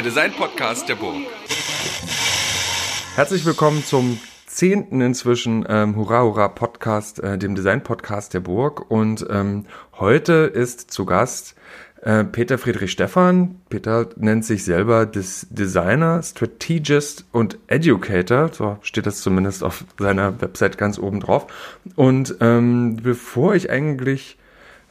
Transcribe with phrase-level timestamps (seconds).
[0.00, 1.26] Der Design-Podcast der Burg.
[3.16, 8.90] Herzlich willkommen zum zehnten inzwischen ähm, Hurra Hurra Podcast, äh, dem Design-Podcast der Burg.
[8.90, 9.66] Und ähm,
[9.98, 11.54] heute ist zu Gast
[12.00, 13.60] äh, Peter Friedrich Stephan.
[13.68, 18.48] Peter nennt sich selber Des Designer, Strategist und Educator.
[18.54, 21.46] So steht das zumindest auf seiner Website ganz oben drauf.
[21.96, 24.38] Und ähm, bevor ich eigentlich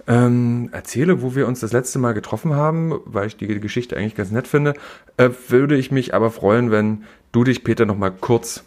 [0.07, 4.15] ähm, erzähle, wo wir uns das letzte Mal getroffen haben, weil ich die Geschichte eigentlich
[4.15, 4.73] ganz nett finde,
[5.17, 8.63] äh, würde ich mich aber freuen, wenn du dich, Peter, nochmal kurz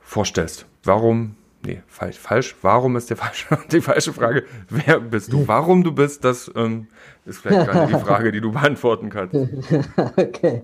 [0.00, 0.66] vorstellst.
[0.82, 2.56] Warum nee, falsch, falsch.
[2.62, 4.44] Warum ist der falsche, die falsche Frage?
[4.68, 5.46] Wer bist du?
[5.46, 6.88] Warum du bist, das ähm,
[7.24, 9.34] ist vielleicht gerade die Frage, die du beantworten kannst.
[10.16, 10.62] okay.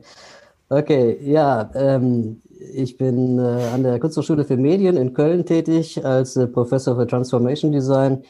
[0.73, 2.43] Okay, ja, ähm,
[2.75, 3.43] ich bin äh,
[3.75, 8.23] an der Kunsthochschule für Medien in Köln tätig als äh, Professor für Transformation Design.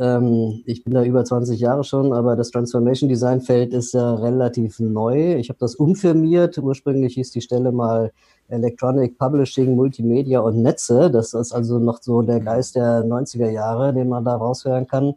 [0.00, 4.14] Ähm, ich bin da über 20 Jahre schon, aber das Transformation Design Feld ist ja
[4.14, 5.34] relativ neu.
[5.36, 6.56] Ich habe das umfirmiert.
[6.56, 8.10] Ursprünglich hieß die Stelle mal
[8.48, 11.10] Electronic Publishing, Multimedia und Netze.
[11.10, 15.14] Das ist also noch so der Geist der 90er Jahre, den man da raushören kann.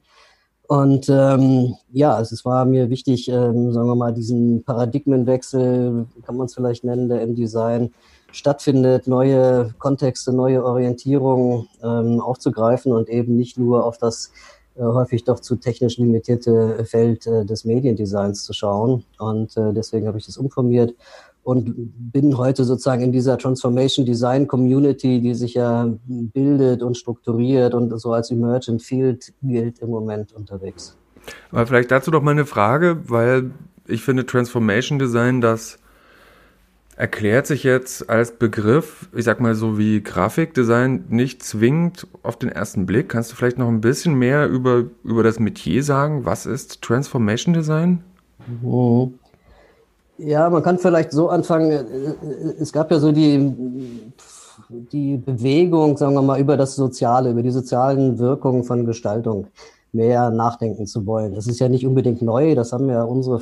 [0.68, 6.38] Und ähm, ja, also es war mir wichtig, ähm, sagen wir mal, diesen Paradigmenwechsel, kann
[6.38, 7.94] man es vielleicht nennen, der im Design
[8.32, 14.32] stattfindet, neue Kontexte, neue Orientierungen ähm, aufzugreifen und eben nicht nur auf das
[14.78, 19.04] häufig doch zu technisch limitierte Feld äh, des Mediendesigns zu schauen.
[19.20, 20.96] Und äh, deswegen habe ich das umformiert
[21.44, 21.74] und
[22.12, 27.98] bin heute sozusagen in dieser Transformation Design Community, die sich ja bildet und strukturiert und
[28.00, 30.98] so als Emergent Field gilt im Moment unterwegs.
[31.52, 33.52] Aber vielleicht dazu doch mal eine Frage, weil
[33.88, 35.80] ich finde Transformation Design, das
[36.96, 42.50] erklärt sich jetzt als Begriff, ich sag mal so wie Grafikdesign, nicht zwingend auf den
[42.50, 43.10] ersten Blick.
[43.10, 46.26] Kannst du vielleicht noch ein bisschen mehr über, über das Metier sagen?
[46.26, 48.04] Was ist Transformation Design?
[48.48, 49.14] Mhm.
[50.20, 51.72] Ja, man kann vielleicht so anfangen.
[51.72, 53.52] Äh, äh, es gab ja so die,
[54.70, 59.48] die Bewegung, sagen wir mal, über das Soziale, über die sozialen Wirkungen von Gestaltung
[59.92, 61.34] mehr nachdenken zu wollen.
[61.36, 62.56] Das ist ja nicht unbedingt neu.
[62.56, 63.40] Das haben ja unsere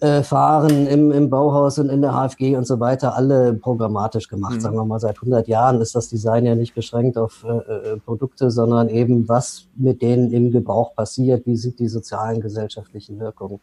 [0.00, 4.56] Vorfahren im, im Bauhaus und in der HFG und so weiter alle programmatisch gemacht.
[4.56, 4.60] Mhm.
[4.60, 7.96] Sagen wir mal, seit 100 Jahren ist das Design ja nicht beschränkt auf äh, äh,
[7.98, 13.60] Produkte, sondern eben, was mit denen im Gebrauch passiert, wie sind die sozialen, gesellschaftlichen Wirkungen.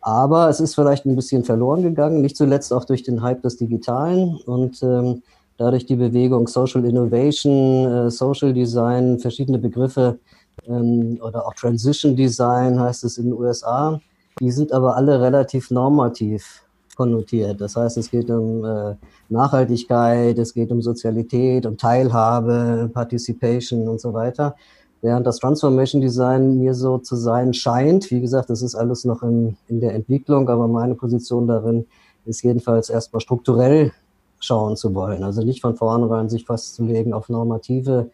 [0.00, 3.58] Aber es ist vielleicht ein bisschen verloren gegangen, nicht zuletzt auch durch den Hype des
[3.58, 5.22] Digitalen und ähm,
[5.58, 10.18] dadurch die Bewegung Social Innovation, äh, Social Design, verschiedene Begriffe
[10.66, 14.00] ähm, oder auch Transition Design heißt es in den USA.
[14.38, 16.64] Die sind aber alle relativ normativ
[16.96, 17.60] konnotiert.
[17.60, 18.94] Das heißt, es geht um äh,
[19.28, 24.54] Nachhaltigkeit, es geht um Sozialität, um Teilhabe, Participation und so weiter.
[25.02, 29.22] Während das Transformation Design mir so zu sein scheint, wie gesagt, das ist alles noch
[29.22, 31.86] in, in der Entwicklung, aber meine Position darin
[32.26, 33.92] ist jedenfalls erstmal strukturell
[34.38, 35.22] schauen zu wollen.
[35.22, 38.10] Also nicht von vornherein sich festzulegen auf normative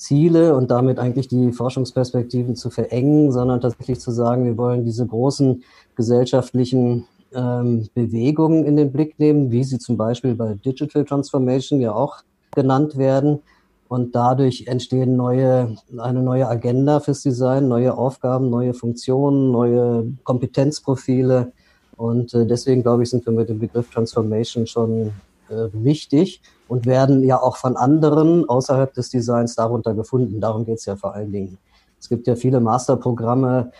[0.00, 5.06] Ziele und damit eigentlich die Forschungsperspektiven zu verengen, sondern tatsächlich zu sagen, wir wollen diese
[5.06, 5.62] großen
[5.94, 11.92] gesellschaftlichen ähm, Bewegungen in den Blick nehmen, wie sie zum Beispiel bei Digital Transformation ja
[11.92, 12.22] auch
[12.54, 13.40] genannt werden
[13.88, 21.52] und dadurch entstehen neue, eine neue Agenda fürs Design, neue Aufgaben, neue Funktionen, neue Kompetenzprofile.
[21.96, 25.12] Und äh, deswegen, glaube ich, sind wir mit dem Begriff Transformation schon
[25.50, 30.40] äh, wichtig und werden ja auch von anderen außerhalb des Designs darunter gefunden.
[30.40, 31.58] Darum geht es ja vor allen Dingen.
[31.98, 33.72] Es gibt ja viele Masterprogramme,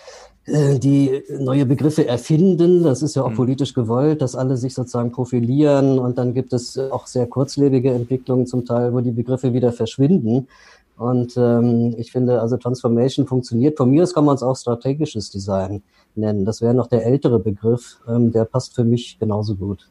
[0.46, 2.82] äh, die neue Begriffe erfinden.
[2.82, 3.36] Das ist ja auch mhm.
[3.36, 5.98] politisch gewollt, dass alle sich sozusagen profilieren.
[5.98, 10.48] Und dann gibt es auch sehr kurzlebige Entwicklungen zum Teil, wo die Begriffe wieder verschwinden.
[10.96, 13.78] Und ähm, ich finde, also Transformation funktioniert.
[13.78, 15.82] Von mir aus kann man es auch strategisches Design
[16.14, 16.44] nennen.
[16.44, 18.00] Das wäre noch der ältere Begriff.
[18.06, 19.88] Ähm, der passt für mich genauso gut.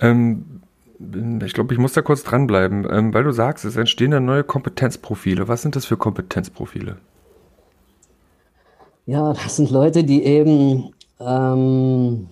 [0.00, 0.59] Ähm,
[1.44, 4.44] ich glaube, ich muss da kurz dranbleiben, ähm, weil du sagst, es entstehen da neue
[4.44, 5.48] Kompetenzprofile.
[5.48, 6.96] Was sind das für Kompetenzprofile?
[9.06, 12.28] Ja, das sind Leute, die eben ähm,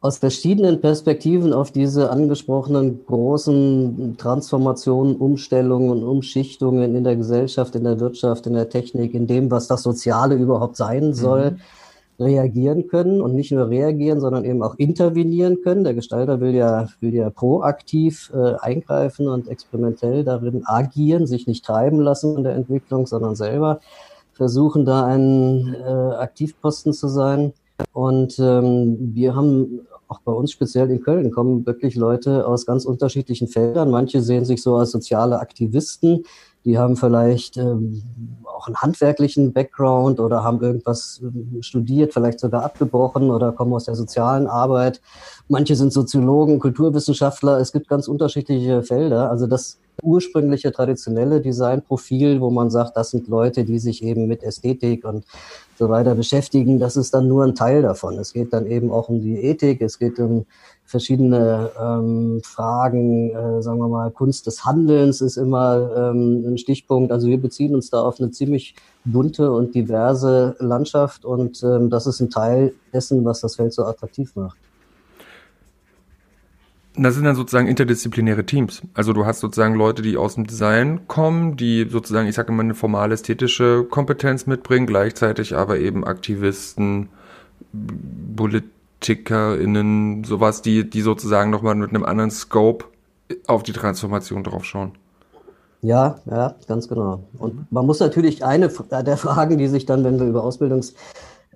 [0.00, 7.84] aus verschiedenen Perspektiven auf diese angesprochenen großen Transformationen, Umstellungen und Umschichtungen in der Gesellschaft, in
[7.84, 11.60] der Wirtschaft, in der Technik, in dem, was das Soziale überhaupt sein soll, mhm.
[12.18, 15.84] Reagieren können und nicht nur reagieren, sondern eben auch intervenieren können.
[15.84, 21.64] Der Gestalter will ja, will ja proaktiv äh, eingreifen und experimentell darin agieren, sich nicht
[21.64, 23.80] treiben lassen in der Entwicklung, sondern selber
[24.32, 27.52] versuchen, da ein äh, Aktivposten zu sein.
[27.92, 32.84] Und ähm, wir haben auch bei uns speziell in Köln kommen wirklich Leute aus ganz
[32.84, 33.90] unterschiedlichen Feldern.
[33.90, 36.24] Manche sehen sich so als soziale Aktivisten,
[36.66, 38.02] die haben vielleicht ähm,
[38.44, 43.84] auch einen handwerklichen Background oder haben irgendwas ähm, studiert, vielleicht sogar abgebrochen oder kommen aus
[43.84, 45.00] der sozialen Arbeit.
[45.48, 47.60] Manche sind Soziologen, Kulturwissenschaftler.
[47.60, 49.30] Es gibt ganz unterschiedliche Felder.
[49.30, 54.42] Also das ursprüngliche traditionelle Designprofil, wo man sagt, das sind Leute, die sich eben mit
[54.42, 55.24] Ästhetik und
[55.78, 58.18] so weiter beschäftigen, das ist dann nur ein Teil davon.
[58.18, 60.46] Es geht dann eben auch um die Ethik, es geht um
[60.86, 67.12] verschiedene ähm, Fragen, äh, sagen wir mal, Kunst des Handelns ist immer ähm, ein Stichpunkt.
[67.12, 72.06] Also wir beziehen uns da auf eine ziemlich bunte und diverse Landschaft und ähm, das
[72.06, 74.56] ist ein Teil dessen, was das Feld so attraktiv macht.
[76.98, 78.82] Das sind dann sozusagen interdisziplinäre Teams.
[78.94, 82.62] Also du hast sozusagen Leute, die aus dem Design kommen, die sozusagen, ich sage immer,
[82.62, 87.10] eine formale ästhetische Kompetenz mitbringen, gleichzeitig aber eben Aktivisten,
[88.36, 92.86] PolitikerInnen, sowas, die, die sozusagen nochmal mit einem anderen Scope
[93.46, 94.92] auf die Transformation drauf schauen.
[95.82, 97.24] Ja, ja, ganz genau.
[97.38, 100.94] Und man muss natürlich eine der Fragen, die sich dann, wenn wir über Ausbildungs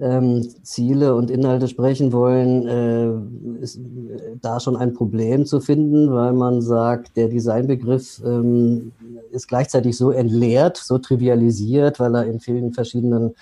[0.00, 6.12] ähm, Ziele und Inhalte sprechen wollen, äh, ist äh, da schon ein Problem zu finden,
[6.12, 8.93] weil man sagt, der Designbegriff ähm,
[9.31, 13.35] ist gleichzeitig so entleert, so trivialisiert, weil er in vielen verschiedenen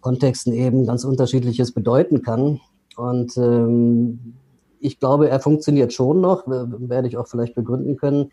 [0.00, 2.60] Kontexten eben ganz unterschiedliches bedeuten kann.
[2.96, 4.34] Und ähm,
[4.80, 8.30] ich glaube, er funktioniert schon noch, werde ich auch vielleicht begründen können.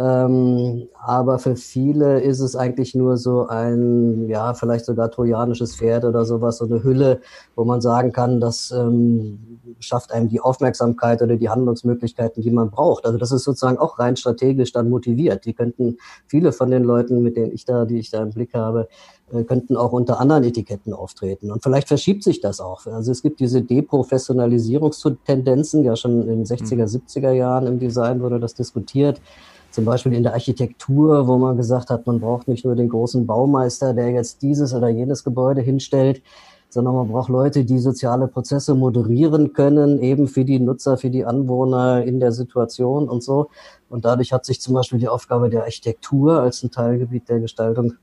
[0.00, 6.04] Ähm, aber für viele ist es eigentlich nur so ein, ja, vielleicht sogar trojanisches Pferd
[6.04, 7.20] oder sowas, so eine Hülle,
[7.56, 12.70] wo man sagen kann, das ähm, schafft einem die Aufmerksamkeit oder die Handlungsmöglichkeiten, die man
[12.70, 13.06] braucht.
[13.06, 15.44] Also das ist sozusagen auch rein strategisch dann motiviert.
[15.46, 15.96] Die könnten,
[16.28, 18.86] viele von den Leuten, mit denen ich da, die ich da im Blick habe,
[19.32, 21.50] äh, könnten auch unter anderen Etiketten auftreten.
[21.50, 22.86] Und vielleicht verschiebt sich das auch.
[22.86, 28.38] Also es gibt diese Deprofessionalisierungstendenzen, ja schon in den 60er, 70er Jahren im Design wurde
[28.38, 29.20] das diskutiert
[29.70, 33.26] zum Beispiel in der Architektur, wo man gesagt hat, man braucht nicht nur den großen
[33.26, 36.22] Baumeister, der jetzt dieses oder jenes Gebäude hinstellt,
[36.70, 41.24] sondern man braucht Leute, die soziale Prozesse moderieren können, eben für die Nutzer, für die
[41.24, 43.48] Anwohner in der Situation und so.
[43.88, 47.94] Und dadurch hat sich zum Beispiel die Aufgabe der Architektur als ein Teilgebiet der Gestaltung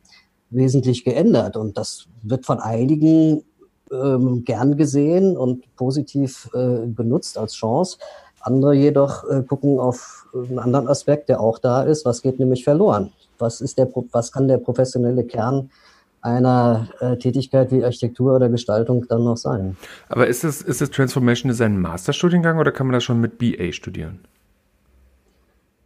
[0.49, 1.57] wesentlich geändert.
[1.57, 3.43] Und das wird von einigen
[3.91, 7.97] ähm, gern gesehen und positiv äh, benutzt als Chance.
[8.45, 12.05] Andere jedoch äh, gucken auf einen anderen Aspekt, der auch da ist.
[12.05, 13.11] Was geht nämlich verloren?
[13.39, 15.71] Was ist der, was kann der professionelle Kern
[16.21, 19.75] einer äh, Tätigkeit wie Architektur oder Gestaltung dann noch sein?
[20.09, 23.39] Aber ist es, ist es Transformation Design ein Masterstudiengang oder kann man das schon mit
[23.39, 24.19] BA studieren?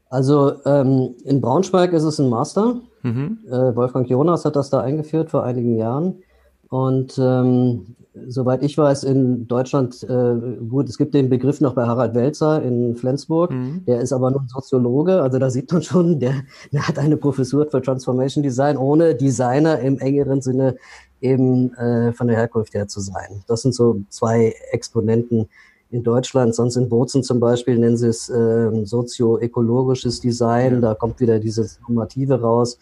[0.09, 2.75] Also ähm, in Braunschweig ist es ein Master.
[3.03, 3.39] Mhm.
[3.47, 6.23] Äh, Wolfgang Jonas hat das da eingeführt vor einigen Jahren.
[6.69, 7.95] Und ähm,
[8.27, 12.61] soweit ich weiß, in Deutschland, äh, gut, es gibt den Begriff noch bei Harald Welzer
[12.61, 13.83] in Flensburg, mhm.
[13.87, 16.33] der ist aber nur Soziologe, also da sieht man schon, der,
[16.71, 20.75] der hat eine Professur für Transformation Design, ohne Designer im engeren Sinne
[21.21, 23.43] eben äh, von der Herkunft her zu sein.
[23.47, 25.49] Das sind so zwei Exponenten
[25.91, 30.79] in Deutschland, sonst in Bozen zum Beispiel nennen sie es äh, sozioökologisches Design, ja.
[30.81, 32.77] da kommt wieder dieses Normative raus.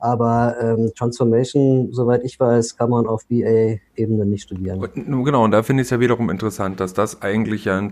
[0.00, 4.86] Aber ähm, Transformation, soweit ich weiß, kann man auf BA-Ebene nicht studieren.
[4.94, 7.90] Genau, und da finde ich es ja wiederum interessant, dass das eigentlich ja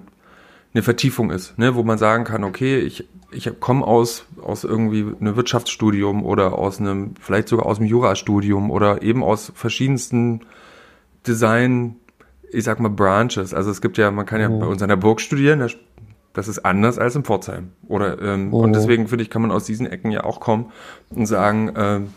[0.77, 5.07] eine Vertiefung ist, ne, wo man sagen kann, okay, ich, ich komme aus, aus irgendwie
[5.21, 10.43] einem Wirtschaftsstudium oder aus einem, vielleicht sogar aus einem Jurastudium oder eben aus verschiedensten
[11.27, 11.97] Design,
[12.53, 13.55] ich sag mal, Branches.
[13.55, 14.61] Also es gibt ja, man kann ja mhm.
[14.61, 15.69] bei uns an der Burg studieren, da
[16.37, 17.71] das ist anders als in Pforzheim.
[17.89, 18.61] Oder, ähm, oh.
[18.61, 20.67] Und deswegen finde ich, kann man aus diesen Ecken ja auch kommen
[21.09, 22.09] und sagen, ähm,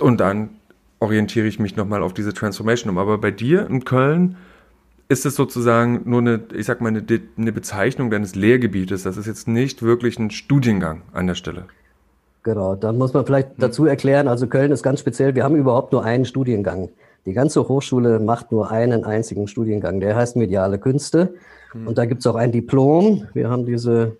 [0.00, 0.48] und dann
[0.98, 2.98] orientiere ich mich nochmal auf diese Transformation um.
[2.98, 4.36] Aber bei dir in Köln
[5.08, 7.04] ist es sozusagen nur eine, ich sag mal, eine,
[7.36, 9.04] eine Bezeichnung deines Lehrgebietes.
[9.04, 11.66] Das ist jetzt nicht wirklich ein Studiengang an der Stelle.
[12.42, 15.92] Genau, da muss man vielleicht dazu erklären, also Köln ist ganz speziell, wir haben überhaupt
[15.92, 16.88] nur einen Studiengang.
[17.26, 21.34] Die ganze Hochschule macht nur einen einzigen Studiengang, der heißt Mediale Künste.
[21.74, 21.88] Mhm.
[21.88, 23.26] Und da gibt es auch ein Diplom.
[23.34, 24.16] Wir haben diese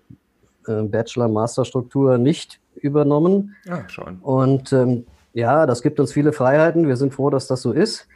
[0.67, 3.55] äh, Bachelor-Master-Struktur nicht übernommen.
[3.65, 4.17] Ja, schon.
[4.19, 6.87] Und ähm, ja, das gibt uns viele Freiheiten.
[6.87, 8.07] Wir sind froh, dass das so ist.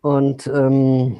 [0.00, 1.16] Und ähm,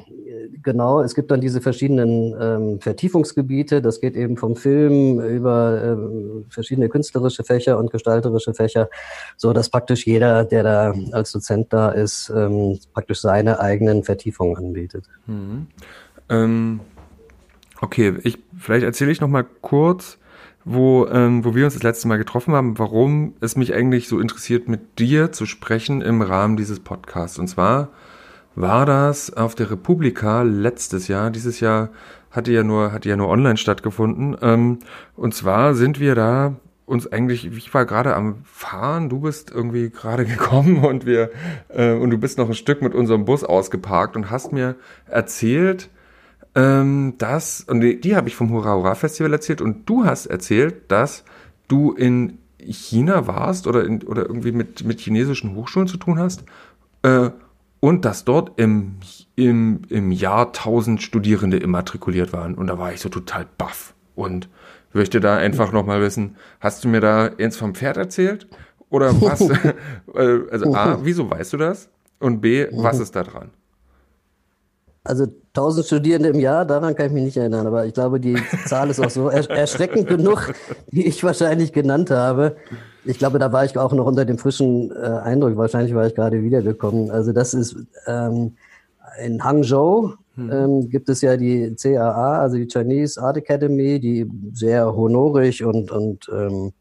[0.63, 3.81] genau, es gibt dann diese verschiedenen ähm, Vertiefungsgebiete.
[3.81, 8.89] Das geht eben vom Film über ähm, verschiedene künstlerische Fächer und gestalterische Fächer,
[9.35, 14.55] so dass praktisch jeder, der da als Dozent da ist, ähm, praktisch seine eigenen Vertiefungen
[14.55, 15.05] anbietet.
[15.25, 15.67] Mhm.
[17.81, 20.17] Okay, ich, vielleicht erzähle ich noch mal kurz,
[20.65, 24.19] wo, ähm, wo wir uns das letzte Mal getroffen haben, warum es mich eigentlich so
[24.19, 27.39] interessiert, mit dir zu sprechen im Rahmen dieses Podcasts.
[27.39, 27.89] Und zwar
[28.55, 31.31] war das auf der Republika letztes Jahr.
[31.31, 31.89] Dieses Jahr
[32.31, 34.35] hatte ja nur, hatte ja nur online stattgefunden.
[34.41, 34.79] Ähm,
[35.15, 36.55] und zwar sind wir da
[36.85, 41.31] uns eigentlich, ich war gerade am Fahren, du bist irgendwie gerade gekommen und wir
[41.69, 44.75] äh, und du bist noch ein Stück mit unserem Bus ausgeparkt und hast mir
[45.07, 45.89] erzählt,
[46.59, 50.25] ähm, dass und die, die habe ich vom Hurra Hurra Festival erzählt und du hast
[50.25, 51.23] erzählt, dass
[51.67, 56.43] du in China warst oder in, oder irgendwie mit mit chinesischen Hochschulen zu tun hast
[57.03, 57.29] äh,
[57.79, 58.97] und dass dort im
[59.35, 64.49] im im Jahr 1000 Studierende immatrikuliert waren und da war ich so total baff und
[64.91, 68.47] möchte da einfach nochmal wissen, hast du mir da eins vom Pferd erzählt?
[68.89, 69.39] Oder was?
[70.15, 71.89] Äh, also A, wieso weißt du das?
[72.19, 73.51] Und B, was ist da dran?
[75.03, 78.37] Also 1000 Studierende im Jahr, daran kann ich mich nicht erinnern, aber ich glaube, die
[78.65, 80.53] Zahl ist auch so erschreckend genug,
[80.91, 82.57] wie ich wahrscheinlich genannt habe.
[83.05, 85.55] Ich glaube, da war ich auch noch unter dem frischen äh, Eindruck.
[85.55, 87.11] Wahrscheinlich war ich gerade wiedergekommen.
[87.11, 87.75] Also das ist
[88.07, 88.57] ähm,
[89.23, 90.51] in Hangzhou, hm.
[90.51, 95.91] ähm, gibt es ja die CAA, also die Chinese Art Academy, die sehr honorig und,
[95.91, 96.73] und ähm,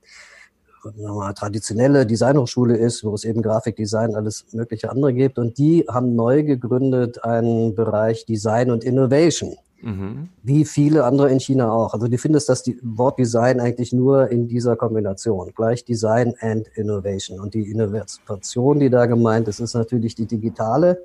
[0.96, 5.38] mal, traditionelle Designhochschule ist, wo es eben Grafikdesign, alles mögliche andere gibt.
[5.38, 9.56] Und die haben neu gegründet einen Bereich Design und Innovation.
[9.82, 10.28] Mhm.
[10.42, 11.94] Wie viele andere in China auch.
[11.94, 15.52] Also die findest das Wort Design eigentlich nur in dieser Kombination.
[15.54, 17.38] Gleich Design and Innovation.
[17.38, 20.98] Und die Innovation, die da gemeint ist, ist natürlich die digitale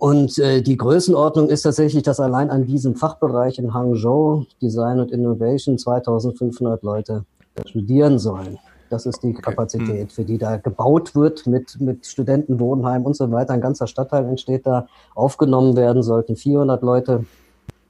[0.00, 5.12] und äh, die Größenordnung ist tatsächlich, dass allein an diesem Fachbereich in Hangzhou Design und
[5.12, 7.26] Innovation 2500 Leute
[7.66, 8.58] studieren sollen.
[8.90, 10.08] Das ist die Kapazität, hm.
[10.08, 13.54] für die da gebaut wird mit, mit Studentenwohnheim und so weiter.
[13.54, 14.88] Ein ganzer Stadtteil entsteht da.
[15.14, 17.24] Aufgenommen werden sollten 400 Leute,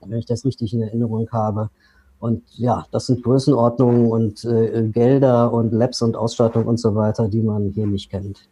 [0.04, 1.70] wenn ich das richtig in Erinnerung habe.
[2.18, 7.28] Und ja, das sind Größenordnungen und äh, Gelder und Labs und Ausstattung und so weiter,
[7.28, 8.46] die man hier nicht kennt.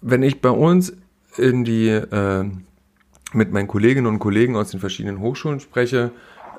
[0.00, 0.92] Wenn ich bei uns
[1.38, 2.50] in die, äh,
[3.32, 6.10] mit meinen Kolleginnen und Kollegen aus den verschiedenen Hochschulen spreche,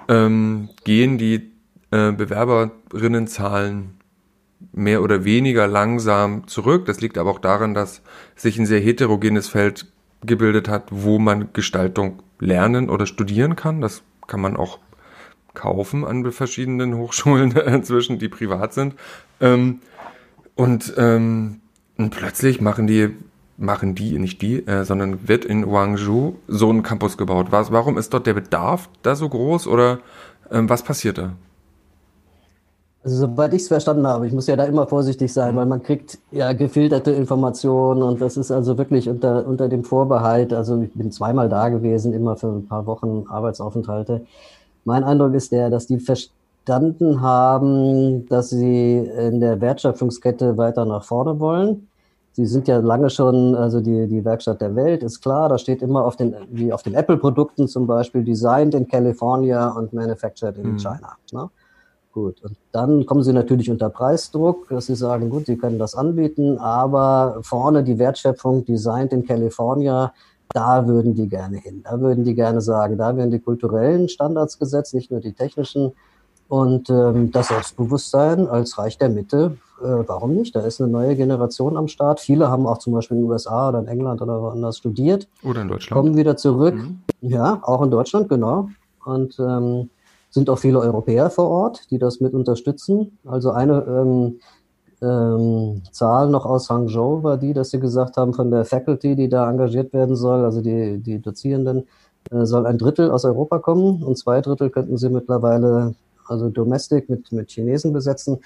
[0.07, 1.51] ähm, gehen die
[1.91, 3.97] äh, Bewerberinnenzahlen
[4.71, 6.85] mehr oder weniger langsam zurück.
[6.85, 8.01] Das liegt aber auch daran, dass
[8.35, 9.85] sich ein sehr heterogenes Feld
[10.25, 13.81] gebildet hat, wo man Gestaltung lernen oder studieren kann.
[13.81, 14.79] Das kann man auch
[15.53, 18.95] kaufen an verschiedenen Hochschulen inzwischen, die privat sind.
[19.39, 19.79] Ähm,
[20.55, 21.61] und, ähm,
[21.97, 23.15] und plötzlich machen die
[23.59, 27.47] machen die, nicht die, äh, sondern wird in Guangzhou so ein Campus gebaut.
[27.49, 29.99] Was, warum ist dort der Bedarf da so groß oder
[30.51, 31.33] ähm, was passiert da?
[33.07, 35.81] Also soweit ich es verstanden habe, ich muss ja da immer vorsichtig sein, weil man
[35.81, 40.91] kriegt ja gefilterte Informationen und das ist also wirklich unter, unter dem Vorbehalt, also ich
[40.91, 44.25] bin zweimal da gewesen, immer für ein paar Wochen Arbeitsaufenthalte.
[44.83, 51.05] Mein Eindruck ist der, dass die verstanden haben, dass sie in der Wertschöpfungskette weiter nach
[51.05, 51.87] vorne wollen
[52.37, 55.81] Sie sind ja lange schon, also die, die Werkstatt der Welt ist klar, da steht
[55.81, 60.73] immer auf den, wie auf den Apple-Produkten zum Beispiel, designed in California und manufactured in
[60.73, 60.77] mhm.
[60.77, 61.17] China.
[61.31, 61.49] Ne?
[62.17, 65.93] Gut, und dann kommen Sie natürlich unter Preisdruck, dass Sie sagen, gut, Sie können das
[65.93, 70.11] anbieten, aber vorne die Wertschöpfung designed in California,
[70.49, 71.83] da würden die gerne hin.
[71.83, 75.91] Da würden die gerne sagen, da werden die kulturellen Standards gesetzt, nicht nur die technischen.
[76.47, 80.55] Und ähm, das Selbstbewusstsein als Reich der Mitte äh, warum nicht?
[80.55, 82.19] Da ist eine neue Generation am Start.
[82.19, 85.27] Viele haben auch zum Beispiel in den USA oder in England oder woanders studiert.
[85.43, 86.01] Oder in Deutschland.
[86.01, 86.73] Kommen wieder zurück.
[86.73, 87.01] Mhm.
[87.21, 88.69] Ja, auch in Deutschland, genau.
[89.05, 89.91] Und ähm,
[90.37, 93.17] sind auch viele Europäer vor Ort, die das mit unterstützen.
[93.25, 94.39] Also eine ähm,
[95.01, 99.29] ähm, Zahl noch aus Hangzhou war die, dass sie gesagt haben, von der Faculty, die
[99.29, 101.87] da engagiert werden soll, also die, die Dozierenden,
[102.29, 105.95] äh, soll ein Drittel aus Europa kommen und zwei Drittel könnten sie mittlerweile,
[106.27, 108.39] also Domestic mit, mit Chinesen besetzen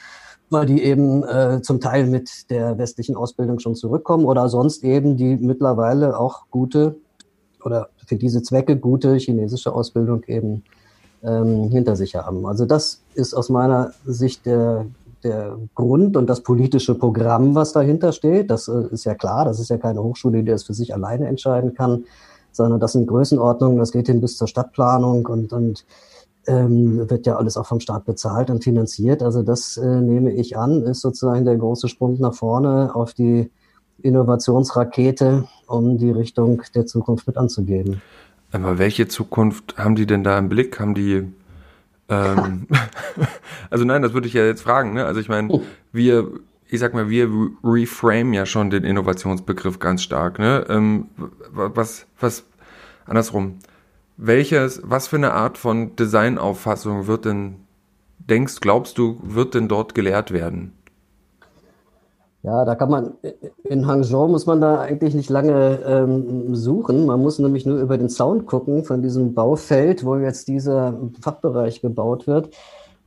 [0.51, 5.15] weil die eben äh, zum Teil mit der westlichen Ausbildung schon zurückkommen oder sonst eben
[5.15, 6.97] die mittlerweile auch gute
[7.63, 10.63] oder für diese Zwecke gute chinesische Ausbildung eben
[11.23, 12.45] ähm, hinter sich haben.
[12.45, 14.85] Also das ist aus meiner Sicht der,
[15.23, 18.49] der Grund und das politische Programm, was dahinter steht.
[18.49, 21.27] Das äh, ist ja klar, das ist ja keine Hochschule, die das für sich alleine
[21.27, 22.05] entscheiden kann,
[22.51, 25.85] sondern das sind Größenordnungen, das geht hin bis zur Stadtplanung und, und
[26.47, 29.21] ähm, wird ja alles auch vom Staat bezahlt und finanziert.
[29.21, 33.51] Also das äh, nehme ich an, ist sozusagen der große Sprung nach vorne auf die
[34.01, 38.01] Innovationsrakete, um die Richtung der Zukunft mit anzugeben.
[38.51, 40.79] Aber welche Zukunft haben die denn da im Blick?
[40.79, 41.23] Haben die
[42.09, 42.67] ähm,
[43.69, 44.93] also nein, das würde ich ja jetzt fragen.
[44.93, 45.05] Ne?
[45.05, 45.63] Also ich meine, oh.
[45.91, 46.27] wir,
[46.67, 47.29] ich sag mal, wir
[47.63, 50.39] reframe ja schon den Innovationsbegriff ganz stark.
[50.39, 50.65] Ne?
[50.69, 51.07] Ähm,
[51.51, 52.45] was, was
[53.05, 53.59] andersrum?
[54.21, 57.55] welches, was für eine Art von Designauffassung wird denn,
[58.19, 60.73] denkst, glaubst du, wird denn dort gelehrt werden?
[62.43, 63.13] Ja, da kann man,
[63.63, 67.05] in Hangzhou muss man da eigentlich nicht lange ähm, suchen.
[67.05, 71.81] Man muss nämlich nur über den Sound gucken von diesem Baufeld, wo jetzt dieser Fachbereich
[71.81, 72.49] gebaut wird.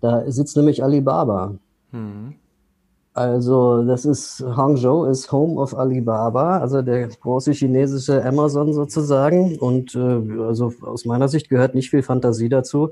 [0.01, 1.55] Da sitzt nämlich Alibaba.
[1.91, 2.35] Mhm.
[3.13, 9.57] Also das ist Hangzhou ist Home of Alibaba, also der große chinesische Amazon sozusagen.
[9.59, 12.91] Und äh, also aus meiner Sicht gehört nicht viel Fantasie dazu,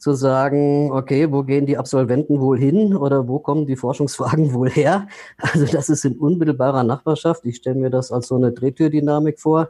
[0.00, 4.70] zu sagen, okay, wo gehen die Absolventen wohl hin oder wo kommen die Forschungsfragen wohl
[4.70, 5.06] her?
[5.36, 7.44] Also das ist in unmittelbarer Nachbarschaft.
[7.44, 9.68] Ich stelle mir das als so eine Drehtürdynamik vor,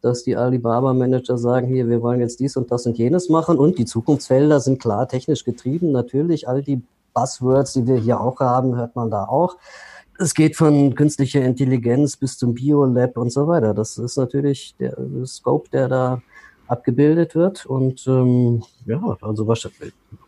[0.00, 3.76] dass die Alibaba-Manager sagen, hier, wir wollen jetzt dies und das und jenes machen und
[3.76, 5.90] die Zukunftsfelder sind klar technisch getrieben.
[5.90, 9.56] Natürlich, all die Buzzwords, die wir hier auch haben, hört man da auch.
[10.16, 13.74] Es geht von künstlicher Intelligenz bis zum Biolab und so weiter.
[13.74, 16.22] Das ist natürlich der, Scope, der da
[16.72, 17.66] abgebildet wird.
[17.66, 19.68] Und ähm, ja, also was,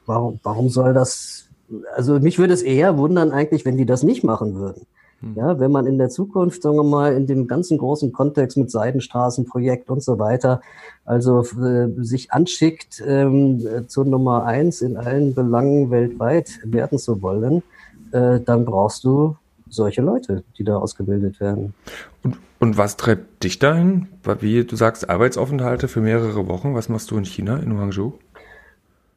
[0.06, 1.48] warum, warum soll das?
[1.96, 4.86] Also mich würde es eher wundern eigentlich, wenn die das nicht machen würden.
[5.20, 5.34] Hm.
[5.36, 8.70] Ja, wenn man in der Zukunft, sagen wir mal, in dem ganzen großen Kontext mit
[8.70, 10.60] Seidenstraßenprojekt und so weiter,
[11.04, 17.62] also äh, sich anschickt, ähm, zur Nummer eins in allen Belangen weltweit werden zu wollen,
[18.12, 19.36] äh, dann brauchst du
[19.74, 21.74] solche Leute, die da ausgebildet werden.
[22.22, 24.08] Und, und was treibt dich dahin?
[24.40, 26.74] Wie du sagst, Arbeitsaufenthalte für mehrere Wochen.
[26.74, 28.14] Was machst du in China, in Huangzhou?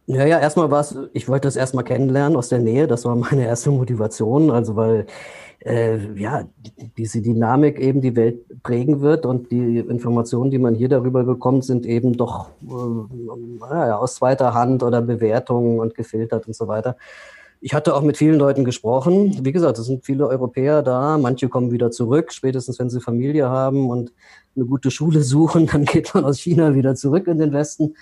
[0.09, 2.87] Ja, ja, erstmal war es, ich wollte das erstmal kennenlernen aus der Nähe.
[2.87, 4.51] Das war meine erste Motivation.
[4.51, 5.05] Also, weil
[5.59, 6.43] äh, ja,
[6.97, 11.65] diese Dynamik eben die Welt prägen wird und die Informationen, die man hier darüber bekommt,
[11.65, 16.95] sind eben doch äh, aus zweiter Hand oder Bewertungen und gefiltert und so weiter.
[17.59, 19.43] Ich hatte auch mit vielen Leuten gesprochen.
[19.43, 21.17] Wie gesagt, es sind viele Europäer da.
[21.17, 24.11] Manche kommen wieder zurück, spätestens wenn sie Familie haben und
[24.55, 27.95] eine gute Schule suchen, dann geht man aus China wieder zurück in den Westen.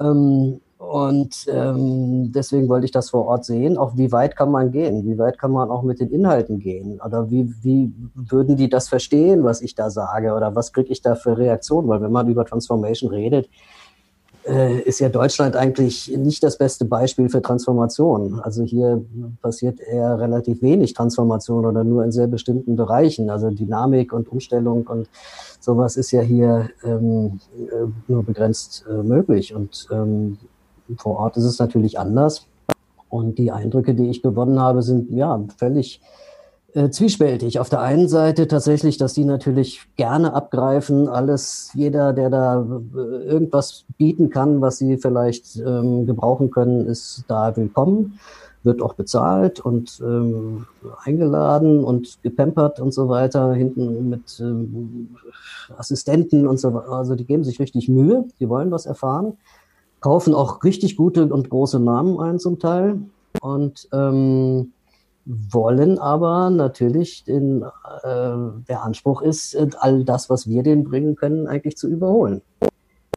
[0.00, 3.76] Ähm, und ähm, deswegen wollte ich das vor Ort sehen.
[3.76, 5.04] Auch wie weit kann man gehen?
[5.04, 7.00] Wie weit kann man auch mit den Inhalten gehen?
[7.04, 10.34] Oder wie, wie würden die das verstehen, was ich da sage?
[10.34, 11.88] Oder was kriege ich da für Reaktionen?
[11.88, 13.50] Weil wenn man über Transformation redet,
[14.48, 18.40] äh, ist ja Deutschland eigentlich nicht das beste Beispiel für Transformation.
[18.40, 19.04] Also hier
[19.42, 23.30] passiert eher relativ wenig Transformation oder nur in sehr bestimmten Bereichen.
[23.30, 25.08] Also Dynamik und Umstellung und
[25.60, 29.54] sowas ist ja hier ähm, äh, nur begrenzt äh, möglich.
[29.54, 30.38] Und ähm,
[30.96, 32.46] vor Ort ist es natürlich anders.
[33.10, 36.00] Und die Eindrücke, die ich gewonnen habe, sind ja völlig
[36.74, 37.58] äh, zwiespältig.
[37.60, 42.98] Auf der einen Seite tatsächlich, dass die natürlich gerne abgreifen, alles, jeder, der da äh,
[43.24, 48.18] irgendwas bieten kann, was sie vielleicht ähm, gebrauchen können, ist da willkommen,
[48.62, 50.66] wird auch bezahlt und ähm,
[51.04, 55.16] eingeladen und gepampert und so weiter, hinten mit ähm,
[55.76, 56.92] Assistenten und so weiter.
[56.92, 59.36] Also die geben sich richtig Mühe, die wollen was erfahren
[60.00, 63.00] kaufen auch richtig gute und große Namen ein zum Teil
[63.40, 64.72] und ähm,
[65.28, 68.36] wollen aber natürlich den, äh,
[68.66, 72.40] der Anspruch ist, all das, was wir denen bringen können, eigentlich zu überholen.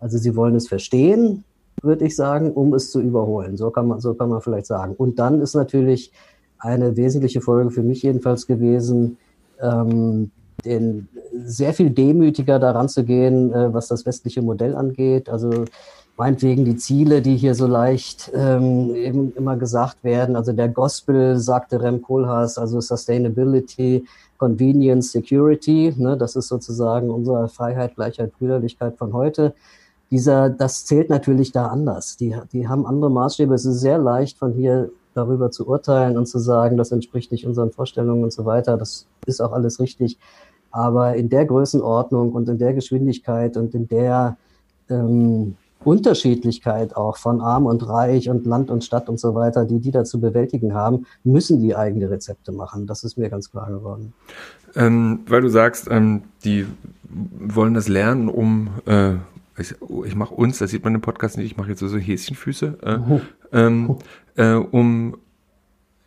[0.01, 1.45] Also sie wollen es verstehen,
[1.81, 3.55] würde ich sagen, um es zu überholen.
[3.55, 4.93] So kann man, so kann man vielleicht sagen.
[4.95, 6.11] Und dann ist natürlich
[6.59, 9.17] eine wesentliche Folge für mich jedenfalls gewesen,
[9.61, 10.31] ähm,
[10.65, 15.29] den sehr viel demütiger daran zu gehen, äh, was das westliche Modell angeht.
[15.29, 15.65] Also
[16.21, 20.35] meinetwegen die Ziele, die hier so leicht ähm, eben immer gesagt werden.
[20.35, 24.05] Also der Gospel, sagte Rem Koolhaas, also Sustainability,
[24.37, 29.55] Convenience, Security, ne, das ist sozusagen unsere Freiheit, Gleichheit, Brüderlichkeit von heute.
[30.11, 32.17] Dieser, das zählt natürlich da anders.
[32.17, 33.55] Die, die haben andere Maßstäbe.
[33.55, 37.47] Es ist sehr leicht, von hier darüber zu urteilen und zu sagen, das entspricht nicht
[37.47, 38.77] unseren Vorstellungen und so weiter.
[38.77, 40.19] Das ist auch alles richtig.
[40.69, 44.37] Aber in der Größenordnung und in der Geschwindigkeit und in der
[44.87, 49.79] ähm, Unterschiedlichkeit auch von Arm und Reich und Land und Stadt und so weiter, die
[49.79, 52.87] die da zu bewältigen haben, müssen die eigene Rezepte machen.
[52.87, 54.13] Das ist mir ganz klar geworden.
[54.75, 56.65] Ähm, weil du sagst, ähm, die
[57.09, 59.15] wollen das lernen, um äh,
[59.57, 62.77] ich, ich mache uns, das sieht man im Podcast nicht, ich mache jetzt so, Häschenfüße,
[62.81, 63.21] äh, oh.
[63.51, 63.97] ähm,
[64.35, 65.17] äh, um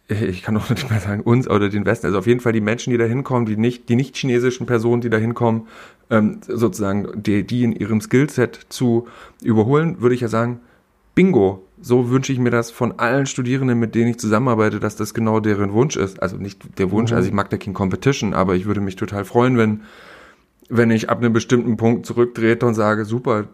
[0.09, 2.61] ich kann auch nicht mehr sagen uns oder den Westen, also auf jeden Fall die
[2.61, 5.69] Menschen, die da hinkommen, die nicht, die nicht chinesischen Personen, die da hinkommen,
[6.11, 9.07] ähm, sozusagen die, die in ihrem Skillset zu
[9.43, 10.61] überholen, würde ich ja sagen,
[11.15, 15.15] bingo, so wünsche ich mir das von allen Studierenden, mit denen ich zusammenarbeite, dass das
[15.15, 16.23] genau deren Wunsch ist.
[16.23, 17.17] Also nicht der Wunsch, mhm.
[17.17, 19.83] also ich mag da kein Competition, aber ich würde mich total freuen, wenn,
[20.69, 23.49] wenn ich ab einem bestimmten Punkt zurücktrete und sage, super,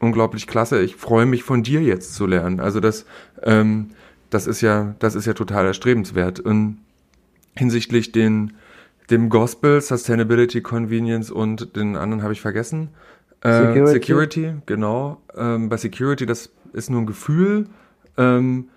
[0.00, 2.60] unglaublich klasse, ich freue mich von dir jetzt zu lernen.
[2.60, 3.06] Also das,
[3.42, 3.90] ähm,
[4.34, 6.40] das ist ja, das ist ja total erstrebenswert.
[6.40, 6.78] Und
[7.56, 8.54] hinsichtlich den,
[9.10, 12.88] dem Gospel, Sustainability, Convenience und den anderen habe ich vergessen.
[13.42, 13.92] Äh, Security.
[13.92, 15.20] Security, genau.
[15.36, 17.68] Ähm, bei Security, das ist nur ein Gefühl.
[18.16, 18.70] Ähm,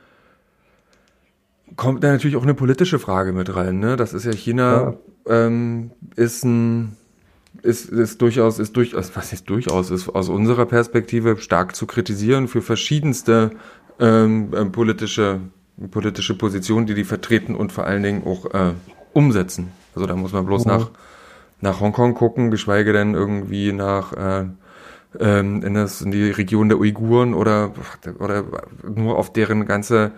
[1.76, 3.80] kommt da natürlich auch eine politische Frage mit rein.
[3.80, 3.96] Ne?
[3.96, 4.96] Das ist ja China
[5.28, 5.46] ja.
[5.48, 6.96] Ähm, ist ein
[7.64, 12.48] ist, ist durchaus ist durchaus was ist durchaus ist aus unserer Perspektive stark zu kritisieren
[12.48, 13.52] für verschiedenste
[14.00, 15.40] ähm, äh, politische
[15.92, 18.74] politische Position, die die vertreten und vor allen Dingen auch äh,
[19.14, 19.72] umsetzen.
[19.96, 20.72] Also da muss man bloß mhm.
[20.72, 20.90] nach,
[21.62, 24.46] nach Hongkong gucken, geschweige denn irgendwie nach äh,
[25.20, 27.74] ähm, in, das, in die Region der Uiguren oder,
[28.20, 28.44] oder
[28.88, 30.12] nur auf deren ganze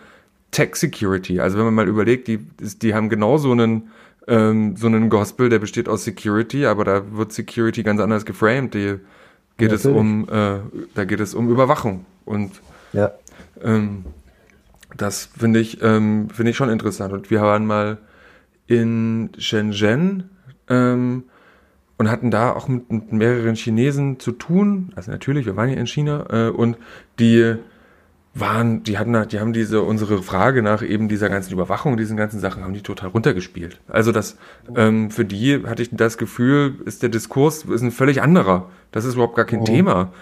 [0.51, 1.39] Tech Security.
[1.39, 3.89] Also wenn man mal überlegt, die, die haben genau so einen,
[4.27, 8.73] ähm, so einen Gospel, der besteht aus Security, aber da wird Security ganz anders geframed.
[8.73, 8.95] Die
[9.57, 10.59] geht ja, es um, äh,
[10.95, 12.05] da geht es um Überwachung.
[12.25, 12.51] Und
[12.93, 13.11] ja.
[13.63, 14.05] Ähm,
[14.95, 17.13] das finde ich, ähm, finde ich schon interessant.
[17.13, 17.97] Und wir waren mal
[18.67, 20.29] in Shenzhen
[20.67, 21.23] ähm,
[21.97, 24.91] und hatten da auch mit, mit, mehreren Chinesen zu tun.
[24.95, 26.77] Also natürlich, wir waren ja in China äh, und
[27.19, 27.55] die
[28.35, 32.39] waren, die hatten, die haben diese unsere Frage nach eben dieser ganzen Überwachung, diesen ganzen
[32.39, 33.79] Sachen, haben die total runtergespielt.
[33.87, 34.37] Also das
[34.75, 38.69] ähm, für die hatte ich das Gefühl, ist der Diskurs ist ein völlig anderer.
[38.91, 39.65] Das ist überhaupt gar kein oh.
[39.65, 40.13] Thema,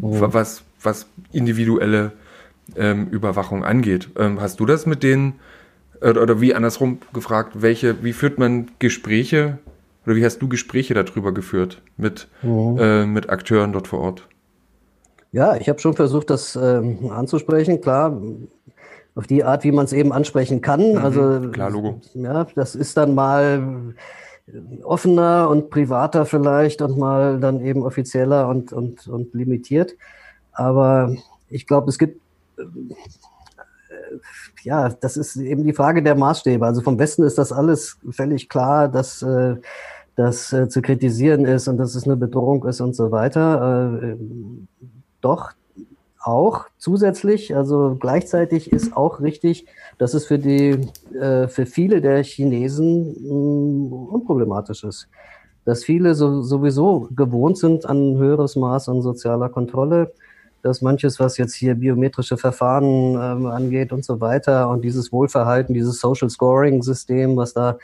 [0.00, 0.16] oh.
[0.20, 2.12] was was individuelle
[2.76, 4.10] ähm, Überwachung angeht.
[4.16, 5.34] Ähm, hast du das mit denen
[6.00, 9.58] oder, oder wie andersrum gefragt, welche, wie führt man Gespräche
[10.06, 12.76] oder wie hast du Gespräche darüber geführt mit oh.
[12.78, 14.28] äh, mit Akteuren dort vor Ort?
[15.32, 17.80] Ja, ich habe schon versucht, das ähm, anzusprechen.
[17.80, 18.18] Klar,
[19.14, 20.92] auf die Art, wie man es eben ansprechen kann.
[20.92, 22.00] Mhm, also klar, Logo.
[22.14, 23.94] Ja, das ist dann mal
[24.82, 29.94] offener und privater vielleicht und mal dann eben offizieller und, und, und limitiert.
[30.52, 31.14] Aber
[31.48, 32.27] ich glaube, es gibt äh,
[34.62, 36.64] ja, das ist eben die Frage der Maßstäbe.
[36.64, 39.56] Also vom Westen ist das alles völlig klar, dass äh,
[40.16, 44.00] das äh, zu kritisieren ist und dass es eine Bedrohung ist und so weiter.
[44.02, 44.16] Äh,
[45.20, 45.52] doch
[46.20, 49.66] auch zusätzlich, also gleichzeitig ist auch richtig,
[49.98, 55.08] dass es für die, äh, für viele der Chinesen mh, mm, unproblematisch ist.
[55.64, 60.12] Dass viele so, sowieso gewohnt sind an höheres Maß an sozialer Kontrolle,
[60.62, 65.74] dass manches, was jetzt hier biometrische Verfahren ähm, angeht und so weiter und dieses Wohlverhalten,
[65.74, 67.78] dieses Social Scoring System, was da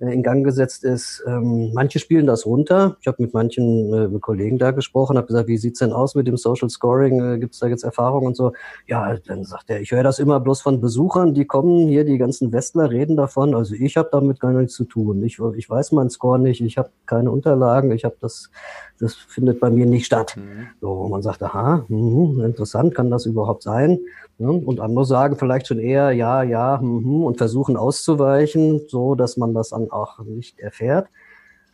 [0.00, 1.22] in Gang gesetzt ist.
[1.26, 2.96] Ähm, manche spielen das runter.
[3.00, 6.26] Ich habe mit manchen äh, Kollegen da gesprochen, habe gesagt, wie sieht's denn aus mit
[6.26, 7.34] dem Social Scoring?
[7.34, 8.52] Äh, Gibt es da jetzt Erfahrungen und so?
[8.86, 12.18] Ja, dann sagt er, ich höre das immer bloß von Besuchern, die kommen hier, die
[12.18, 13.54] ganzen Westler reden davon.
[13.54, 15.22] Also ich habe damit gar nichts zu tun.
[15.22, 18.50] Ich, ich weiß meinen Score nicht, ich habe keine Unterlagen, ich habe das,
[18.98, 20.36] das findet bei mir nicht statt.
[20.36, 20.68] Mhm.
[20.80, 24.00] So, und man sagt, aha, mh, interessant, kann das überhaupt sein?
[24.38, 29.36] Ja, und andere sagen vielleicht schon eher ja, ja, mh, und versuchen auszuweichen, so dass
[29.36, 31.08] man das dann auch nicht erfährt.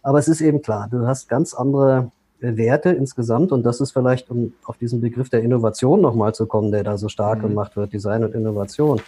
[0.03, 3.93] Aber es ist eben klar, du hast ganz andere äh, Werte insgesamt und das ist
[3.93, 7.49] vielleicht, um auf diesen Begriff der Innovation nochmal zu kommen, der da so stark mhm.
[7.49, 9.01] gemacht wird, Design und Innovation.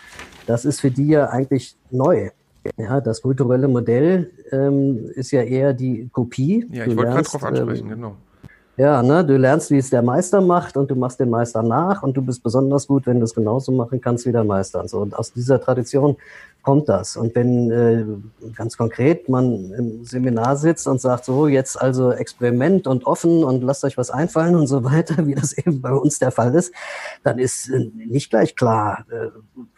[0.47, 2.31] Das ist für die ja eigentlich neu.
[2.77, 6.67] Ja, das kulturelle Modell ähm, ist ja eher die Kopie.
[6.71, 8.17] Ja, ich wollte gerade darauf ansprechen, ähm, genau.
[8.79, 12.03] Ja, ne, du lernst, wie es der Meister macht und du machst den Meister nach
[12.03, 14.81] und du bist besonders gut, wenn du es genauso machen kannst wie der Meister.
[14.81, 15.01] Und, so.
[15.01, 16.17] und aus dieser Tradition
[16.63, 17.19] kommt das.
[17.19, 18.05] Und wenn äh,
[18.55, 23.63] ganz konkret man im Seminar sitzt und sagt, so jetzt also Experiment und offen und
[23.63, 26.73] lasst euch was einfallen und so weiter, wie das eben bei uns der Fall ist,
[27.25, 29.29] dann ist äh, nicht gleich klar, äh,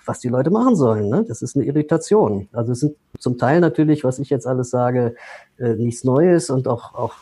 [0.05, 1.09] was die Leute machen sollen.
[1.09, 1.25] Ne?
[1.27, 2.49] Das ist eine Irritation.
[2.53, 5.17] Also es sind zum Teil natürlich, was ich jetzt alles sage,
[5.59, 7.15] äh, nichts Neues und auch, auch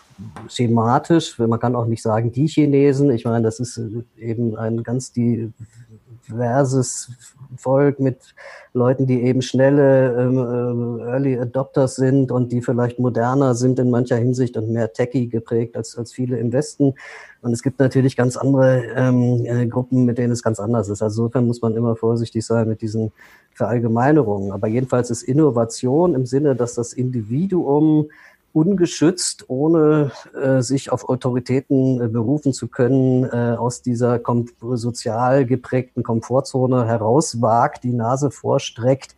[0.48, 1.38] schematisch.
[1.38, 3.11] Man kann auch nicht sagen, die Chinesen.
[3.11, 7.11] Ich meine, das ist äh, eben ein ganz diverses
[7.56, 8.35] Volk mit
[8.72, 13.90] Leuten, die eben schnelle ähm, äh, Early Adopters sind und die vielleicht moderner sind in
[13.90, 16.94] mancher Hinsicht und mehr techy geprägt als, als viele im Westen.
[17.42, 21.02] Und es gibt natürlich ganz andere ähm, äh, Gruppen, mit denen es ganz anders ist.
[21.02, 23.12] Also insofern muss man immer vorsichtig sein mit diesen
[23.52, 24.52] Verallgemeinerungen.
[24.52, 28.08] Aber jedenfalls ist Innovation im Sinne, dass das Individuum
[28.52, 34.20] ungeschützt, ohne äh, sich auf Autoritäten äh, berufen zu können, äh, aus dieser
[34.60, 39.16] sozial geprägten Komfortzone herauswagt, die Nase vorstreckt,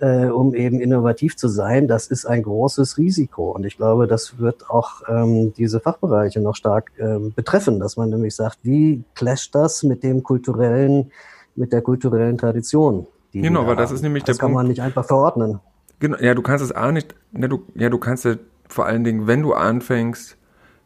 [0.00, 3.52] äh, um eben innovativ zu sein, das ist ein großes Risiko.
[3.52, 8.10] Und ich glaube, das wird auch ähm, diese Fachbereiche noch stark ähm, betreffen, dass man
[8.10, 11.10] nämlich sagt, wie clasht das mit dem kulturellen,
[11.54, 13.06] mit der kulturellen Tradition?
[13.32, 14.56] genau, aber das ist nämlich das der kann Punkt.
[14.56, 15.60] man nicht einfach verordnen.
[15.98, 18.36] Genau, ja, du kannst es auch nicht, ja, du, ja, du kannst ja
[18.68, 20.36] vor allen Dingen, wenn du anfängst,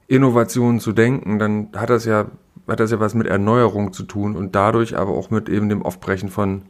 [0.06, 2.26] Innovationen zu denken, dann hat das ja,
[2.66, 5.82] hat das ja was mit Erneuerung zu tun und dadurch aber auch mit eben dem
[5.82, 6.62] Aufbrechen von,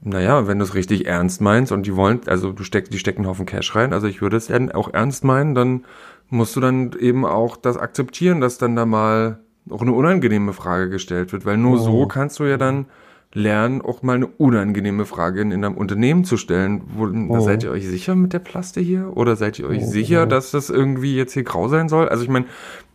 [0.00, 3.22] naja, wenn du es richtig ernst meinst und die wollen, also du steckst, die stecken
[3.22, 5.84] einen Haufen Cash rein, also ich würde es auch ernst meinen, dann
[6.28, 9.40] musst du dann eben auch das akzeptieren, dass dann da mal
[9.70, 11.82] auch eine unangenehme Frage gestellt wird, weil nur oh.
[11.82, 12.86] so kannst du ja dann
[13.34, 16.82] lernen, auch mal eine unangenehme Frage in, einem Unternehmen zu stellen.
[16.94, 17.40] Wo, oh.
[17.40, 19.16] Seid ihr euch sicher mit der Plaste hier?
[19.16, 19.86] Oder seid ihr euch oh.
[19.86, 22.08] sicher, dass das irgendwie jetzt hier grau sein soll?
[22.08, 22.46] Also ich meine,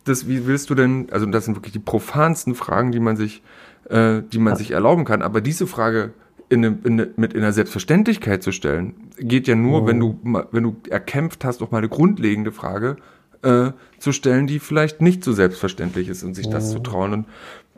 [0.04, 3.42] das, wie willst du denn, also das sind wirklich die profansten Fragen, die man sich,
[3.88, 4.56] äh, die man ja.
[4.56, 5.22] sich erlauben kann.
[5.22, 6.12] Aber diese Frage
[6.48, 9.86] in eine, in eine, mit in einer Selbstverständlichkeit zu stellen, geht ja nur, Mhm.
[9.86, 10.18] wenn du
[10.50, 12.96] wenn du erkämpft hast, auch mal eine grundlegende Frage
[13.42, 17.12] äh, zu stellen, die vielleicht nicht so selbstverständlich ist und sich das zu trauen.
[17.12, 17.26] Und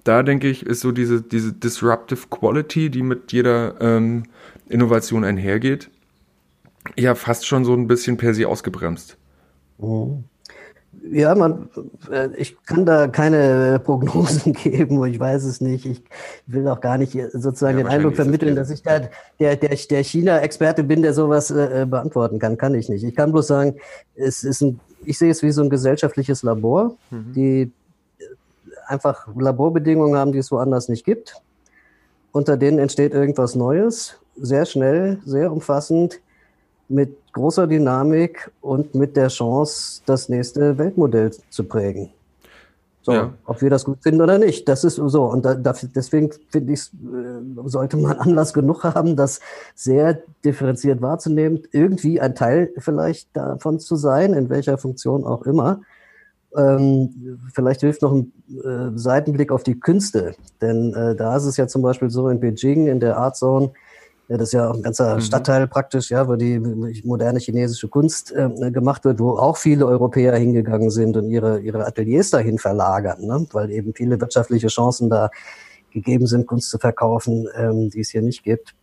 [0.07, 4.25] da denke ich, ist so diese diese disruptive Quality, die mit jeder ähm,
[4.69, 5.90] Innovation einhergeht,
[6.97, 9.16] ja fast schon so ein bisschen per se ausgebremst.
[11.11, 11.69] Ja, man,
[12.11, 15.87] äh, ich kann da keine Prognosen geben, ich weiß es nicht.
[15.87, 16.03] Ich
[16.47, 19.01] will auch gar nicht hier sozusagen Ja, den Eindruck vermitteln, dass ich da
[19.38, 22.57] der, der, der China-Experte bin, der sowas äh, äh, beantworten kann.
[22.57, 23.05] Kann ich nicht.
[23.05, 23.77] Ich kann bloß sagen,
[24.14, 27.71] es ist ein, ich sehe es wie so ein gesellschaftliches Labor, die äh,
[28.87, 31.40] einfach Laborbedingungen haben, die es woanders nicht gibt.
[32.33, 36.20] Unter denen entsteht irgendwas Neues, sehr schnell, sehr umfassend,
[36.88, 42.11] mit großer Dynamik und mit der Chance, das nächste Weltmodell zu prägen.
[43.03, 43.33] So, Ja.
[43.44, 45.25] ob wir das gut finden oder nicht, das ist so.
[45.25, 49.40] Und da, deswegen finde ich, äh, sollte man Anlass genug haben, das
[49.75, 55.83] sehr differenziert wahrzunehmen, irgendwie ein Teil vielleicht davon zu sein, in welcher Funktion auch immer.
[56.57, 61.57] Ähm, vielleicht hilft noch ein äh, Seitenblick auf die Künste, denn äh, da ist es
[61.57, 63.73] ja zum Beispiel so in Beijing, in der Art Zone,
[64.29, 66.59] ja, das ist ja auch ein ganzer Stadtteil praktisch, ja, wo die
[67.05, 71.87] moderne chinesische Kunst äh, gemacht wird, wo auch viele Europäer hingegangen sind und ihre, ihre
[71.87, 73.47] Ateliers dahin verlagern, ne?
[73.53, 75.31] weil eben viele wirtschaftliche Chancen da
[75.92, 78.75] gegeben sind, Kunst zu verkaufen, ähm, die es hier nicht gibt.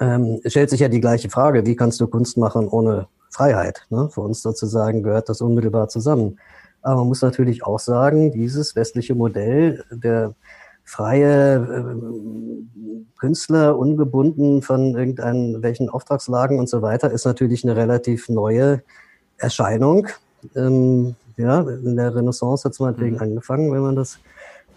[0.00, 3.82] Ähm, es stellt sich ja die gleiche Frage, wie kannst du Kunst machen ohne Freiheit?
[3.90, 4.08] Ne?
[4.10, 6.38] Für uns sozusagen gehört das unmittelbar zusammen.
[6.82, 10.34] Aber man muss natürlich auch sagen, dieses westliche Modell der
[10.84, 18.28] freie äh, Künstler, ungebunden von irgendeinen welchen Auftragslagen und so weiter, ist natürlich eine relativ
[18.28, 18.82] neue
[19.38, 20.08] Erscheinung.
[20.56, 24.18] Ähm, ja, in der Renaissance hat es meinetwegen angefangen, wenn man das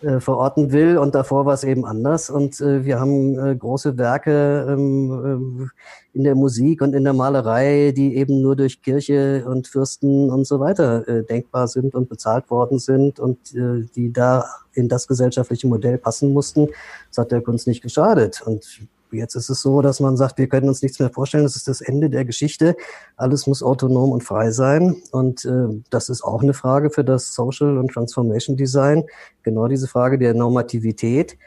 [0.01, 0.97] äh, verorten will.
[0.97, 2.29] Und davor war es eben anders.
[2.29, 5.71] Und äh, wir haben äh, große Werke ähm, ähm,
[6.13, 10.45] in der Musik und in der Malerei, die eben nur durch Kirche und Fürsten und
[10.45, 15.07] so weiter äh, denkbar sind und bezahlt worden sind und äh, die da in das
[15.07, 16.69] gesellschaftliche Modell passen mussten.
[17.09, 18.41] Das hat der Kunst nicht geschadet.
[18.45, 18.81] Und
[19.11, 21.43] Jetzt ist es so, dass man sagt, wir können uns nichts mehr vorstellen.
[21.43, 22.75] Das ist das Ende der Geschichte.
[23.15, 24.97] Alles muss autonom und frei sein.
[25.11, 29.03] Und äh, das ist auch eine Frage für das Social und Transformation Design.
[29.43, 31.37] Genau diese Frage der Normativität.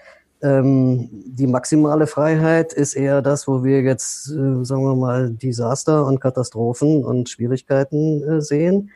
[0.41, 6.07] Ähm, die maximale Freiheit ist eher das, wo wir jetzt, äh, sagen wir mal, Desaster
[6.07, 8.91] und Katastrophen und Schwierigkeiten äh, sehen.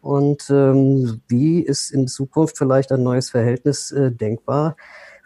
[0.00, 4.76] Und ähm, wie ist in Zukunft vielleicht ein neues Verhältnis äh, denkbar?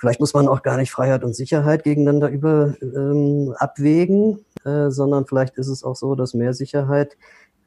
[0.00, 5.26] Vielleicht muss man auch gar nicht Freiheit und Sicherheit gegeneinander über ähm, abwägen, äh, sondern
[5.26, 7.18] vielleicht ist es auch so, dass mehr Sicherheit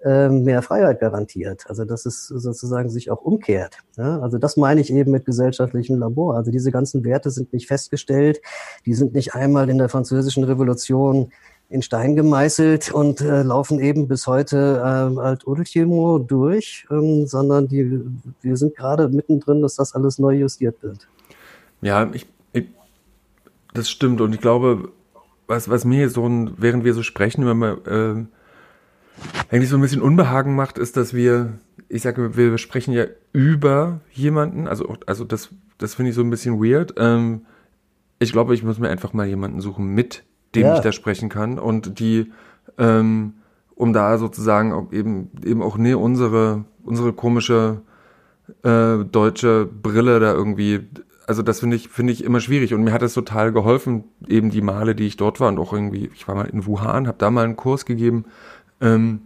[0.04, 1.66] äh, mehr Freiheit garantiert.
[1.70, 3.78] Also dass es sozusagen sich auch umkehrt.
[3.98, 4.20] Ja?
[4.20, 6.36] Also das meine ich eben mit gesellschaftlichem Labor.
[6.36, 8.42] Also diese ganzen Werte sind nicht festgestellt,
[8.88, 11.32] die sind nicht einmal in der französischen Revolution
[11.70, 17.68] in Stein gemeißelt und äh, laufen eben bis heute äh, alt ultimo durch, ähm, sondern
[17.68, 18.02] die,
[18.42, 21.08] wir sind gerade mittendrin, dass das alles neu justiert wird.
[21.84, 22.66] Ja, ich, ich,
[23.74, 24.22] das stimmt.
[24.22, 24.90] Und ich glaube,
[25.48, 28.26] was, was mir so ein, während wir so sprechen, wenn man äh,
[29.52, 31.54] eigentlich so ein bisschen Unbehagen macht, ist, dass wir,
[31.90, 36.30] ich sage, wir sprechen ja über jemanden, also, also das, das finde ich so ein
[36.30, 36.94] bisschen weird.
[36.98, 37.46] Ähm,
[38.20, 40.24] ich glaube, ich muss mir einfach mal jemanden suchen, mit
[40.56, 40.76] dem Ja.
[40.76, 42.32] ich da sprechen kann und die,
[42.78, 43.34] ähm,
[43.76, 47.82] um da sozusagen auch eben, eben auch ne, unsere, unsere komische
[48.64, 50.82] äh, deutsche Brille da irgendwie,
[51.28, 54.50] also das finde ich, finde ich immer schwierig und mir hat es total geholfen, eben
[54.50, 57.18] die Male, die ich dort war und auch irgendwie, ich war mal in Wuhan, habe
[57.18, 58.26] da mal einen Kurs gegeben,
[58.82, 59.22] ähm,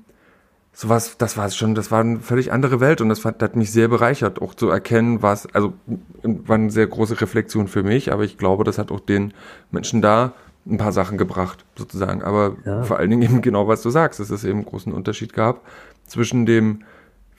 [0.74, 3.72] sowas, das war schon, das war eine völlig andere Welt und das hat, hat mich
[3.72, 5.74] sehr bereichert, auch zu erkennen, was, also
[6.22, 9.34] war eine sehr große Reflexion für mich, aber ich glaube, das hat auch den
[9.72, 10.34] Menschen da
[10.70, 12.22] ein paar Sachen gebracht, sozusagen.
[12.22, 12.84] Aber Ja.
[12.84, 15.62] vor allen Dingen eben genau, was du sagst, dass es eben einen großen Unterschied gab
[16.06, 16.84] zwischen dem,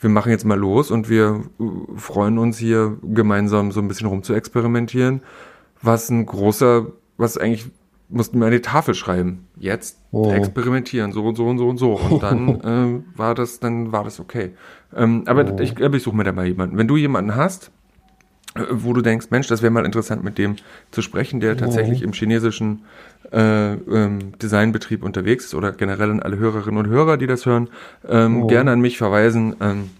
[0.00, 1.64] wir machen jetzt mal los und wir äh,
[1.96, 5.22] freuen uns hier gemeinsam so ein bisschen rum zu experimentieren,
[5.82, 7.70] was ein großer, was eigentlich
[8.10, 9.46] mussten wir an die Tafel schreiben.
[9.58, 10.32] Jetzt Oh.
[10.32, 11.92] experimentieren, so und so und so und so.
[11.98, 14.52] Und dann äh, war das, dann war das okay.
[14.96, 16.78] Ähm, aber ich glaube, ich suche mir da mal jemanden.
[16.78, 17.70] Wenn du jemanden hast,
[18.54, 20.56] äh, wo du denkst, Mensch, das wäre mal interessant, mit dem
[20.92, 22.84] zu sprechen, der tatsächlich im chinesischen
[23.32, 27.68] äh, ähm, Designbetrieb unterwegs ist oder generell an alle Hörerinnen und Hörer, die das hören,
[28.08, 29.56] ähm, gerne an mich verweisen.
[29.60, 29.90] Ähm,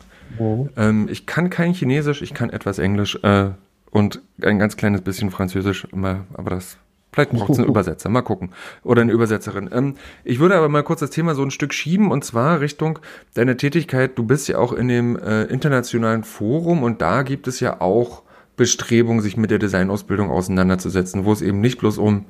[0.76, 3.50] ähm, ich kann kein Chinesisch, ich kann etwas Englisch äh,
[3.90, 6.78] und ein ganz kleines bisschen Französisch, immer, aber das
[7.10, 8.50] Vielleicht braucht es einen Übersetzer, mal gucken.
[8.82, 9.70] Oder eine Übersetzerin.
[9.72, 12.98] Ähm, ich würde aber mal kurz das Thema so ein Stück schieben und zwar Richtung
[13.34, 14.16] deiner Tätigkeit.
[14.16, 18.22] Du bist ja auch in dem äh, internationalen Forum und da gibt es ja auch
[18.58, 22.26] Bestrebung, sich mit der Designausbildung auseinanderzusetzen, wo es eben nicht bloß um,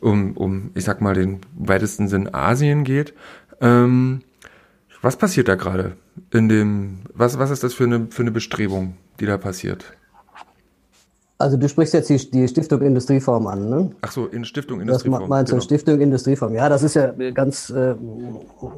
[0.00, 3.14] um, um ich sag mal, den weitesten Sinn Asien geht.
[3.60, 4.20] Ähm,
[5.00, 5.96] was passiert da gerade
[6.32, 9.96] in dem, was, was ist das für eine, für eine Bestrebung, die da passiert?
[11.38, 13.90] Also du sprichst jetzt die, die Stiftung Industrieform an, ne?
[14.02, 15.22] Ach so, in Stiftung Industrieform.
[15.22, 15.64] Das meinst du, genau.
[15.64, 16.54] Stiftung Industrieform.
[16.54, 17.96] Ja, das ist ja ganz äh,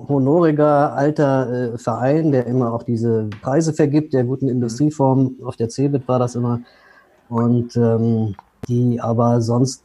[0.09, 5.37] honoriger alter äh, Verein, der immer auch diese Preise vergibt, der guten Industrieform.
[5.44, 6.62] Auf der CeBIT war das immer.
[7.34, 8.36] Und ähm,
[8.68, 9.82] die aber sonst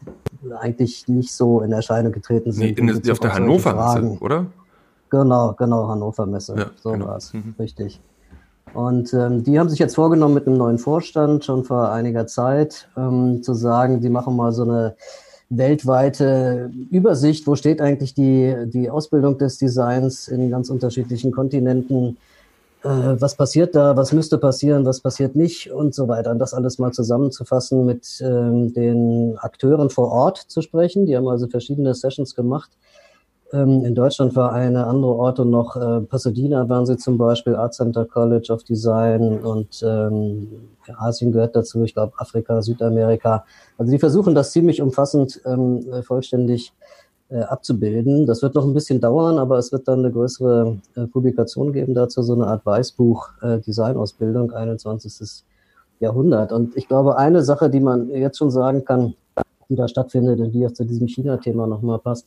[0.60, 2.80] eigentlich nicht so in Erscheinung getreten sind.
[2.80, 4.46] Nee, in, auf der Hannover Messe, oder?
[5.10, 6.56] Genau, genau, Hannover Messe.
[6.56, 7.08] Ja, so genau.
[7.08, 7.34] war es.
[7.34, 7.56] Mhm.
[7.58, 8.00] Richtig.
[8.74, 12.88] Und ähm, die haben sich jetzt vorgenommen mit einem neuen Vorstand schon vor einiger Zeit
[12.96, 14.96] ähm, zu sagen, die machen mal so eine
[15.50, 22.18] weltweite Übersicht, wo steht eigentlich die, die Ausbildung des Designs in ganz unterschiedlichen Kontinenten,
[22.82, 26.32] was passiert da, was müsste passieren, was passiert nicht und so weiter.
[26.32, 31.06] Und das alles mal zusammenzufassen, mit ähm, den Akteuren vor Ort zu sprechen.
[31.06, 32.72] Die haben also verschiedene Sessions gemacht
[33.52, 37.74] ähm, in Deutschland war eine andere Orte noch, äh, Pasadena waren sie zum Beispiel, Art
[37.74, 40.48] Center College of Design und ähm,
[40.98, 43.46] Asien gehört dazu, ich glaube Afrika, Südamerika.
[43.78, 46.74] Also die versuchen das ziemlich umfassend ähm, äh, vollständig
[47.30, 48.26] äh, abzubilden.
[48.26, 51.94] Das wird noch ein bisschen dauern, aber es wird dann eine größere äh, Publikation geben
[51.94, 55.44] dazu, so eine Art Weißbuch äh, Designausbildung, 21.
[56.00, 56.52] Jahrhundert.
[56.52, 59.14] Und ich glaube, eine Sache, die man jetzt schon sagen kann,
[59.70, 62.26] die da stattfindet und die auch zu diesem China-Thema nochmal passt,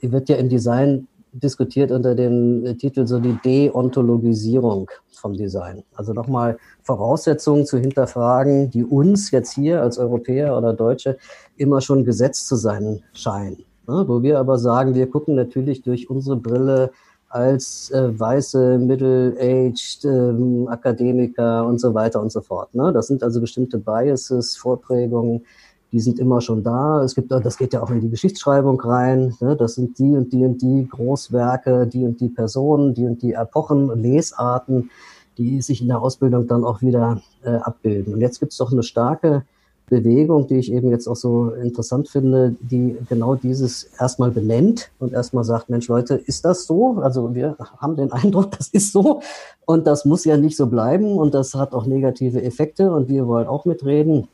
[0.00, 5.82] wird ja im Design diskutiert unter dem äh, Titel so die Deontologisierung vom Design.
[5.94, 11.18] Also nochmal Voraussetzungen zu hinterfragen, die uns jetzt hier als Europäer oder Deutsche
[11.56, 13.64] immer schon gesetzt zu sein scheinen.
[13.86, 14.04] Ne?
[14.06, 16.90] Wo wir aber sagen, wir gucken natürlich durch unsere Brille
[17.28, 22.74] als äh, weiße, middle-aged ähm, Akademiker und so weiter und so fort.
[22.74, 22.92] Ne?
[22.92, 25.44] Das sind also bestimmte Biases, Vorprägungen,
[25.92, 27.02] die sind immer schon da.
[27.02, 29.34] Es gibt, das geht ja auch in die Geschichtsschreibung rein.
[29.40, 29.56] Ne?
[29.56, 33.32] Das sind die und die und die Großwerke, die und die Personen, die und die
[33.32, 34.90] Epochen, Lesarten,
[35.38, 38.14] die sich in der Ausbildung dann auch wieder äh, abbilden.
[38.14, 39.44] Und jetzt gibt es doch eine starke
[39.90, 45.12] Bewegung, die ich eben jetzt auch so interessant finde, die genau dieses erstmal benennt und
[45.12, 46.98] erstmal sagt, Mensch Leute, ist das so?
[47.02, 49.20] Also wir haben den Eindruck, das ist so
[49.66, 53.26] und das muss ja nicht so bleiben und das hat auch negative Effekte und wir
[53.26, 54.28] wollen auch mitreden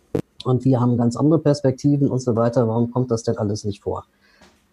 [0.45, 2.69] und wir haben ganz andere Perspektiven und so weiter.
[2.69, 4.05] Warum kommt das denn alles nicht vor?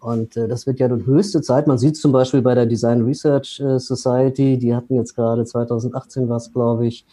[0.04, 1.66] Und äh, das wird ja nun höchste Zeit.
[1.66, 6.28] Man sieht zum Beispiel bei der Design Research äh, Society, die hatten jetzt gerade 2018
[6.28, 7.06] was, glaube ich,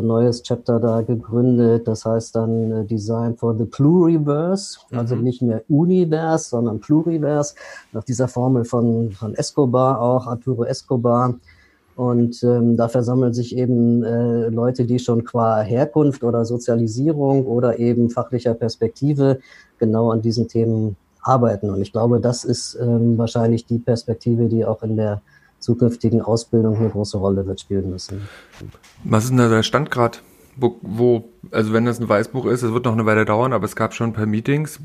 [0.00, 1.86] ein neues Chapter da gegründet.
[1.86, 5.22] Das heißt dann äh, Design for the Pluriverse, also mhm.
[5.22, 7.54] nicht mehr Universe, sondern Pluriverse,
[7.92, 11.34] nach dieser Formel von, von Escobar auch, Arturo Escobar.
[11.96, 17.78] Und ähm, da versammeln sich eben äh, Leute, die schon qua Herkunft oder Sozialisierung oder
[17.78, 19.38] eben fachlicher Perspektive
[19.78, 21.70] genau an diesen Themen arbeiten.
[21.70, 25.22] Und ich glaube, das ist ähm, wahrscheinlich die Perspektive, die auch in der
[25.64, 28.28] zukünftigen Ausbildung eine große Rolle wird spielen müssen.
[29.02, 30.18] Was ist denn da der Stand gerade?
[30.56, 33.64] Wo, wo, also wenn das ein Weißbuch ist, es wird noch eine Weile dauern, aber
[33.64, 34.78] es gab schon ein paar Meetings.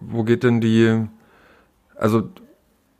[0.00, 1.06] Wo geht denn die,
[1.94, 2.24] also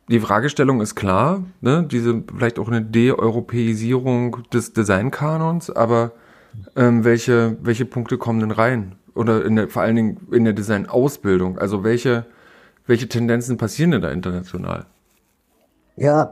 [0.09, 1.85] die Fragestellung ist klar, ne?
[1.89, 6.13] diese vielleicht auch eine De-Europäisierung des Designkanons, aber
[6.75, 8.95] ähm, welche, welche Punkte kommen denn rein?
[9.13, 11.59] Oder in der, vor allen Dingen in der Design-Ausbildung?
[11.59, 12.25] Also welche,
[12.85, 14.85] welche Tendenzen passieren denn da international?
[15.97, 16.31] Ja,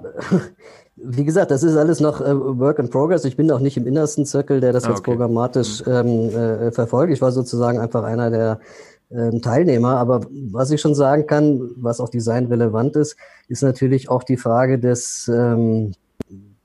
[0.95, 3.25] wie gesagt, das ist alles noch äh, Work in Progress.
[3.25, 5.11] Ich bin auch nicht im innersten Zirkel, der das ah, jetzt okay.
[5.11, 5.91] programmatisch mhm.
[5.91, 7.11] ähm, äh, verfolgt.
[7.11, 8.59] Ich war sozusagen einfach einer der
[9.11, 9.97] ähm, Teilnehmer.
[9.97, 14.37] Aber was ich schon sagen kann, was auch Design relevant ist, ist natürlich auch die
[14.37, 15.93] Frage des ähm,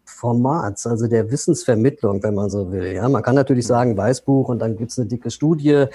[0.05, 2.93] Formats, also der Wissensvermittlung, wenn man so will.
[2.93, 5.87] Ja, man kann natürlich sagen Weißbuch und dann gibt's eine dicke Studie.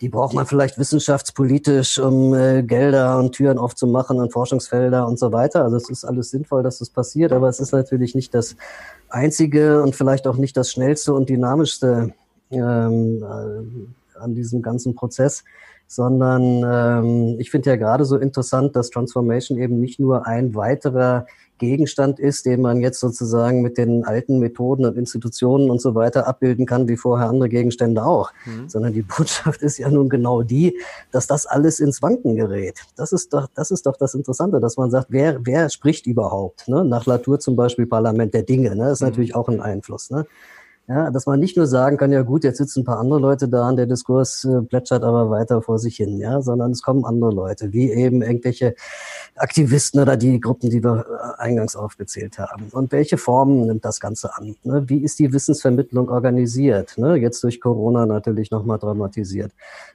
[0.00, 5.32] Die braucht man vielleicht wissenschaftspolitisch, um äh, Gelder und Türen aufzumachen und Forschungsfelder und so
[5.32, 5.64] weiter.
[5.64, 8.56] Also es ist alles sinnvoll, dass das passiert, aber es ist natürlich nicht das
[9.08, 12.12] einzige und vielleicht auch nicht das schnellste und dynamischste
[12.50, 15.44] ähm, äh, an diesem ganzen Prozess
[15.88, 21.26] sondern ähm, ich finde ja gerade so interessant, dass Transformation eben nicht nur ein weiterer
[21.58, 26.26] Gegenstand ist, den man jetzt sozusagen mit den alten Methoden und Institutionen und so weiter
[26.26, 28.68] abbilden kann, wie vorher andere Gegenstände auch, mhm.
[28.68, 30.78] sondern die Botschaft ist ja nun genau die,
[31.10, 32.80] dass das alles ins Wanken gerät.
[32.96, 36.68] Das ist doch, das ist doch das Interessante, dass man sagt, wer, wer spricht überhaupt?
[36.68, 36.84] Ne?
[36.84, 38.90] Nach Latour zum Beispiel Parlament der Dinge, ne?
[38.90, 39.08] ist mhm.
[39.08, 40.10] natürlich auch ein Einfluss.
[40.10, 40.26] Ne?
[40.88, 43.46] Ja, dass man nicht nur sagen kann, ja gut, jetzt sitzen ein paar andere Leute
[43.46, 47.04] da und der Diskurs äh, plätschert aber weiter vor sich hin, ja, sondern es kommen
[47.04, 48.74] andere Leute, wie eben irgendwelche
[49.36, 52.68] Aktivisten oder die Gruppen, die wir äh, eingangs aufgezählt haben.
[52.72, 54.56] Und welche Formen nimmt das Ganze an?
[54.64, 54.88] Ne?
[54.88, 56.96] Wie ist die Wissensvermittlung organisiert?
[56.96, 57.16] Ne?
[57.16, 59.52] Jetzt durch Corona natürlich nochmal dramatisiert.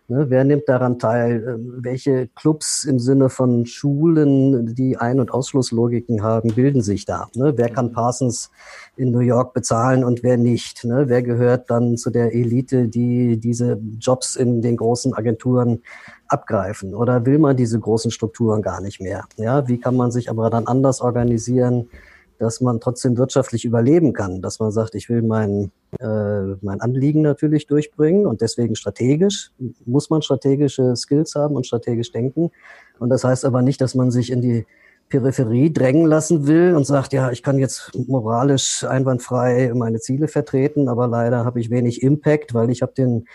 [0.08, 0.30] Ne?
[0.30, 1.44] Wer nimmt daran teil?
[1.48, 7.30] Ähm, welche Clubs im Sinne von Schulen, die Ein- und Ausschlusslogiken haben, bilden sich da?
[7.34, 7.54] Ne?
[7.56, 8.52] Wer kann Parsons
[8.96, 10.84] in New York bezahlen und wer nicht?
[10.84, 11.06] Ne?
[11.08, 15.82] Wer gehört dann zu der Elite, die diese Jobs in den großen Agenturen
[16.28, 16.94] abgreifen?
[16.94, 19.26] Oder will man diese großen Strukturen gar nicht mehr?
[19.38, 21.90] Ja, wie kann man sich aber dann anders organisieren,
[22.38, 24.42] dass man trotzdem wirtschaftlich überleben kann?
[24.42, 29.52] Dass man sagt, ich will mein, äh, mein Anliegen natürlich durchbringen und deswegen strategisch
[29.86, 32.52] muss man strategische Skills haben und strategisch denken.
[33.00, 34.68] Und das heißt aber nicht, dass man sich in die
[35.10, 40.90] Peripherie drängen lassen will und sagt, ja, ich kann jetzt moralisch einwandfrei meine Ziele vertreten,
[40.90, 43.26] aber leider habe ich wenig Impact, weil ich habe den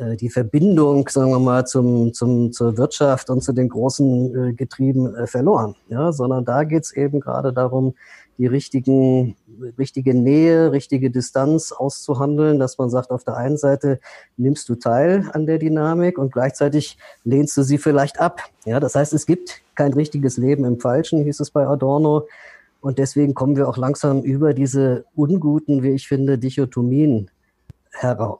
[0.00, 4.52] äh, die Verbindung, sagen wir mal, zum, zum, zur Wirtschaft und zu den großen äh,
[4.54, 5.76] Getrieben äh, verloren.
[5.88, 7.94] Ja, sondern da geht's eben gerade darum,
[8.38, 9.36] die richtigen,
[9.78, 14.00] richtige Nähe, richtige Distanz auszuhandeln, dass man sagt, auf der einen Seite
[14.36, 18.42] nimmst du teil an der Dynamik und gleichzeitig lehnst du sie vielleicht ab.
[18.64, 22.26] Ja, das heißt, es gibt kein richtiges Leben im Falschen, hieß es bei Adorno.
[22.80, 27.30] Und deswegen kommen wir auch langsam über diese unguten, wie ich finde, Dichotomien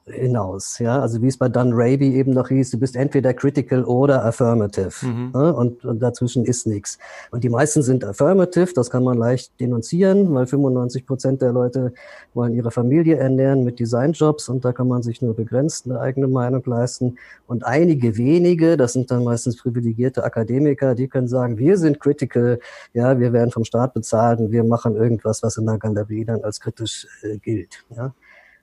[0.06, 0.78] hinaus.
[0.78, 4.24] Ja, also wie es bei Dunn Raby eben noch hieß, du bist entweder critical oder
[4.24, 5.04] affirmative.
[5.04, 5.32] Mhm.
[5.34, 5.54] Ne?
[5.54, 6.98] Und, und, dazwischen ist nichts.
[7.30, 11.92] Und die meisten sind affirmative, das kann man leicht denunzieren, weil 95 Prozent der Leute
[12.32, 16.28] wollen ihre Familie ernähren mit Designjobs und da kann man sich nur begrenzt eine eigene
[16.28, 17.18] Meinung leisten.
[17.46, 22.60] Und einige wenige, das sind dann meistens privilegierte Akademiker, die können sagen, wir sind critical,
[22.94, 26.44] ja, wir werden vom Staat bezahlt und wir machen irgendwas, was in der Galerie dann
[26.44, 27.84] als kritisch äh, gilt.
[27.94, 28.14] Ja.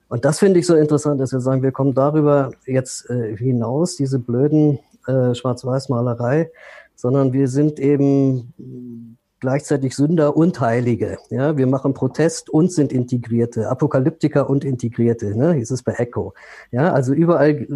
[0.10, 3.95] Und das finde ich so interessant, dass wir sagen, wir kommen darüber jetzt äh, hinaus,
[3.95, 6.49] diese blöden äh, Schwarz-Weiß-Malerei,
[6.95, 11.18] sondern wir sind eben gleichzeitig Sünder und Heilige.
[11.30, 16.34] Ja, wir machen Protest und sind Integrierte, Apokalyptiker und Integrierte, ne, hieß es bei Echo.
[16.72, 17.68] Ja, also überall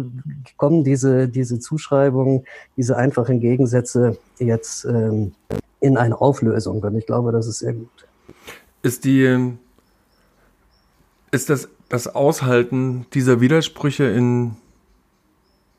[0.56, 2.44] kommen diese, diese Zuschreibungen,
[2.76, 5.32] diese einfachen Gegensätze jetzt ähm,
[5.80, 6.82] in eine Auflösung.
[6.82, 8.06] Und ich glaube, das ist sehr gut.
[8.82, 9.52] Ist die,
[11.30, 14.56] ist das das Aushalten dieser Widersprüche in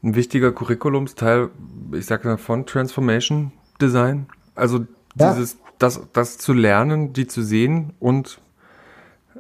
[0.03, 1.49] ein wichtiger Curriculumsteil,
[1.91, 3.51] ich sage mal, von Transformation
[3.81, 4.27] Design.
[4.53, 4.81] Also
[5.19, 5.33] ja.
[5.33, 8.39] dieses, das, das zu lernen, die zu sehen und,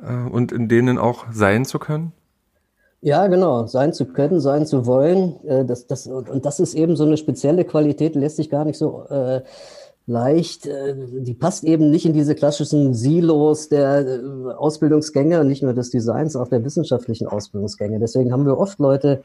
[0.01, 2.11] äh, und in denen auch sein zu können.
[3.01, 5.45] Ja, genau, sein zu können, sein zu wollen.
[5.45, 8.79] Äh, das, das, und das ist eben so eine spezielle Qualität, lässt sich gar nicht
[8.79, 9.43] so äh,
[10.05, 14.19] leicht, äh, die passt eben nicht in diese klassischen Silos der äh,
[14.53, 17.99] Ausbildungsgänge, nicht nur des Designs, auch der wissenschaftlichen Ausbildungsgänge.
[17.99, 19.21] Deswegen haben wir oft Leute,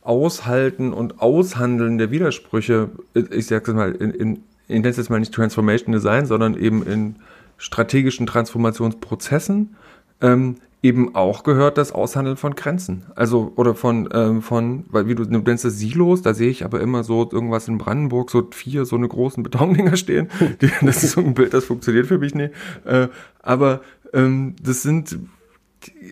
[0.02, 4.32] Aushalten und Aushandeln der Widersprüche, ich sage es mal, in, in,
[4.66, 7.16] ich nenne es jetzt mal nicht Transformation Design, sondern eben in
[7.58, 9.76] strategischen Transformationsprozessen,
[10.20, 13.04] ähm, eben auch gehört das Aushandeln von Grenzen.
[13.16, 16.64] Also, oder von, ähm, von, weil wie du, du nennst das Silos, da sehe ich
[16.64, 20.28] aber immer so irgendwas in Brandenburg, so vier so eine großen Betondinger stehen.
[20.60, 22.52] Die, das ist so ein Bild, das funktioniert für mich nicht.
[22.84, 23.08] Äh,
[23.42, 23.80] aber
[24.12, 25.18] ähm, das sind,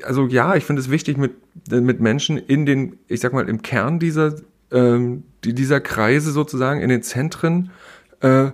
[0.03, 1.35] also ja, ich finde es wichtig, mit,
[1.71, 4.35] mit Menschen in den, ich sag mal, im Kern dieser
[4.71, 7.71] ähm, die, dieser Kreise sozusagen in den Zentren
[8.21, 8.51] äh,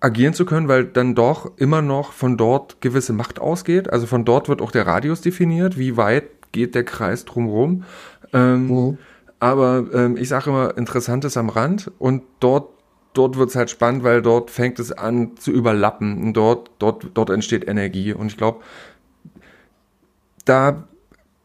[0.00, 3.90] agieren zu können, weil dann doch immer noch von dort gewisse Macht ausgeht.
[3.90, 7.84] Also von dort wird auch der Radius definiert, wie weit geht der Kreis drumherum.
[8.32, 8.98] Ähm, mhm.
[9.40, 12.68] Aber ähm, ich sage immer, interessant ist am Rand und dort
[13.14, 17.30] dort wird's halt spannend, weil dort fängt es an zu überlappen und dort, dort, dort
[17.30, 18.12] entsteht Energie.
[18.12, 18.60] Und ich glaube,
[20.44, 20.84] da,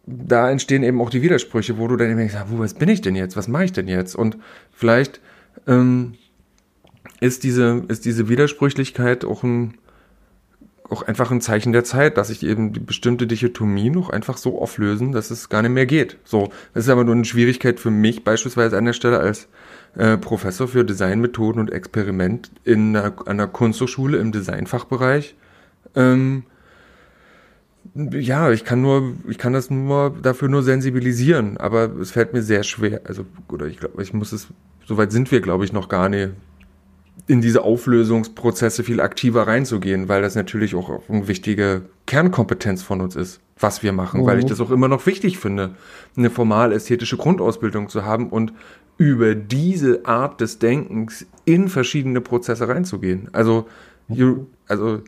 [0.06, 3.02] da entstehen eben auch die Widersprüche, wo du dann eben denkst, wo was bin ich
[3.02, 3.36] denn jetzt?
[3.36, 4.16] Was mache ich denn jetzt?
[4.16, 4.38] Und
[4.72, 5.20] vielleicht
[5.68, 6.16] ähm,
[7.24, 9.76] ist diese, ist diese Widersprüchlichkeit auch ein,
[10.90, 14.62] auch einfach ein Zeichen der Zeit, dass sich eben die bestimmte Dichotomie noch einfach so
[14.62, 16.18] auflösen, dass es gar nicht mehr geht.
[16.26, 19.48] So, das ist aber nur eine Schwierigkeit für mich beispielsweise an der Stelle als
[19.96, 25.36] äh, Professor für Designmethoden und Experiment in einer, einer Kunsthochschule im Designfachbereich.
[25.96, 26.44] Ähm,
[27.96, 32.42] ja, ich kann nur, ich kann das nur dafür nur sensibilisieren, aber es fällt mir
[32.42, 33.00] sehr schwer.
[33.06, 34.48] Also, oder ich glaube, ich muss es,
[34.86, 36.32] soweit sind wir, glaube ich, noch gar nicht
[37.28, 43.16] in diese Auflösungsprozesse viel aktiver reinzugehen, weil das natürlich auch eine wichtige Kernkompetenz von uns
[43.16, 44.26] ist, was wir machen, mhm.
[44.26, 44.50] weil ich mhm.
[44.50, 45.72] das auch immer noch wichtig finde,
[46.18, 48.54] eine formal ästhetische Grundausbildung zu haben und
[48.98, 53.30] über diese Art des Denkens in verschiedene Prozesse reinzugehen.
[53.32, 53.68] Also,
[54.08, 55.02] you, also,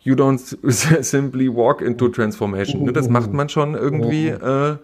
[0.00, 0.38] you don't
[1.02, 2.84] simply walk into transformation.
[2.84, 2.92] Ne?
[2.92, 4.76] Das macht man schon irgendwie äh,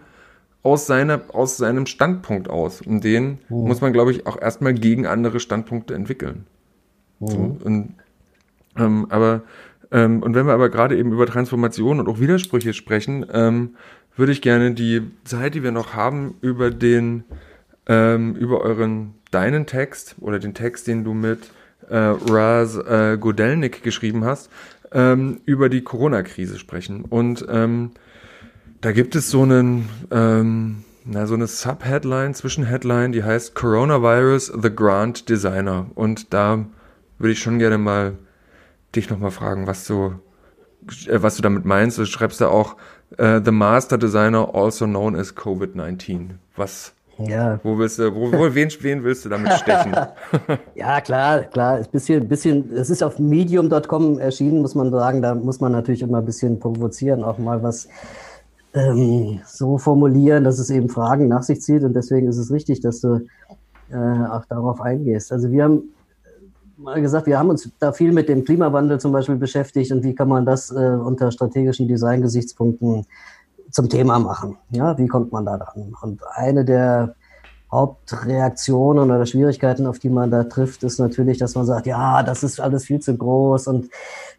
[0.62, 2.80] aus, seiner, aus seinem Standpunkt aus.
[2.80, 6.46] Und den muss man, glaube ich, auch erstmal gegen andere Standpunkte entwickeln.
[7.20, 7.56] So, mhm.
[7.62, 7.94] und,
[8.76, 9.42] ähm, aber
[9.92, 13.76] ähm, und wenn wir aber gerade eben über Transformation und auch Widersprüche sprechen, ähm,
[14.16, 17.24] würde ich gerne die Zeit, die wir noch haben, über den
[17.86, 21.50] ähm, über euren deinen Text oder den Text, den du mit
[21.88, 24.50] äh, Raz äh, Godelnik geschrieben hast,
[24.92, 27.04] ähm, über die Corona-Krise sprechen.
[27.04, 27.92] Und ähm,
[28.80, 34.70] da gibt es so einen ähm, na, so eine Subheadline, Zwischenheadline, die heißt Coronavirus The
[34.74, 35.86] Grand Designer.
[35.94, 36.66] Und da
[37.20, 38.18] würde ich schon gerne mal
[38.96, 40.14] dich nochmal fragen, was du,
[41.06, 41.98] äh, was du damit meinst.
[41.98, 42.76] Du schreibst da auch
[43.18, 46.30] äh, The Master Designer, also known as COVID-19.
[46.56, 47.60] Was, ja.
[47.62, 49.94] wo willst du, wo, wo wen, wen willst du damit stechen?
[50.74, 51.76] ja, klar, klar.
[51.76, 55.20] Ein bisschen, bisschen, es ist auf medium.com erschienen, muss man sagen.
[55.20, 57.86] Da muss man natürlich immer ein bisschen provozieren, auch mal was
[58.72, 61.84] ähm, so formulieren, dass es eben Fragen nach sich zieht.
[61.84, 63.26] Und deswegen ist es richtig, dass du
[63.92, 65.32] äh, auch darauf eingehst.
[65.32, 65.82] Also wir haben
[66.82, 70.14] mal gesagt, wir haben uns da viel mit dem Klimawandel zum Beispiel beschäftigt und wie
[70.14, 73.06] kann man das äh, unter strategischen Design-Gesichtspunkten
[73.70, 74.56] zum Thema machen.
[74.70, 75.94] Ja, wie kommt man da dran?
[76.00, 77.14] Und eine der
[77.70, 82.42] Hauptreaktionen oder Schwierigkeiten, auf die man da trifft, ist natürlich, dass man sagt, ja, das
[82.42, 83.90] ist alles viel zu groß und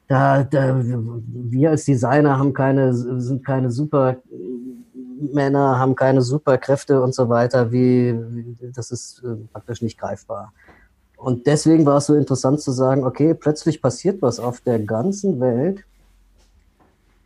[0.08, 4.18] da, da wir als Designer haben keine, sind keine super
[5.34, 8.20] Männer, haben keine Superkräfte und so weiter, wie,
[8.74, 10.52] das ist äh, praktisch nicht greifbar.
[11.22, 15.40] Und deswegen war es so interessant zu sagen, okay, plötzlich passiert was auf der ganzen
[15.40, 15.86] Welt,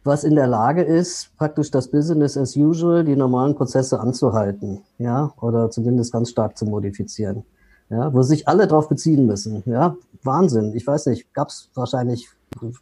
[0.04, 5.34] was in der Lage ist, praktisch das Business as usual, die normalen Prozesse anzuhalten, ja,
[5.40, 7.46] oder zumindest ganz stark zu modifizieren,
[7.90, 10.76] ja, wo sich alle drauf beziehen müssen, ja, Wahnsinn.
[10.76, 12.28] Ich weiß nicht, gab es wahrscheinlich,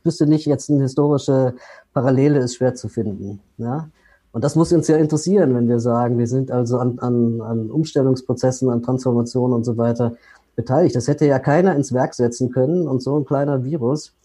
[0.04, 1.54] wüsste nicht jetzt eine historische
[1.94, 3.88] Parallele ist schwer zu finden, ja.
[4.32, 7.70] Und das muss uns ja interessieren, wenn wir sagen, wir sind also an, an, an
[7.70, 10.14] Umstellungsprozessen, an Transformationen und so weiter
[10.56, 10.96] beteiligt.
[10.96, 14.16] Das hätte ja keiner ins Werk setzen können und so ein kleiner Virus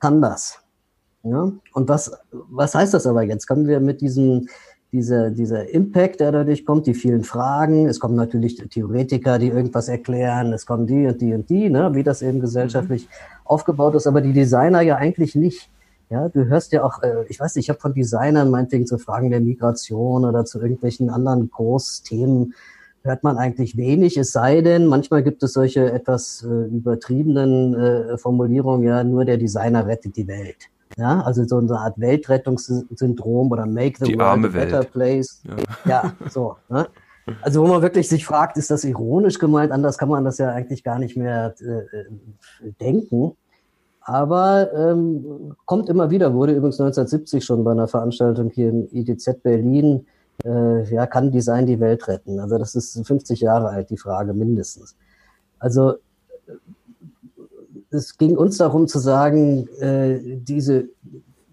[0.00, 0.60] kann das.
[1.22, 1.52] Ja?
[1.72, 3.46] Und was, was heißt das aber jetzt?
[3.46, 4.48] Können wir mit diesem,
[4.92, 9.88] dieser, dieser Impact, der dadurch kommt, die vielen Fragen, es kommen natürlich Theoretiker, die irgendwas
[9.88, 11.94] erklären, es kommen die und die und die, ne?
[11.94, 13.46] wie das eben gesellschaftlich mhm.
[13.46, 15.70] aufgebaut ist, aber die Designer ja eigentlich nicht.
[16.10, 18.98] Ja, du hörst ja auch, äh, ich weiß nicht, ich habe von Designern meinetwegen zu
[18.98, 22.54] Fragen der Migration oder zu irgendwelchen anderen Großthemen
[23.04, 28.18] hört man eigentlich wenig, es sei denn, manchmal gibt es solche etwas äh, übertriebenen äh,
[28.18, 30.70] Formulierungen, ja, nur der Designer rettet die Welt.
[30.96, 34.92] Ja, also so eine Art Weltrettungssyndrom oder Make the die World a better Welt.
[34.92, 35.42] place.
[35.44, 36.56] Ja, ja so.
[36.68, 36.86] Ne?
[37.42, 39.72] Also wo man wirklich sich fragt, ist das ironisch gemeint?
[39.72, 43.32] Anders kann man das ja eigentlich gar nicht mehr äh, äh denken.
[44.02, 49.42] Aber ähm, kommt immer wieder, wurde übrigens 1970 schon bei einer Veranstaltung hier im IDZ
[49.42, 50.06] Berlin
[50.44, 52.38] äh, ja, kann Design die Welt retten?
[52.40, 54.96] Also das ist 50 Jahre alt, die Frage mindestens.
[55.58, 56.52] Also äh,
[57.90, 60.88] es ging uns darum zu sagen, äh, diese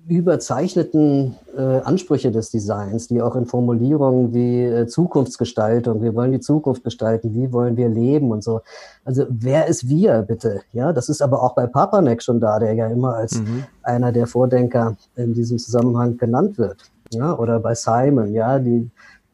[0.07, 6.39] überzeichneten äh, Ansprüche des Designs, die auch in Formulierungen wie äh, Zukunftsgestaltung, wir wollen die
[6.39, 8.61] Zukunft gestalten, wie wollen wir leben und so.
[9.05, 10.61] Also wer ist wir bitte?
[10.73, 13.63] Ja, das ist aber auch bei Papanek schon da, der ja immer als mhm.
[13.83, 18.89] einer der Vordenker in diesem Zusammenhang genannt wird ja, oder bei Simon, ja, die,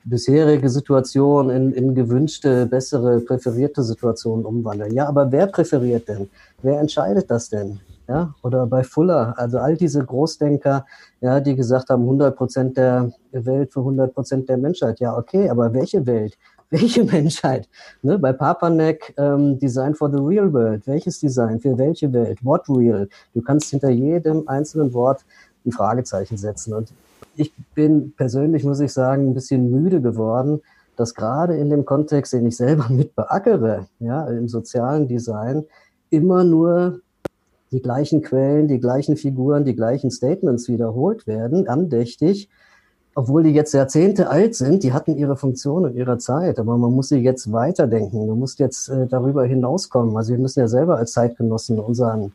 [0.09, 4.93] bisherige Situation in, in gewünschte, bessere, präferierte Situationen umwandeln.
[4.93, 6.29] Ja, aber wer präferiert denn?
[6.61, 7.79] Wer entscheidet das denn?
[8.07, 10.85] Ja, oder bei Fuller, also all diese Großdenker,
[11.19, 15.01] ja, die gesagt haben, 100 Prozent der Welt für 100 Prozent der Menschheit.
[15.01, 16.37] Ja, okay, aber welche Welt?
[16.69, 17.69] Welche Menschheit?
[18.01, 20.85] Ne, bei Papanek ähm, Design for the Real World.
[20.85, 21.61] Welches Design?
[21.61, 22.43] Für welche Welt?
[22.43, 23.07] What real?
[23.33, 25.23] Du kannst hinter jedem einzelnen Wort
[25.65, 26.73] ein Fragezeichen setzen.
[26.73, 26.91] Und
[27.37, 30.61] ich bin persönlich, muss ich sagen, ein bisschen müde geworden,
[30.95, 35.65] dass gerade in dem Kontext, den ich selber mit beackere, ja, im sozialen Design,
[36.09, 36.99] immer nur
[37.71, 42.49] die gleichen Quellen, die gleichen Figuren, die gleichen Statements wiederholt werden, andächtig,
[43.13, 46.93] obwohl die jetzt Jahrzehnte alt sind, die hatten ihre Funktion in ihrer Zeit, aber man
[46.93, 50.15] muss sie jetzt weiterdenken, man muss jetzt äh, darüber hinauskommen.
[50.15, 52.33] Also wir müssen ja selber als Zeitgenossen unseren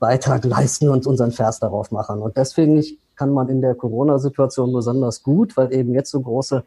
[0.00, 2.20] Beitrag leisten und unseren Vers darauf machen.
[2.20, 2.82] Und deswegen
[3.16, 6.64] kann man in der Corona-Situation besonders gut, weil eben jetzt so große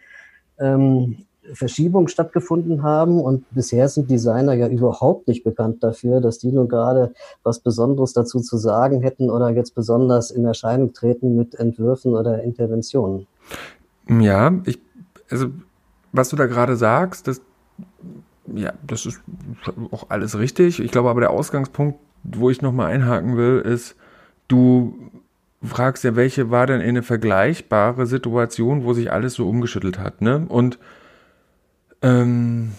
[0.59, 1.17] ähm,
[1.53, 3.19] Verschiebungen stattgefunden haben.
[3.19, 8.13] Und bisher sind Designer ja überhaupt nicht bekannt dafür, dass die nun gerade was Besonderes
[8.13, 13.27] dazu zu sagen hätten oder jetzt besonders in Erscheinung treten mit Entwürfen oder Interventionen.
[14.09, 14.79] Ja, ich,
[15.29, 15.47] also
[16.11, 17.41] was du da gerade sagst, das,
[18.53, 19.21] ja, das ist
[19.91, 20.79] auch alles richtig.
[20.79, 23.95] Ich glaube aber der Ausgangspunkt, wo ich nochmal einhaken will, ist,
[24.47, 24.95] du
[25.67, 30.45] fragst ja, welche war denn eine vergleichbare Situation, wo sich alles so umgeschüttelt hat, ne?
[30.47, 30.79] Und
[32.01, 32.71] ähm,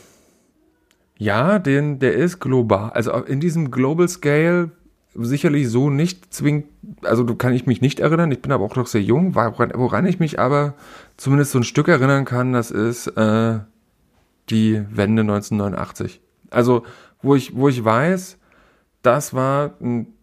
[1.19, 2.91] ja, den, der ist global.
[2.91, 4.71] Also in diesem Global Scale
[5.15, 6.67] sicherlich so nicht zwingend,
[7.03, 9.73] also du kann ich mich nicht erinnern, ich bin aber auch noch sehr jung, woran,
[9.75, 10.75] woran ich mich aber
[11.17, 13.59] zumindest so ein Stück erinnern kann, das ist äh,
[14.51, 16.21] die Wende 1989.
[16.51, 16.85] Also
[17.21, 18.39] wo ich, wo ich weiß,
[19.03, 20.15] das war ein,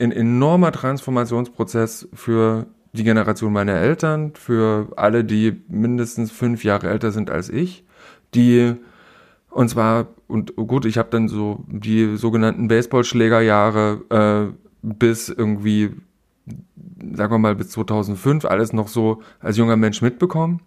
[0.00, 7.10] ein enormer Transformationsprozess für die Generation meiner Eltern, für alle, die mindestens fünf Jahre älter
[7.12, 7.84] sind als ich
[8.34, 8.74] die
[9.50, 15.90] und zwar, und gut, ich habe dann so die sogenannten Baseballschlägerjahre äh, bis irgendwie,
[17.14, 20.60] sagen wir mal, bis 2005 alles noch so als junger Mensch mitbekommen.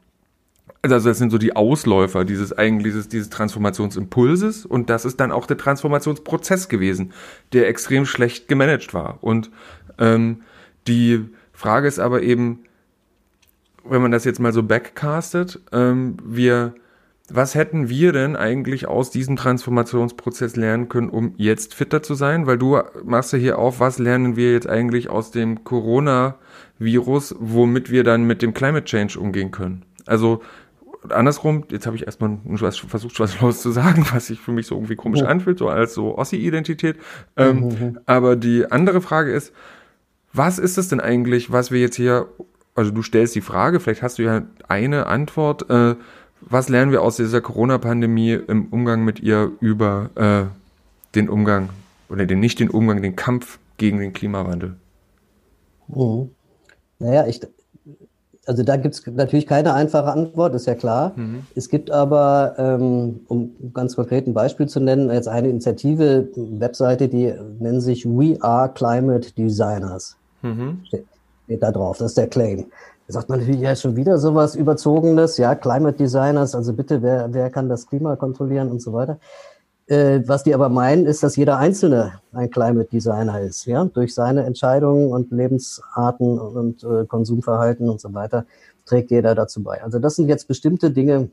[0.84, 5.32] Also das sind so die Ausläufer dieses eigentlich dieses, dieses Transformationsimpulses und das ist dann
[5.32, 7.14] auch der Transformationsprozess gewesen,
[7.54, 9.20] der extrem schlecht gemanagt war.
[9.22, 9.52] Und
[10.00, 10.42] ähm,
[10.88, 12.64] die Frage ist aber eben,
[13.84, 16.74] wenn man das jetzt mal so backcastet, ähm, wir
[17.34, 22.46] was hätten wir denn eigentlich aus diesem Transformationsprozess lernen können, um jetzt fitter zu sein?
[22.46, 27.90] Weil du machst ja hier auf, was lernen wir jetzt eigentlich aus dem Corona-Virus, womit
[27.90, 29.86] wir dann mit dem Climate Change umgehen können?
[30.06, 30.42] Also
[31.10, 32.38] andersrum, jetzt habe ich erstmal
[32.72, 35.28] versucht, was los zu sagen, was sich für mich so irgendwie komisch oh.
[35.28, 36.98] anfühlt, so als so Ossi-Identität.
[37.38, 38.00] Ähm, mhm.
[38.06, 39.54] Aber die andere Frage ist,
[40.34, 42.28] was ist es denn eigentlich, was wir jetzt hier,
[42.76, 45.96] also du stellst die Frage, vielleicht hast du ja eine Antwort, äh,
[46.42, 51.70] was lernen wir aus dieser Corona-Pandemie im Umgang mit ihr über äh, den Umgang
[52.10, 54.76] oder den nicht den Umgang, den Kampf gegen den Klimawandel?
[55.88, 56.32] Mhm.
[57.00, 57.42] Naja, ich,
[58.48, 61.14] also da gibt es natürlich keine einfache Antwort, ist ja klar.
[61.16, 61.44] Mhm.
[61.56, 67.08] Es gibt aber, ähm, um ganz konkret ein Beispiel zu nennen, jetzt eine Initiative, Webseite,
[67.08, 70.18] die nennen sich We Are Climate Designers.
[70.42, 70.80] Mhm.
[70.86, 71.06] Steht,
[71.46, 72.66] steht da drauf, das ist der Claim.
[73.08, 77.32] Da sagt man natürlich, ja, schon wieder sowas Überzogenes, ja, Climate Designers, also bitte, wer,
[77.34, 79.20] wer kann das Klima kontrollieren und so weiter.
[79.92, 84.14] Äh, was die aber meinen, ist, dass jeder Einzelne ein Climate Designer ist, ja, durch
[84.14, 88.46] seine Entscheidungen und Lebensarten und äh, Konsumverhalten und so weiter
[88.86, 89.84] trägt jeder dazu bei.
[89.84, 91.28] Also das sind jetzt bestimmte Dinge,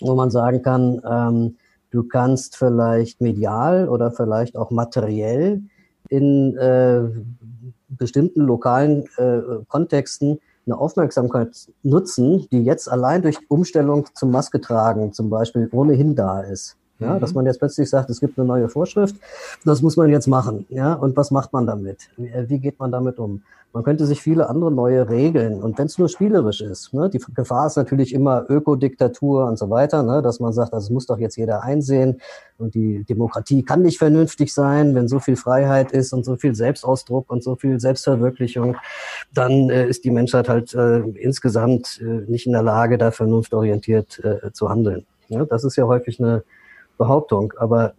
[0.00, 1.56] wo man sagen kann, ähm,
[1.90, 5.60] du kannst vielleicht medial oder vielleicht auch materiell
[6.08, 7.02] in äh,
[7.90, 15.12] bestimmten lokalen äh, Kontexten eine Aufmerksamkeit nutzen, die jetzt allein durch Umstellung zum Maske tragen
[15.12, 16.78] zum Beispiel ohnehin da ist.
[17.02, 17.20] Ja, mhm.
[17.20, 19.16] dass man jetzt plötzlich sagt, es gibt eine neue Vorschrift,
[19.64, 20.66] das muss man jetzt machen.
[20.68, 22.08] Ja, und was macht man damit?
[22.16, 23.42] Wie, äh, geht man damit um?
[23.74, 27.20] Man könnte sich viele andere neue Regeln und wenn es nur spielerisch ist, ne, die
[27.34, 31.18] Gefahr ist natürlich immer Ökodiktatur und so weiter, ne, dass man sagt, das muss doch
[31.18, 32.20] jetzt jeder einsehen
[32.58, 36.54] und die Demokratie kann nicht vernünftig sein, wenn so viel Freiheit ist und so viel
[36.54, 38.76] Selbstausdruck und so viel Selbstverwirklichung,
[39.32, 44.22] dann äh, ist die Menschheit halt äh, insgesamt äh, nicht in der Lage, da vernunftorientiert
[44.22, 45.06] äh, zu handeln.
[45.28, 46.44] Ja, das ist ja häufig eine
[46.98, 47.52] Behauptung.
[47.58, 47.92] Aber äh,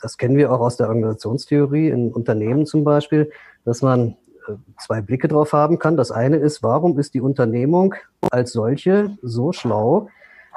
[0.00, 3.30] das kennen wir auch aus der Organisationstheorie in Unternehmen zum Beispiel,
[3.64, 4.16] dass man
[4.48, 5.96] äh, zwei Blicke drauf haben kann.
[5.96, 7.94] Das eine ist, warum ist die Unternehmung
[8.30, 10.08] als solche so schlau,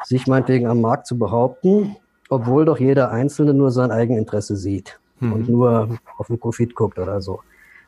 [0.03, 1.95] sich meinetwegen am Markt zu behaupten,
[2.30, 5.34] obwohl doch jeder Einzelne nur sein Eigeninteresse sieht hm.
[5.34, 7.41] und nur auf den Profit guckt oder so.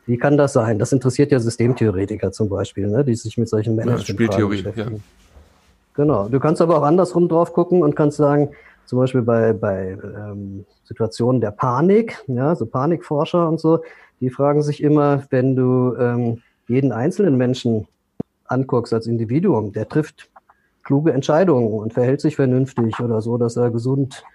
[0.08, 0.80] Wie kann das sein?
[0.80, 4.88] Das interessiert ja Systemtheoretiker zum Beispiel, ne, die sich mit solchen Management ja, Spieltheorie, ja.
[5.94, 6.28] Genau.
[6.30, 8.50] Du kannst aber auch andersrum drauf gucken und kannst sagen,
[8.92, 13.86] zum Beispiel bei, bei ähm, Situationen der Panik, ja, so Panikforscher und so,
[14.20, 17.88] die fragen sich immer, wenn du ähm, jeden einzelnen Menschen
[18.48, 20.30] anguckst als Individuum, der trifft
[20.84, 24.26] kluge Entscheidungen und verhält sich vernünftig oder so, dass er gesund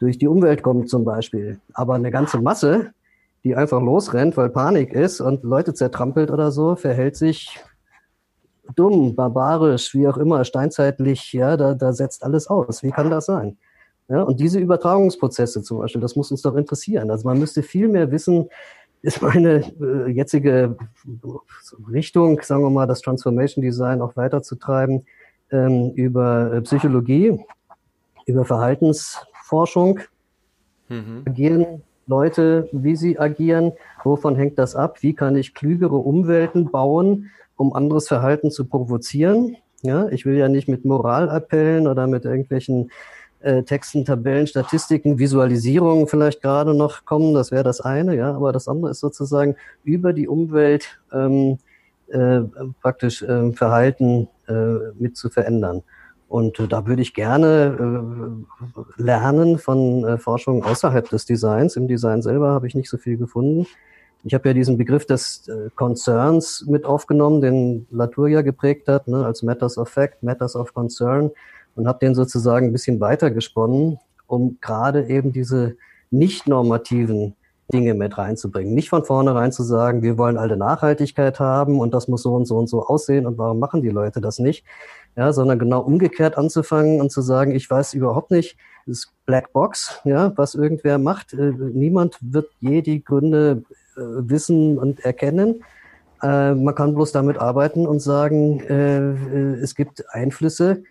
[0.00, 1.60] durch die Umwelt kommt zum Beispiel.
[1.72, 2.90] Aber eine ganze Masse,
[3.44, 7.60] die einfach losrennt, weil Panik ist und Leute zertrampelt oder so, verhält sich
[8.74, 12.82] dumm, barbarisch, wie auch immer, steinzeitlich, ja, da, da setzt alles aus.
[12.82, 13.58] Wie kann das sein?
[14.08, 17.10] Ja, und diese Übertragungsprozesse zum Beispiel, das muss uns doch interessieren.
[17.10, 18.48] Also man müsste viel mehr wissen,
[19.00, 20.76] ist meine äh, jetzige
[21.90, 25.04] Richtung, sagen wir mal, das Transformation Design auch weiterzutreiben,
[25.50, 27.38] ähm, über äh, Psychologie,
[28.26, 30.00] über Verhaltensforschung,
[30.88, 31.22] mhm.
[31.26, 33.72] agieren Leute, wie sie agieren,
[34.04, 39.56] wovon hängt das ab, wie kann ich klügere Umwelten bauen, um anderes Verhalten zu provozieren.
[39.82, 42.90] Ja, ich will ja nicht mit Moralappellen oder mit irgendwelchen
[43.42, 47.34] äh, Texten, Tabellen, Statistiken, Visualisierungen vielleicht gerade noch kommen.
[47.34, 48.34] Das wäre das eine, ja.
[48.34, 51.58] Aber das andere ist sozusagen über die Umwelt ähm,
[52.08, 52.40] äh,
[52.80, 55.82] praktisch äh, Verhalten äh, mit zu verändern.
[56.28, 57.76] Und äh, da würde ich gerne
[58.98, 61.76] äh, lernen von äh, Forschung außerhalb des Designs.
[61.76, 63.66] Im Design selber habe ich nicht so viel gefunden.
[64.24, 69.08] Ich habe ja diesen Begriff des äh, Concerns mit aufgenommen, den Latour ja geprägt hat,
[69.08, 71.32] ne, als Matters of Fact, Matters of Concern
[71.74, 75.76] und habe den sozusagen ein bisschen weitergesponnen, um gerade eben diese
[76.10, 77.34] nicht normativen
[77.72, 78.74] Dinge mit reinzubringen.
[78.74, 82.46] Nicht von vornherein zu sagen, wir wollen alle Nachhaltigkeit haben und das muss so und
[82.46, 84.64] so und so aussehen und warum machen die Leute das nicht?
[85.16, 88.56] Ja, sondern genau umgekehrt anzufangen und zu sagen, ich weiß überhaupt nicht,
[88.86, 91.34] das ist Black Box, ja, was irgendwer macht.
[91.34, 93.62] Äh, niemand wird je die Gründe
[93.96, 95.62] äh, wissen und erkennen.
[96.22, 100.82] Äh, man kann bloß damit arbeiten und sagen, es gibt Einflüsse,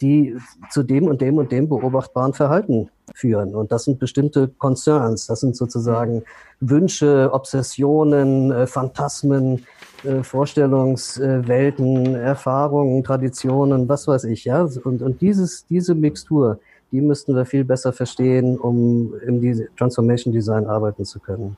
[0.00, 0.36] die
[0.70, 3.54] zu dem und dem und dem beobachtbaren Verhalten führen.
[3.54, 6.22] Und das sind bestimmte Concerns, das sind sozusagen
[6.60, 9.66] Wünsche, Obsessionen, äh, Phantasmen,
[10.04, 14.66] äh, Vorstellungswelten, Erfahrungen, Traditionen, was weiß ich, ja.
[14.84, 16.60] Und, und dieses, diese Mixtur,
[16.92, 19.40] die müssten wir viel besser verstehen, um im
[19.76, 21.56] Transformation Design arbeiten zu können.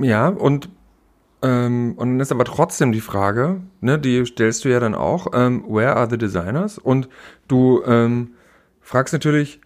[0.00, 0.68] Ja, und
[1.42, 5.28] ähm, und dann ist aber trotzdem die Frage, ne, die stellst du ja dann auch,
[5.32, 6.78] ähm, where are the designers?
[6.78, 7.08] Und
[7.48, 8.34] du ähm,
[8.80, 9.60] fragst natürlich,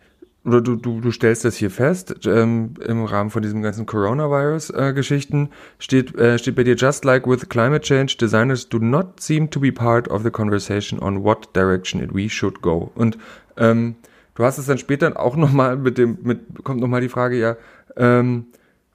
[0.44, 5.46] oder du, du, du stellst das hier fest, ähm, im Rahmen von diesem ganzen Coronavirus-Geschichten,
[5.46, 9.50] äh, steht, äh, steht bei dir, just like with climate change, designers do not seem
[9.50, 12.92] to be part of the conversation on what direction it we should go.
[12.94, 13.16] Und
[13.56, 13.96] ähm,
[14.34, 17.56] du hast es dann später auch nochmal mit dem, mit, kommt nochmal die Frage, ja,
[17.96, 18.46] ähm,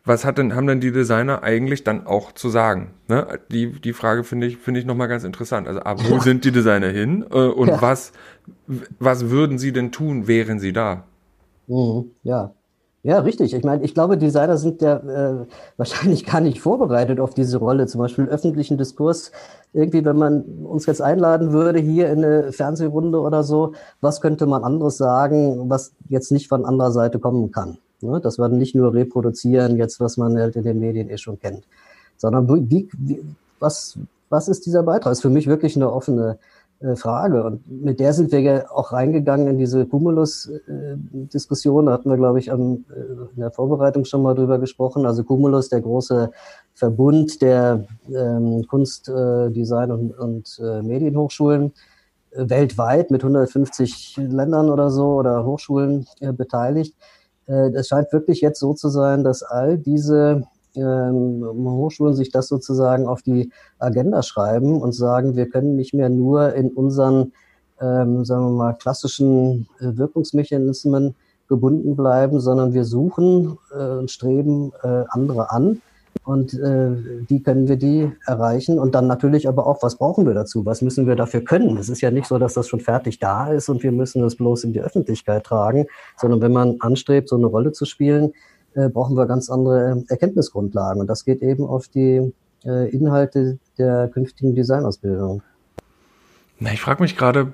[0.09, 2.95] was hat denn, haben denn die Designer eigentlich dann auch zu sagen?
[3.07, 3.39] Ne?
[3.51, 5.67] Die, die Frage finde ich, finde ich nochmal ganz interessant.
[5.67, 6.21] Also, ab wo ja.
[6.21, 7.23] sind die Designer hin?
[7.31, 7.81] Äh, und ja.
[7.81, 8.11] was,
[8.99, 11.03] was würden sie denn tun, wären sie da?
[11.67, 12.53] Mhm, ja.
[13.03, 13.53] Ja, richtig.
[13.53, 15.45] Ich meine, ich glaube, Designer sind ja äh,
[15.77, 17.85] wahrscheinlich gar nicht vorbereitet auf diese Rolle.
[17.85, 19.31] Zum Beispiel öffentlichen Diskurs.
[19.73, 24.47] Irgendwie, wenn man uns jetzt einladen würde hier in eine Fernsehrunde oder so, was könnte
[24.47, 27.77] man anderes sagen, was jetzt nicht von anderer Seite kommen kann?
[28.01, 28.19] Ne?
[28.19, 31.63] Dass wir nicht nur reproduzieren, jetzt was man halt in den Medien eh schon kennt,
[32.17, 33.21] sondern wie, wie,
[33.59, 33.97] was,
[34.29, 35.11] was ist dieser Beitrag?
[35.11, 36.37] Ist für mich wirklich eine offene
[36.81, 37.43] äh, Frage.
[37.43, 41.87] Und mit der sind wir ja auch reingegangen in diese Cumulus-Diskussion.
[41.87, 45.05] da hatten wir, glaube ich, am, äh, in der Vorbereitung schon mal drüber gesprochen.
[45.05, 46.31] Also Cumulus, der große
[46.73, 51.73] Verbund der ähm, Kunst, äh, Design und, und äh, Medienhochschulen
[52.31, 57.18] äh, weltweit mit 150 Ländern oder so oder Hochschulen äh, beteiligt äh,
[57.49, 60.43] es scheint wirklich jetzt so zu sein, dass all diese
[60.75, 66.09] ähm, Hochschulen sich das sozusagen auf die Agenda schreiben und sagen, wir können nicht mehr
[66.09, 67.33] nur in unseren,
[67.81, 71.15] ähm, sagen wir mal, klassischen äh, Wirkungsmechanismen
[71.47, 75.81] gebunden bleiben, sondern wir suchen äh, und streben äh, andere an
[76.23, 76.91] und äh,
[77.27, 78.77] wie können wir die erreichen?
[78.77, 80.65] Und dann natürlich aber auch, was brauchen wir dazu?
[80.65, 81.77] Was müssen wir dafür können?
[81.77, 84.35] Es ist ja nicht so, dass das schon fertig da ist und wir müssen es
[84.35, 85.87] bloß in die Öffentlichkeit tragen,
[86.17, 88.33] sondern wenn man anstrebt, so eine Rolle zu spielen,
[88.75, 91.01] äh, brauchen wir ganz andere Erkenntnisgrundlagen.
[91.01, 92.31] Und das geht eben auf die
[92.65, 95.41] äh, Inhalte der künftigen Designausbildung.
[96.59, 97.53] Na, ich frage mich gerade,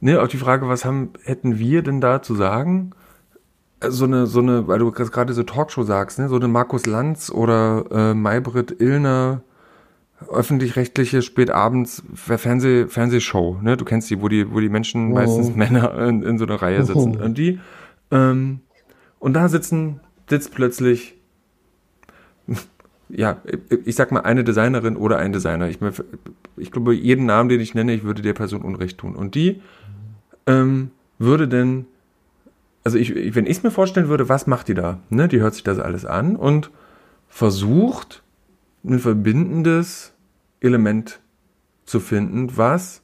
[0.00, 2.92] ne, auf die Frage, was haben, hätten wir denn da zu sagen?
[3.86, 7.30] So eine, so eine, weil du gerade so Talkshow sagst, ne, so eine Markus Lanz
[7.30, 9.42] oder äh, Maybrit Illner,
[10.28, 13.76] öffentlich-rechtliche spätabends Fernseh, Fernsehshow, ne?
[13.76, 15.14] Du kennst die, wo die, wo die Menschen, oh.
[15.14, 17.18] meistens Männer, in, in so einer Reihe sitzen.
[17.20, 17.24] Oh.
[17.24, 17.60] Und die,
[18.10, 18.60] ähm,
[19.20, 21.16] und da sitzen, sitzt plötzlich,
[23.08, 23.38] ja,
[23.84, 25.68] ich sag mal, eine Designerin oder ein Designer.
[25.68, 25.78] Ich,
[26.56, 29.16] ich glaube, jeden Namen, den ich nenne, ich würde der Person Unrecht tun.
[29.16, 29.60] Und die
[30.46, 31.86] ähm, würde denn,
[32.84, 35.00] also ich, wenn ich es mir vorstellen würde, was macht die da?
[35.10, 35.28] Ne?
[35.28, 36.70] Die hört sich das alles an und
[37.28, 38.22] versucht,
[38.84, 40.14] ein verbindendes
[40.60, 41.20] Element
[41.84, 43.02] zu finden, was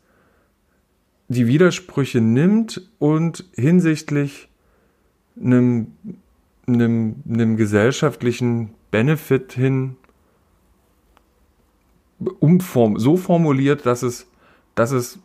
[1.29, 4.49] die Widersprüche nimmt und hinsichtlich
[5.41, 5.93] einem,
[6.67, 9.97] einem, einem gesellschaftlichen Benefit hin
[12.41, 14.27] umform, so formuliert, dass es,
[14.75, 15.19] dass es,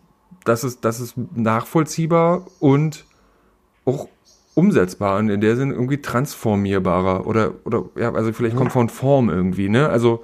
[0.46, 3.06] dass es, dass es nachvollziehbar und
[3.86, 4.08] auch
[4.60, 9.30] umsetzbar und in der Sinn irgendwie transformierbarer oder, oder, ja, also vielleicht kommt von Form
[9.30, 9.90] irgendwie, ne?
[9.90, 10.24] Also,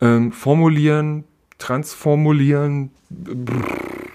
[0.00, 1.24] ähm, formulieren,
[1.58, 2.90] transformulieren,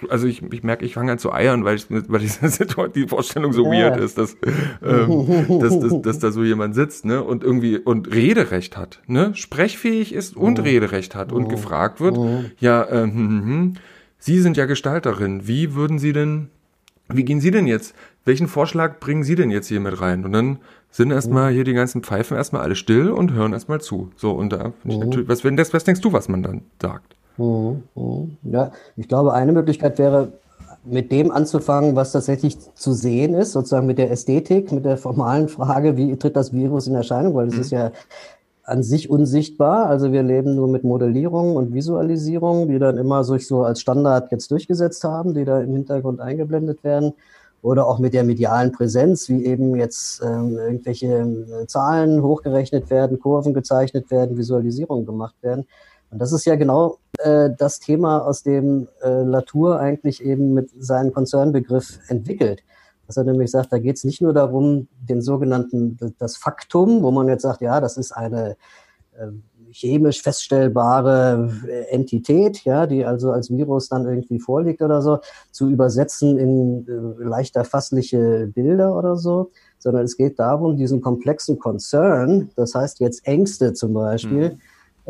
[0.10, 2.66] also ich, ich merke, ich fange an zu eiern, weil, ich, weil diese
[2.96, 4.38] die Vorstellung so weird ist, dass,
[4.84, 9.36] ähm, dass, dass, dass da so jemand sitzt, ne, und irgendwie und Rederecht hat, ne,
[9.36, 10.60] sprechfähig ist und.
[10.60, 12.18] Rederecht hat und gefragt wird,
[12.60, 13.74] ja, ähm, hm, hm, hm,
[14.18, 16.50] Sie sind ja Gestalterin, wie würden Sie denn,
[17.08, 17.96] wie gehen Sie denn jetzt,
[18.30, 20.24] welchen Vorschlag bringen Sie denn jetzt hier mit rein?
[20.24, 20.60] Und dann
[20.92, 24.12] sind erstmal hier die ganzen Pfeifen erstmal alle still und hören erstmal zu.
[24.16, 27.16] So, und da, was, wenn das, was denkst du, was man dann sagt?
[27.38, 28.38] Mhm, mhm.
[28.44, 30.32] Ja, ich glaube, eine Möglichkeit wäre,
[30.86, 35.50] mit dem anzufangen, was tatsächlich zu sehen ist, sozusagen mit der Ästhetik, mit der formalen
[35.50, 37.62] Frage, wie tritt das Virus in Erscheinung, weil es mhm.
[37.62, 37.92] ist ja
[38.64, 39.88] an sich unsichtbar.
[39.88, 44.32] Also wir leben nur mit Modellierungen und Visualisierungen, die dann immer sich so als Standard
[44.32, 47.14] jetzt durchgesetzt haben, die da im Hintergrund eingeblendet werden.
[47.62, 53.20] Oder auch mit der medialen Präsenz, wie eben jetzt ähm, irgendwelche äh, Zahlen hochgerechnet werden,
[53.20, 55.66] Kurven gezeichnet werden, Visualisierungen gemacht werden.
[56.10, 60.72] Und das ist ja genau äh, das Thema, aus dem äh, Latour eigentlich eben mit
[60.80, 62.64] seinem Konzernbegriff entwickelt.
[63.07, 67.12] Dass er nämlich sagt, da geht es nicht nur darum, den sogenannten, das Faktum, wo
[67.12, 68.55] man jetzt sagt, ja, das ist eine
[69.18, 69.28] äh,
[69.72, 75.20] chemisch feststellbare äh, Entität, ja, die also als Virus dann irgendwie vorliegt oder so,
[75.52, 81.60] zu übersetzen in äh, leicht erfassliche Bilder oder so, sondern es geht darum, diesen komplexen
[81.60, 84.60] Concern, das heißt jetzt Ängste zum Beispiel, mhm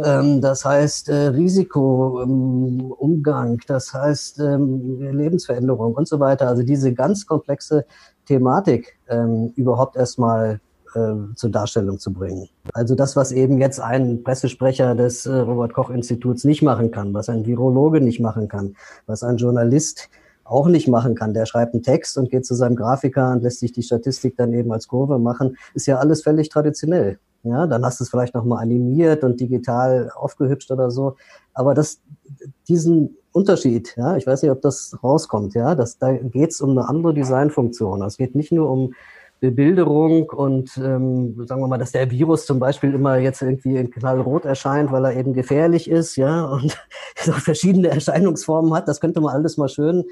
[0.03, 6.47] ähm, das heißt äh, Risikoumgang, ähm, das heißt ähm, Lebensveränderung und so weiter.
[6.47, 7.85] Also diese ganz komplexe
[8.25, 8.97] Thematik
[9.55, 10.61] überhaupt erstmal
[10.95, 12.49] äh, zur Darstellung zu bringen.
[12.73, 17.13] Also das, was eben jetzt ein Pressesprecher des äh, Robert Koch Instituts nicht machen kann,
[17.13, 18.75] was ein Virologe nicht machen kann,
[19.05, 20.09] was ein Journalist
[20.43, 21.33] auch nicht machen kann.
[21.33, 24.53] Der schreibt einen Text und geht zu seinem Grafiker und lässt sich die Statistik dann
[24.53, 27.19] eben als Kurve machen, ist ja alles völlig traditionell.
[27.43, 31.15] Ja, dann hast du es vielleicht nochmal animiert und digital aufgehübscht oder so.
[31.53, 32.01] Aber das,
[32.67, 36.71] diesen Unterschied, ja, ich weiß nicht, ob das rauskommt, ja, das, da geht es um
[36.71, 38.01] eine andere Designfunktion.
[38.01, 38.93] Es geht nicht nur um
[39.39, 43.89] Bebilderung und ähm, sagen wir mal, dass der Virus zum Beispiel immer jetzt irgendwie in
[43.89, 46.77] knallrot erscheint, weil er eben gefährlich ist, ja, und
[47.15, 48.87] so verschiedene Erscheinungsformen hat.
[48.87, 50.05] Das könnte man alles mal schön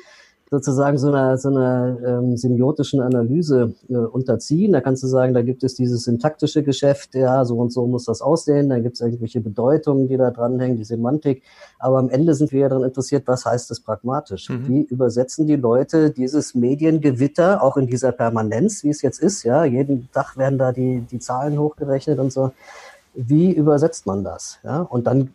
[0.50, 4.72] sozusagen so einer, so einer ähm, semiotischen Analyse äh, unterziehen.
[4.72, 8.06] Da kannst du sagen, da gibt es dieses syntaktische Geschäft, ja, so und so muss
[8.06, 11.44] das aussehen, da gibt es irgendwelche Bedeutungen, die da dranhängen, die Semantik.
[11.80, 14.50] Aber am Ende sind wir ja daran interessiert, was heißt das pragmatisch?
[14.50, 14.68] Mhm.
[14.68, 19.66] Wie übersetzen die Leute dieses Mediengewitter auch in dieser Permanenz, wie es jetzt ist, ja,
[19.66, 22.52] jeden Tag werden da die, die Zahlen hochgerechnet und so.
[23.14, 24.60] Wie übersetzt man das?
[24.64, 25.34] Ja, und dann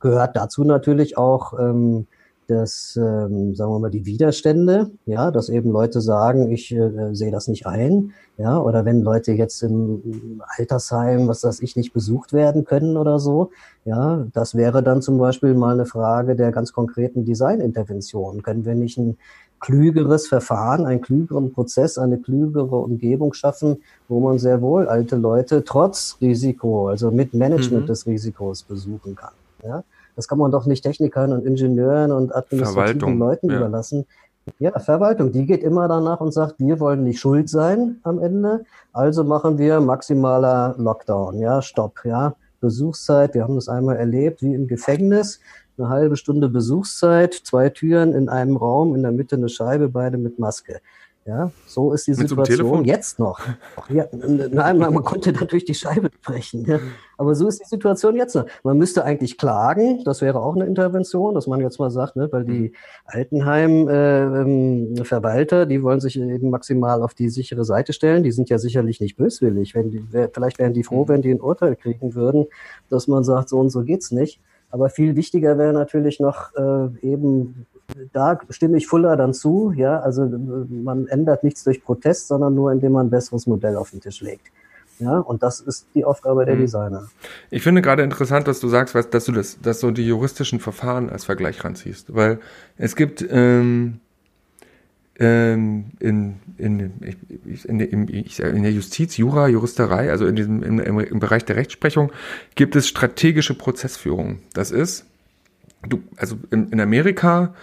[0.00, 2.06] gehört dazu natürlich auch ähm,
[2.46, 7.30] dass, ähm, sagen wir mal, die Widerstände, ja, dass eben Leute sagen, ich äh, sehe
[7.30, 12.32] das nicht ein, ja, oder wenn Leute jetzt im Altersheim, was weiß ich, nicht besucht
[12.32, 13.50] werden können oder so,
[13.84, 18.42] ja, das wäre dann zum Beispiel mal eine Frage der ganz konkreten Designintervention.
[18.42, 19.16] Können wir nicht ein
[19.60, 23.78] klügeres Verfahren, einen klügeren Prozess, eine klügere Umgebung schaffen,
[24.08, 27.86] wo man sehr wohl alte Leute trotz Risiko, also mit Management mhm.
[27.86, 29.32] des Risikos besuchen kann,
[29.64, 29.82] ja?
[30.16, 33.58] Das kann man doch nicht Technikern und Ingenieuren und administrativen Leuten ja.
[33.58, 34.06] überlassen.
[34.58, 38.64] Ja, Verwaltung, die geht immer danach und sagt, wir wollen nicht schuld sein am Ende,
[38.92, 44.54] also machen wir maximaler Lockdown, ja, Stopp, ja, Besuchszeit, wir haben das einmal erlebt, wie
[44.54, 45.40] im Gefängnis,
[45.78, 50.16] eine halbe Stunde Besuchszeit, zwei Türen in einem Raum, in der Mitte eine Scheibe, beide
[50.16, 50.80] mit Maske.
[51.26, 53.40] Ja, so ist die Mit Situation jetzt noch.
[53.88, 56.64] Ja, nein, man konnte natürlich die Scheibe brechen.
[56.66, 56.78] Ja.
[57.18, 58.46] Aber so ist die Situation jetzt noch.
[58.62, 62.28] Man müsste eigentlich klagen, das wäre auch eine Intervention, dass man jetzt mal sagt, ne,
[62.30, 62.74] weil die
[63.06, 68.22] Altenheim-Verwalter, äh, die wollen sich eben maximal auf die sichere Seite stellen.
[68.22, 69.74] Die sind ja sicherlich nicht böswillig.
[69.74, 71.08] Wenn die, vielleicht wären die froh, mhm.
[71.08, 72.46] wenn die ein Urteil kriegen würden,
[72.88, 74.40] dass man sagt, so und so geht's nicht.
[74.70, 77.66] Aber viel wichtiger wäre natürlich noch äh, eben
[78.12, 79.72] da stimme ich Fuller dann zu.
[79.76, 83.90] Ja, also man ändert nichts durch Protest, sondern nur, indem man ein besseres Modell auf
[83.90, 84.46] den Tisch legt.
[84.98, 86.60] Ja, und das ist die Aufgabe der mhm.
[86.60, 87.08] Designer.
[87.50, 91.10] Ich finde gerade interessant, dass du sagst, dass du das, dass du die juristischen Verfahren
[91.10, 92.40] als Vergleich ranziehst, weil
[92.78, 94.00] es gibt, ähm,
[95.18, 101.20] ähm, in, in, in, in, in, der Justiz, Jura, Juristerei, also in diesem, im, im
[101.20, 102.12] Bereich der Rechtsprechung,
[102.54, 104.40] gibt es strategische Prozessführung.
[104.52, 105.06] Das ist,
[105.88, 107.54] du, also in, in Amerika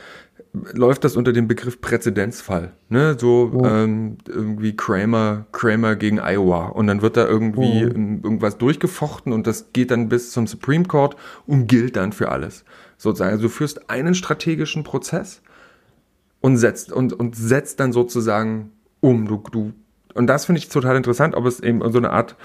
[0.73, 2.73] läuft das unter dem Begriff Präzedenzfall.
[2.89, 3.17] Ne?
[3.19, 3.65] So oh.
[3.65, 6.67] ähm, irgendwie Kramer, Kramer gegen Iowa.
[6.67, 7.87] Und dann wird da irgendwie oh.
[7.87, 11.15] irgendwas durchgefochten und das geht dann bis zum Supreme Court
[11.47, 12.65] und gilt dann für alles.
[12.97, 13.31] Sozusagen.
[13.31, 15.41] Also du führst einen strategischen Prozess
[16.39, 19.27] und setzt und, und setzt dann sozusagen um.
[19.27, 19.73] Du, du,
[20.13, 22.35] und das finde ich total interessant, ob es eben so eine Art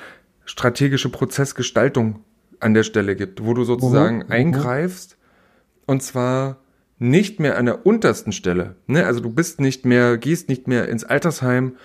[0.46, 2.20] strategische Prozessgestaltung
[2.58, 4.30] an der Stelle gibt, wo du sozusagen mhm.
[4.32, 5.17] eingreifst
[5.88, 6.58] und zwar
[6.98, 8.76] nicht mehr an der untersten Stelle.
[8.86, 9.06] Ne?
[9.06, 11.76] Also du bist nicht mehr, gehst nicht mehr ins Altersheim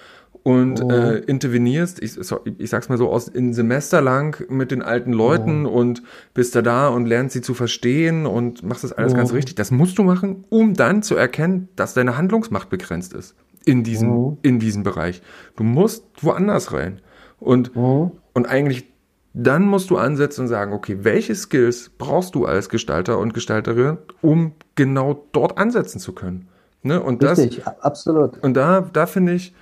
[0.43, 0.89] und oh.
[0.89, 2.17] äh, intervenierst, ich,
[2.57, 5.71] ich sag's mal so, aus in Semester lang mit den alten Leuten oh.
[5.71, 9.15] und bist da da und lernst sie zu verstehen und machst das alles oh.
[9.15, 9.55] ganz richtig.
[9.55, 14.11] Das musst du machen, um dann zu erkennen, dass deine Handlungsmacht begrenzt ist in diesem,
[14.11, 14.37] oh.
[14.41, 15.21] in diesem Bereich.
[15.55, 16.99] Du musst woanders rein.
[17.39, 18.11] Und, oh.
[18.33, 18.92] und eigentlich
[19.34, 23.97] dann musst du ansetzen und sagen, okay, welche Skills brauchst du als Gestalter und Gestalterin,
[24.21, 26.47] um genau dort ansetzen zu können?
[26.84, 27.01] Ne?
[27.01, 28.38] Und Richtig, das, absolut.
[28.43, 29.53] Und da, da finde ich,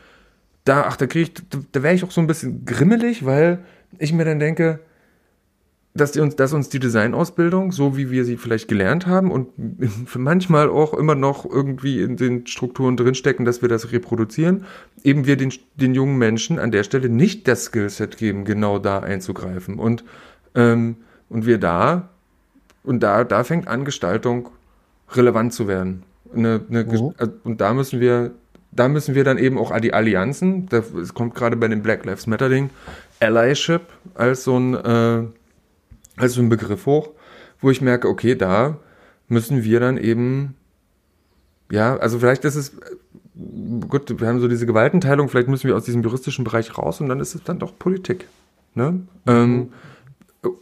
[0.65, 3.59] da, ach, da kriege ich, da, da wäre ich auch so ein bisschen grimmelig, weil
[3.97, 4.79] ich mir dann denke,
[5.93, 9.49] dass, die uns, dass uns die Designausbildung, so wie wir sie vielleicht gelernt haben und
[10.15, 14.65] manchmal auch immer noch irgendwie in den Strukturen drinstecken, dass wir das reproduzieren,
[15.03, 18.99] eben wir den, den jungen Menschen an der Stelle nicht das Skillset geben, genau da
[18.99, 19.79] einzugreifen.
[19.79, 20.05] Und,
[20.55, 20.95] ähm,
[21.29, 22.09] und wir da,
[22.83, 24.49] und da, da fängt an, Gestaltung
[25.11, 26.03] relevant zu werden.
[26.33, 27.13] Eine, eine, oh.
[27.43, 28.31] Und da müssen wir,
[28.71, 32.27] da müssen wir dann eben auch die Allianzen, es kommt gerade bei dem Black Lives
[32.27, 32.69] Matter Ding,
[33.19, 33.81] Allyship
[34.15, 35.23] als so ein, äh,
[36.21, 37.09] also ein Begriff hoch,
[37.59, 38.77] wo ich merke, okay, da
[39.27, 40.55] müssen wir dann eben,
[41.71, 42.77] ja, also vielleicht ist es,
[43.89, 47.09] gut, wir haben so diese Gewaltenteilung, vielleicht müssen wir aus diesem juristischen Bereich raus und
[47.09, 48.27] dann ist es dann doch Politik.
[48.75, 49.01] Ne?
[49.27, 49.69] Ähm,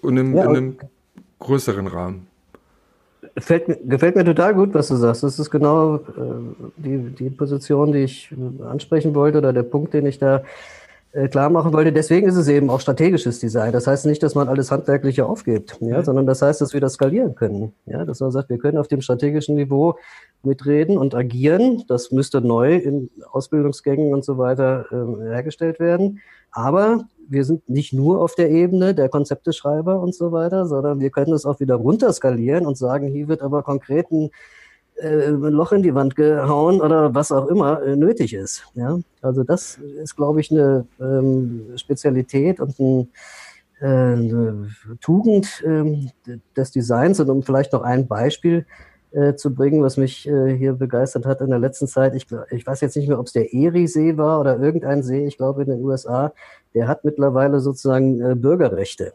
[0.04, 0.78] in, einem, ja, in einem
[1.40, 2.28] größeren Rahmen.
[3.38, 5.24] Fällt, gefällt mir total gut, was du sagst.
[5.24, 6.00] Das ist genau äh,
[6.78, 8.34] die, die Position, die ich
[8.66, 10.44] ansprechen wollte oder der Punkt, den ich da
[11.32, 11.92] klar machen wollte.
[11.92, 13.72] Deswegen ist es eben auch strategisches Design.
[13.72, 16.04] Das heißt nicht, dass man alles Handwerkliche aufgibt, ja, mhm.
[16.04, 17.74] sondern das heißt, dass wir das skalieren können.
[17.86, 19.96] Ja, dass man sagt, wir können auf dem strategischen Niveau
[20.44, 21.84] mitreden und agieren.
[21.88, 26.20] Das müsste neu in Ausbildungsgängen und so weiter äh, hergestellt werden.
[26.52, 31.12] Aber wir sind nicht nur auf der Ebene der Konzepteschreiber und so weiter, sondern wir
[31.12, 34.32] können es auch wieder runterskalieren und sagen, hier wird aber konkreten
[35.02, 38.66] äh, ein Loch in die Wand gehauen oder was auch immer äh, nötig ist.
[38.76, 39.00] Ja?
[39.22, 43.10] Also das ist, glaube ich, eine ähm, Spezialität und ein,
[43.82, 44.70] äh, eine
[45.02, 46.12] Tugend ähm,
[46.56, 47.20] des Designs.
[47.20, 48.66] Und um vielleicht noch ein Beispiel
[49.12, 52.14] äh, zu bringen, was mich äh, hier begeistert hat in der letzten Zeit.
[52.16, 55.38] Ich, ich weiß jetzt nicht mehr, ob es der Erie-See war oder irgendein See, ich
[55.38, 56.32] glaube in den USA,
[56.76, 59.14] der hat mittlerweile sozusagen äh, Bürgerrechte.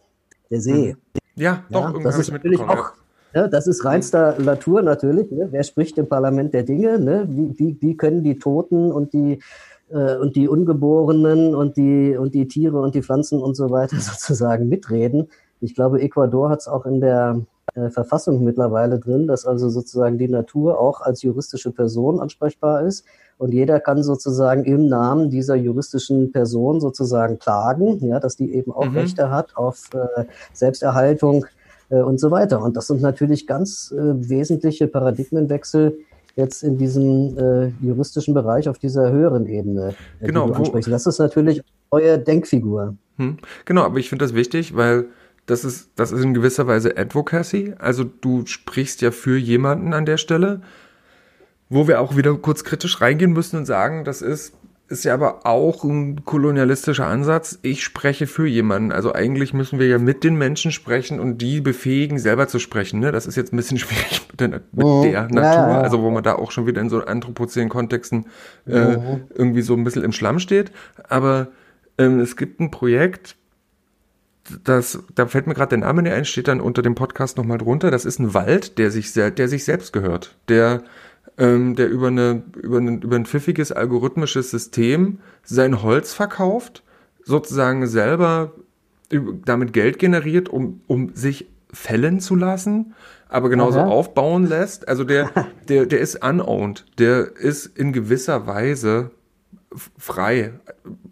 [0.50, 0.92] Der See.
[0.92, 0.96] Hm.
[1.36, 2.92] Ja, doch, ja, das ist natürlich auch ja,
[3.34, 5.30] das ist reinster Natur natürlich.
[5.30, 5.48] Ne?
[5.50, 6.98] Wer spricht im Parlament der Dinge?
[6.98, 7.26] Ne?
[7.28, 9.40] Wie, wie, wie können die Toten und die
[9.90, 13.96] äh, und die Ungeborenen und die und die Tiere und die Pflanzen und so weiter
[14.00, 15.28] sozusagen mitreden?
[15.60, 17.40] Ich glaube, Ecuador hat es auch in der
[17.74, 23.04] äh, Verfassung mittlerweile drin, dass also sozusagen die Natur auch als juristische Person ansprechbar ist
[23.38, 28.70] und jeder kann sozusagen im Namen dieser juristischen Person sozusagen klagen, ja, dass die eben
[28.72, 28.96] auch mhm.
[28.96, 31.46] Rechte hat auf äh, Selbsterhaltung
[32.02, 32.62] und so weiter.
[32.62, 35.98] Und das sind natürlich ganz äh, wesentliche Paradigmenwechsel
[36.36, 41.18] jetzt in diesem äh, juristischen Bereich auf dieser höheren Ebene, äh, genau, du Das ist
[41.18, 42.96] natürlich eure Denkfigur.
[43.18, 45.06] Hm, genau, aber ich finde das wichtig, weil
[45.46, 47.74] das ist, das ist in gewisser Weise Advocacy.
[47.78, 50.62] Also du sprichst ja für jemanden an der Stelle,
[51.68, 54.54] wo wir auch wieder kurz kritisch reingehen müssen und sagen, das ist
[54.88, 57.58] ist ja aber auch ein kolonialistischer Ansatz.
[57.62, 58.92] Ich spreche für jemanden.
[58.92, 63.00] Also eigentlich müssen wir ja mit den Menschen sprechen und die befähigen, selber zu sprechen.
[63.00, 63.10] Ne?
[63.10, 65.02] Das ist jetzt ein bisschen schwierig mit der, mit mhm.
[65.02, 65.42] der Natur.
[65.42, 65.80] Ja, ja.
[65.80, 68.26] Also wo man da auch schon wieder in so anthropozänen Kontexten
[68.66, 69.22] äh, mhm.
[69.34, 70.70] irgendwie so ein bisschen im Schlamm steht.
[71.08, 71.48] Aber
[71.96, 73.36] ähm, es gibt ein Projekt,
[74.64, 77.56] das, da fällt mir gerade der Name nicht ein, steht dann unter dem Podcast nochmal
[77.56, 77.90] drunter.
[77.90, 80.36] Das ist ein Wald, der sich, der sich selbst gehört.
[80.48, 80.82] Der
[81.38, 86.82] ähm, der über, eine, über, ein, über ein pfiffiges algorithmisches System sein Holz verkauft,
[87.24, 88.52] sozusagen selber
[89.44, 92.94] damit Geld generiert, um, um sich fällen zu lassen,
[93.28, 93.88] aber genauso Aha.
[93.88, 94.88] aufbauen lässt.
[94.88, 95.30] Also der,
[95.68, 99.10] der, der ist unowned, der ist in gewisser Weise
[99.98, 100.52] frei,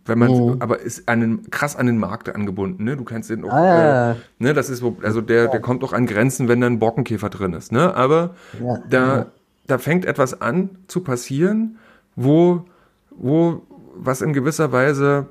[0.04, 0.56] wenn man, mhm.
[0.60, 2.96] aber ist an den, krass an den Markt angebunden, ne?
[2.96, 4.54] Du kannst den auch, ah, äh, ne?
[4.54, 7.72] Das ist, also der, der kommt auch an Grenzen, wenn da ein Borkenkäfer drin ist,
[7.72, 7.94] ne?
[7.94, 9.26] Aber ja, da,
[9.66, 11.78] da fängt etwas an zu passieren,
[12.16, 12.64] wo,
[13.10, 13.62] wo,
[13.94, 15.28] was in gewisser Weise,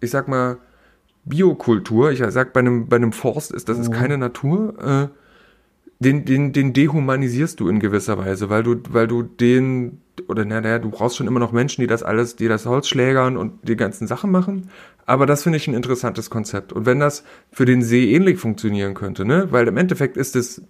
[0.00, 0.58] ich sag mal,
[1.24, 5.14] Biokultur, ich sag bei einem, bei einem Forst ist, das ist keine Natur, äh,
[6.00, 10.78] den, den, den dehumanisierst du in gewisser Weise, weil du, weil du den, oder naja,
[10.78, 13.76] du brauchst schon immer noch Menschen, die das alles, die das Holz schlägern und die
[13.76, 14.70] ganzen Sachen machen.
[15.06, 16.72] Aber das finde ich ein interessantes Konzept.
[16.72, 20.62] Und wenn das für den See ähnlich funktionieren könnte, ne, weil im Endeffekt ist es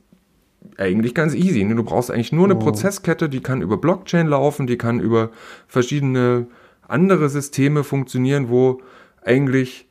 [0.76, 1.64] eigentlich ganz easy.
[1.64, 1.74] Ne?
[1.74, 2.58] Du brauchst eigentlich nur eine oh.
[2.58, 5.30] Prozesskette, die kann über Blockchain laufen, die kann über
[5.66, 6.46] verschiedene
[6.86, 8.80] andere Systeme funktionieren, wo
[9.22, 9.86] eigentlich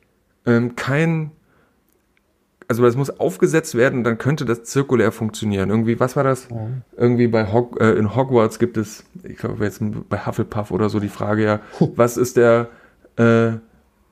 [0.46, 1.32] ähm, kein
[2.68, 5.70] also das muss aufgesetzt werden, dann könnte das zirkulär funktionieren.
[5.70, 6.48] Irgendwie, was war das?
[6.50, 6.68] Ja.
[6.98, 11.00] Irgendwie bei Hog äh, in Hogwarts gibt es, ich glaube jetzt bei Hufflepuff oder so
[11.00, 11.60] die Frage ja,
[11.96, 12.68] was ist der
[13.16, 13.52] äh,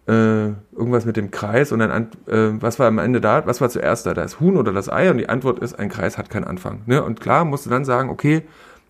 [0.06, 3.46] äh, irgendwas mit dem Kreis und dann äh, was war am Ende da?
[3.46, 4.14] Was war zuerst da?
[4.14, 5.10] Das Huhn oder das Ei?
[5.10, 6.82] Und die Antwort ist, ein Kreis hat keinen Anfang.
[6.86, 7.02] Ne?
[7.02, 8.42] Und klar musst du dann sagen, okay,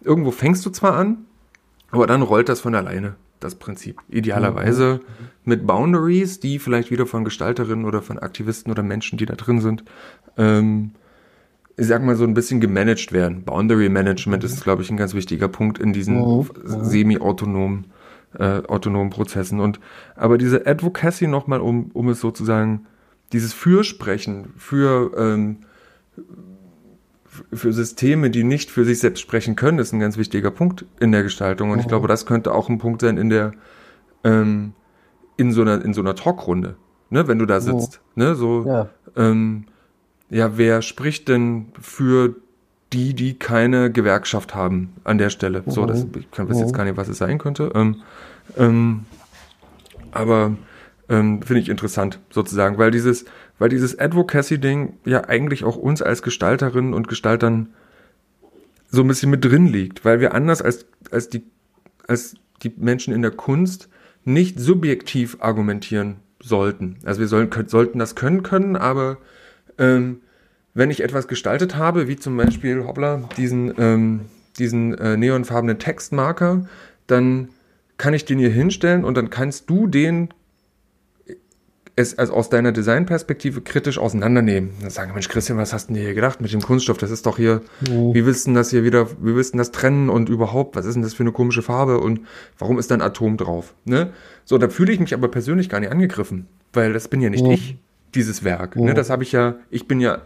[0.03, 1.25] irgendwo fängst du zwar an,
[1.91, 4.01] aber dann rollt das von alleine das Prinzip.
[4.09, 5.27] Idealerweise mhm.
[5.45, 9.61] mit Boundaries, die vielleicht wieder von Gestalterinnen oder von Aktivisten oder Menschen, die da drin
[9.61, 9.85] sind,
[10.37, 10.93] ähm,
[11.79, 13.45] ich sag mal so ein bisschen gemanagt werden.
[13.45, 16.49] Boundary Management ist, glaube ich, ein ganz wichtiger Punkt in diesen mhm.
[16.65, 17.87] semi-autonomen
[18.39, 19.61] äh, autonomen Prozessen.
[19.61, 19.81] Und
[20.15, 22.87] aber diese Advocacy nochmal, um, um es sozusagen,
[23.33, 25.59] dieses Fürsprechen für ähm,
[27.53, 31.13] für Systeme, die nicht für sich selbst sprechen können, ist ein ganz wichtiger Punkt in
[31.13, 31.71] der Gestaltung.
[31.71, 33.53] Und ich glaube, das könnte auch ein Punkt sein in der,
[34.25, 34.73] ähm,
[35.37, 36.77] in so einer, in so einer Talkrunde,
[37.11, 38.21] ne, wenn du da sitzt, oh.
[38.21, 38.89] ne, so, ja.
[39.17, 39.67] Ähm,
[40.29, 42.35] ja, wer spricht denn für
[42.93, 45.63] die, die keine Gewerkschaft haben an der Stelle?
[45.65, 45.71] Mhm.
[45.71, 46.13] So, das, mhm.
[46.19, 46.77] ich weiß jetzt mhm.
[46.77, 47.73] gar nicht, was es sein könnte.
[47.75, 48.03] Ähm,
[48.57, 49.05] ähm,
[50.13, 50.57] aber
[51.09, 53.27] ähm, finde ich interessant sozusagen, weil dieses,
[53.59, 57.69] weil dieses Advocacy-Ding ja eigentlich auch uns als Gestalterinnen und Gestaltern
[58.89, 61.45] so ein bisschen mit drin liegt, weil wir anders als, als, die,
[62.07, 63.89] als die Menschen in der Kunst
[64.25, 66.99] nicht subjektiv argumentieren sollten.
[67.05, 69.19] Also wir sollen, sollten das können können, aber
[69.79, 70.21] ähm,
[70.77, 74.21] wenn ich etwas gestaltet habe, wie zum Beispiel, hoppla, diesen, ähm,
[74.59, 76.67] diesen äh, neonfarbenen Textmarker,
[77.07, 77.49] dann
[77.97, 80.29] kann ich den hier hinstellen und dann kannst du den
[81.99, 84.73] es also aus deiner Designperspektive kritisch auseinandernehmen.
[84.83, 86.99] Dann sagen, Mensch, Christian, was hast du denn hier gedacht mit dem Kunststoff?
[86.99, 88.13] Das ist doch hier, oh.
[88.13, 90.93] wie willst du das hier wieder, wie willst du das trennen und überhaupt, was ist
[90.93, 92.21] denn das für eine komische Farbe und
[92.59, 93.73] warum ist da ein Atom drauf?
[93.87, 94.11] Ne?
[94.45, 97.45] So, da fühle ich mich aber persönlich gar nicht angegriffen, weil das bin ja nicht
[97.45, 97.53] oh.
[97.53, 97.79] ich,
[98.15, 98.75] dieses Werk.
[98.77, 98.85] Oh.
[98.85, 98.93] Ne?
[98.93, 100.21] Das habe ich ja, ich bin ja,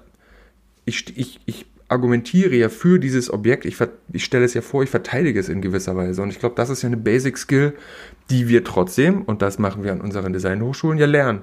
[0.84, 3.76] ich, ich, ich argumentiere ja für dieses Objekt, ich,
[4.12, 6.22] ich stelle es ja vor, ich verteidige es in gewisser Weise.
[6.22, 7.74] Und ich glaube, das ist ja eine Basic Skill,
[8.30, 11.42] die wir trotzdem, und das machen wir an unseren Designhochschulen, ja lernen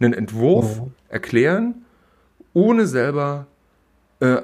[0.00, 0.90] einen Entwurf oh.
[1.08, 1.84] erklären,
[2.52, 3.46] ohne selber
[4.20, 4.42] äh,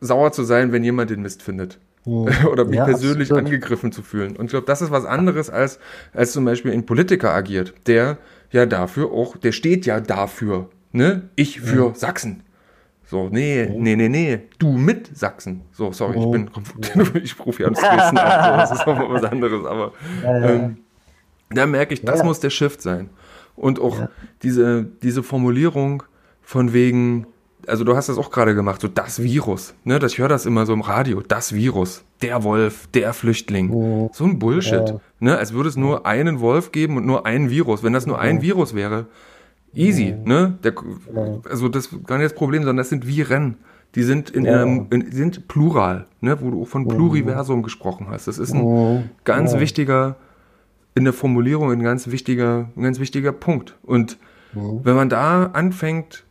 [0.00, 1.78] sauer zu sein, wenn jemand den Mist findet.
[2.04, 2.28] Oh.
[2.50, 3.46] Oder mich ja, persönlich absolut.
[3.46, 4.36] angegriffen zu fühlen.
[4.36, 5.78] Und ich glaube, das ist was anderes, als,
[6.12, 8.18] als zum Beispiel ein Politiker agiert, der
[8.50, 11.28] ja dafür auch, der steht ja dafür, ne?
[11.36, 11.94] Ich für ja.
[11.94, 12.42] Sachsen.
[13.12, 13.76] So, nee, oh.
[13.78, 15.60] nee, nee, nee, du mit Sachsen.
[15.72, 16.34] So, sorry, oh.
[16.34, 19.92] ich bin, ich rufe ja ans Dresden ab, so, das ist nochmal was anderes, aber
[20.24, 20.78] ähm,
[21.50, 23.10] da merke ich, das muss der Shift sein.
[23.54, 24.08] Und auch ja.
[24.42, 26.04] diese, diese Formulierung
[26.40, 27.26] von wegen,
[27.66, 29.98] also du hast das auch gerade gemacht, so das Virus, ne?
[29.98, 33.72] Das, ich höre das immer so im Radio, das Virus, der Wolf, der Flüchtling.
[33.74, 34.10] Oh.
[34.14, 34.88] So ein Bullshit.
[34.88, 35.00] Ja.
[35.20, 35.36] Ne?
[35.36, 37.82] Als würde es nur einen Wolf geben und nur ein Virus.
[37.82, 39.04] Wenn das nur ein Virus wäre,
[39.74, 40.16] easy, ja.
[40.24, 40.58] ne?
[40.62, 40.74] Der,
[41.48, 43.56] also das ist gar nicht das Problem, sondern das sind Viren.
[43.94, 44.62] Die sind in, ja.
[44.62, 46.40] einem, in, sind plural, ne?
[46.40, 48.26] wo du auch von Pluriversum gesprochen hast.
[48.26, 50.16] Das ist ein ganz wichtiger
[50.94, 53.76] in der Formulierung ein ganz wichtiger, ein ganz wichtiger Punkt.
[53.82, 54.18] Und
[54.54, 54.80] mhm.
[54.82, 56.24] wenn man da anfängt,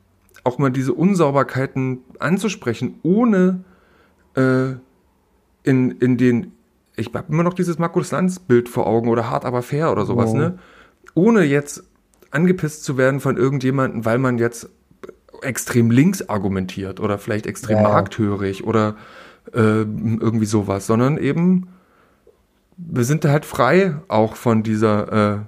[0.43, 3.63] auch mal diese Unsauberkeiten anzusprechen, ohne
[4.35, 4.73] äh,
[5.63, 6.51] in, in den,
[6.95, 10.05] ich habe immer noch dieses Markus Lanz Bild vor Augen oder hart aber fair oder
[10.05, 10.39] sowas, mhm.
[10.39, 10.59] ne?
[11.13, 11.84] Ohne jetzt
[12.31, 14.69] angepisst zu werden von irgendjemandem, weil man jetzt
[15.41, 17.83] extrem links argumentiert oder vielleicht extrem ja.
[17.83, 18.95] markthörig oder
[19.53, 21.67] äh, irgendwie sowas, sondern eben
[22.89, 25.39] wir sind halt frei auch von dieser, äh,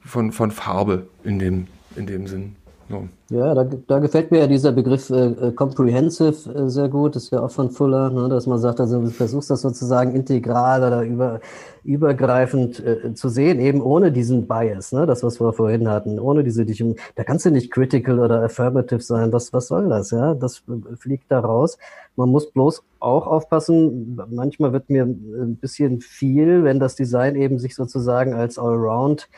[0.00, 2.56] von, von Farbe in dem, in dem Sinn.
[2.88, 3.08] So.
[3.30, 7.16] Ja, da, da gefällt mir ja dieser Begriff äh, äh, comprehensive äh, sehr gut.
[7.16, 10.14] Das ist ja auch von Fuller, ne, dass man sagt, also du versuchst das sozusagen
[10.14, 11.40] integral oder über,
[11.82, 16.44] übergreifend äh, zu sehen, eben ohne diesen Bias, ne, das, was wir vorhin hatten, ohne
[16.44, 16.96] diese Dichtung.
[17.14, 19.32] Da kannst du nicht critical oder affirmative sein.
[19.32, 20.10] Was, was soll das?
[20.10, 20.62] Ja, das
[20.98, 21.78] fliegt da raus.
[22.16, 24.20] Man muss bloß auch aufpassen.
[24.30, 29.28] Manchmal wird mir ein bisschen viel, wenn das Design eben sich sozusagen als Allround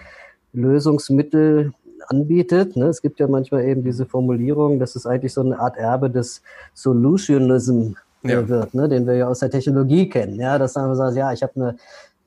[0.52, 1.72] Lösungsmittel
[2.08, 2.76] anbietet.
[2.76, 2.86] Ne?
[2.86, 6.42] Es gibt ja manchmal eben diese Formulierung, dass es eigentlich so eine Art Erbe des
[6.74, 7.94] Solutionism
[8.24, 8.48] äh, ja.
[8.48, 8.88] wird, ne?
[8.88, 10.40] den wir ja aus der Technologie kennen.
[10.40, 11.76] Ja, dass man sagt, ja, ich habe eine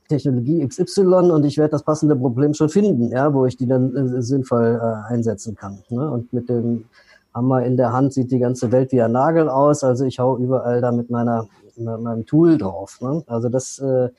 [0.07, 3.95] Technologie XY und ich werde das passende Problem schon finden, ja, wo ich die dann
[3.95, 5.79] äh, sinnvoll äh, einsetzen kann.
[5.89, 6.09] Ne?
[6.09, 6.85] Und mit dem
[7.33, 10.37] Hammer in der Hand sieht die ganze Welt wie ein Nagel aus, also ich hau
[10.37, 11.47] überall da mit meiner
[11.77, 12.99] mit meinem Tool drauf.
[13.01, 13.23] Ne?
[13.27, 14.09] Also das äh,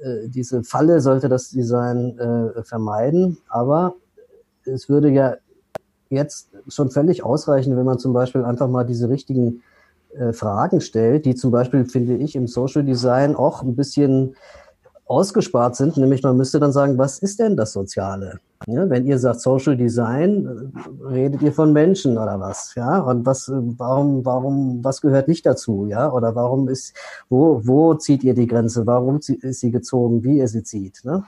[0.00, 3.94] äh, diese Falle sollte das Design äh, vermeiden, aber
[4.66, 5.36] es würde ja
[6.10, 9.62] jetzt schon völlig ausreichen, wenn man zum Beispiel einfach mal diese richtigen
[10.16, 14.36] äh, Fragen stellt, die zum Beispiel, finde ich, im Social Design auch ein bisschen
[15.06, 15.96] ausgespart sind.
[15.96, 18.40] Nämlich man müsste dann sagen, was ist denn das Soziale?
[18.66, 22.74] Ja, wenn ihr sagt Social Design, äh, redet ihr von Menschen oder was?
[22.74, 25.86] Ja, und was, äh, warum, warum, was gehört nicht dazu?
[25.86, 26.94] Ja, oder warum ist,
[27.28, 28.86] wo, wo zieht ihr die Grenze?
[28.86, 30.24] Warum ist sie gezogen?
[30.24, 31.04] Wie ihr sie zieht?
[31.04, 31.24] Ne?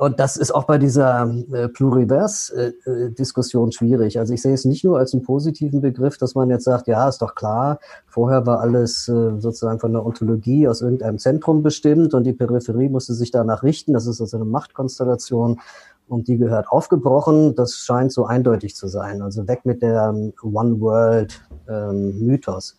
[0.00, 4.18] Und das ist auch bei dieser äh, Plurivers-Diskussion äh, schwierig.
[4.18, 7.06] Also ich sehe es nicht nur als einen positiven Begriff, dass man jetzt sagt, ja,
[7.06, 12.14] ist doch klar, vorher war alles äh, sozusagen von der Ontologie aus irgendeinem Zentrum bestimmt
[12.14, 13.92] und die Peripherie musste sich danach richten.
[13.92, 15.60] Das ist also eine Machtkonstellation
[16.08, 17.54] und die gehört aufgebrochen.
[17.54, 19.20] Das scheint so eindeutig zu sein.
[19.20, 22.70] Also weg mit der ähm, One-World-Mythos.
[22.70, 22.78] Ähm,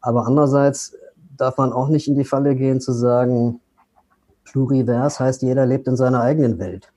[0.00, 0.94] Aber andererseits
[1.36, 3.60] darf man auch nicht in die Falle gehen zu sagen,
[4.44, 6.92] Plurivers heißt, jeder lebt in seiner eigenen Welt.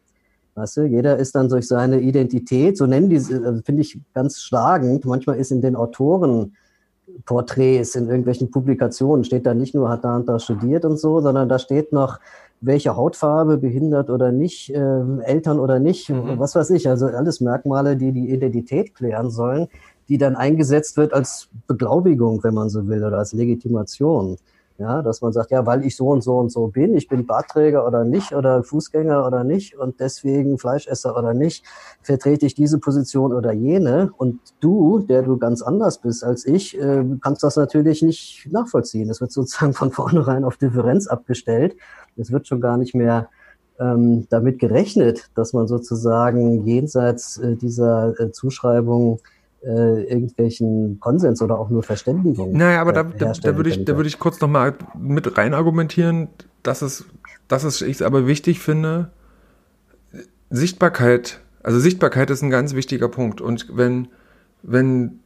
[0.55, 4.39] Weißt du, jeder ist dann durch seine Identität, so nennen die, also finde ich ganz
[4.39, 5.03] schlagend.
[5.03, 10.29] Manchmal ist in den Autorenporträts, in irgendwelchen Publikationen, steht da nicht nur, hat da und
[10.29, 12.21] da studiert und so, sondern da steht noch,
[12.61, 16.39] welche Hautfarbe, behindert oder nicht, äh, Eltern oder nicht, mhm.
[16.39, 16.89] was weiß ich.
[16.89, 19.67] Also alles Merkmale, die die Identität klären sollen,
[20.07, 24.37] die dann eingesetzt wird als Beglaubigung, wenn man so will, oder als Legitimation.
[24.77, 27.25] Ja, dass man sagt, ja, weil ich so und so und so bin, ich bin
[27.25, 31.63] Bartträger oder nicht oder Fußgänger oder nicht und deswegen Fleischesser oder nicht,
[32.01, 34.11] vertrete ich diese Position oder jene.
[34.17, 39.09] Und du, der du ganz anders bist als ich, äh, kannst das natürlich nicht nachvollziehen.
[39.09, 41.77] Es wird sozusagen von vornherein auf Differenz abgestellt.
[42.17, 43.29] Es wird schon gar nicht mehr
[43.79, 49.19] ähm, damit gerechnet, dass man sozusagen jenseits äh, dieser äh, Zuschreibung
[49.65, 52.53] äh, irgendwelchen Konsens oder auch nur Verständigung.
[52.53, 56.29] Naja, aber da, da, da würde ich, da würde ich kurz nochmal mit rein argumentieren,
[56.61, 57.05] dass es,
[57.47, 59.09] dass es ich aber wichtig finde,
[60.49, 63.41] Sichtbarkeit, also Sichtbarkeit ist ein ganz wichtiger Punkt.
[63.41, 64.09] Und wenn,
[64.61, 65.19] wenn,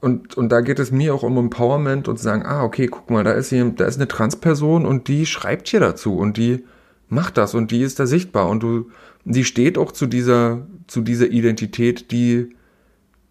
[0.00, 3.10] und, und da geht es mir auch um Empowerment und zu sagen, ah, okay, guck
[3.10, 6.64] mal, da ist hier, da ist eine Transperson und die schreibt hier dazu und die
[7.08, 8.90] macht das und die ist da sichtbar und du,
[9.24, 12.54] die steht auch zu dieser, zu dieser Identität, die,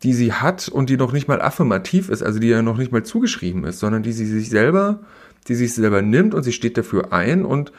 [0.05, 2.91] die sie hat und die noch nicht mal affirmativ ist, also die ja noch nicht
[2.91, 4.99] mal zugeschrieben ist, sondern die sie sich selber,
[5.47, 7.71] die sich selber nimmt und sie steht dafür ein und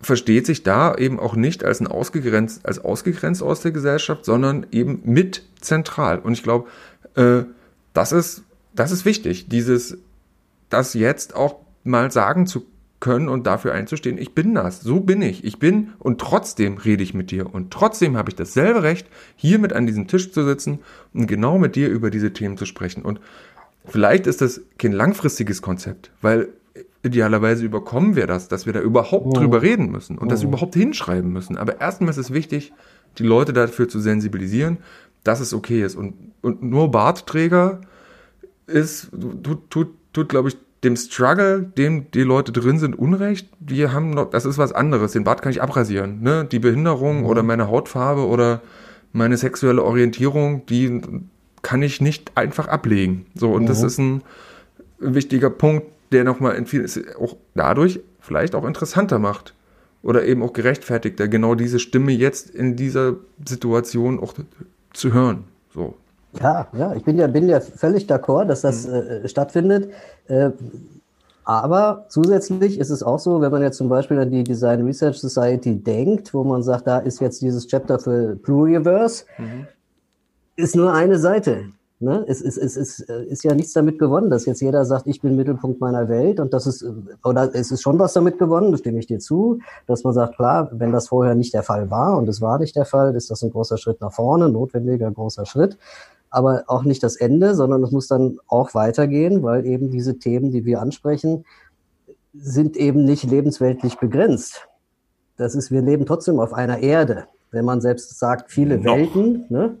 [0.00, 4.66] versteht sich da eben auch nicht als ein ausgegrenzt, als ausgegrenzt aus der Gesellschaft, sondern
[4.72, 6.18] eben mit zentral.
[6.18, 6.66] Und ich glaube,
[7.14, 7.44] äh,
[7.92, 8.42] das ist,
[8.74, 9.98] das ist wichtig, dieses,
[10.70, 12.64] das jetzt auch mal sagen zu
[13.04, 17.02] können und dafür einzustehen, ich bin das, so bin ich, ich bin und trotzdem rede
[17.02, 19.06] ich mit dir und trotzdem habe ich dasselbe Recht,
[19.36, 20.78] hier mit an diesem Tisch zu sitzen
[21.12, 23.02] und genau mit dir über diese Themen zu sprechen.
[23.02, 23.20] Und
[23.84, 26.48] vielleicht ist das kein langfristiges Konzept, weil
[27.02, 29.32] idealerweise überkommen wir das, dass wir da überhaupt oh.
[29.32, 30.30] drüber reden müssen und oh.
[30.30, 31.58] das überhaupt hinschreiben müssen.
[31.58, 32.72] Aber erstmal ist es wichtig,
[33.18, 34.78] die Leute dafür zu sensibilisieren,
[35.24, 35.94] dass es okay ist.
[35.94, 37.82] Und, und nur Bartträger
[38.66, 39.10] ist,
[39.42, 43.48] tut, tut, tut glaube ich, dem Struggle, dem die Leute drin sind, Unrecht.
[43.58, 45.12] Die haben noch, das ist was anderes.
[45.12, 46.22] Den Bart kann ich abrasieren.
[46.22, 46.44] Ne?
[46.44, 47.26] Die Behinderung mhm.
[47.26, 48.60] oder meine Hautfarbe oder
[49.12, 51.00] meine sexuelle Orientierung, die
[51.62, 53.26] kann ich nicht einfach ablegen.
[53.34, 53.66] So, und mhm.
[53.66, 54.22] das ist ein
[54.98, 56.62] wichtiger Punkt, der nochmal
[57.18, 59.54] auch dadurch vielleicht auch interessanter macht.
[60.02, 63.16] Oder eben auch gerechtfertigter, genau diese Stimme jetzt in dieser
[63.48, 64.34] Situation auch
[64.92, 65.44] zu hören.
[65.72, 65.96] So.
[66.40, 68.94] Ja, ja, ich bin ja, bin ja völlig d'accord, dass das mhm.
[68.94, 69.90] äh, stattfindet.
[70.28, 70.50] Äh,
[71.44, 75.20] aber zusätzlich ist es auch so, wenn man jetzt zum Beispiel an die Design Research
[75.20, 79.66] Society denkt, wo man sagt, da ist jetzt dieses Chapter für Pluriverse, mhm.
[80.56, 81.66] ist nur eine Seite.
[82.00, 82.24] Ne?
[82.26, 85.36] Es, es, es, es ist ja nichts damit gewonnen, dass jetzt jeder sagt, ich bin
[85.36, 86.84] Mittelpunkt meiner Welt und das ist,
[87.24, 90.36] oder es ist schon was damit gewonnen, da stimme ich dir zu, dass man sagt,
[90.36, 93.30] klar, wenn das vorher nicht der Fall war und es war nicht der Fall, ist
[93.30, 95.78] das ein großer Schritt nach vorne, notwendiger großer Schritt
[96.34, 100.50] aber auch nicht das Ende, sondern es muss dann auch weitergehen, weil eben diese Themen,
[100.50, 101.44] die wir ansprechen,
[102.34, 104.66] sind eben nicht lebensweltlich begrenzt.
[105.36, 107.26] Das ist, wir leben trotzdem auf einer Erde.
[107.50, 108.96] Wenn man selbst sagt, viele Noch.
[108.96, 109.76] Welten, ne?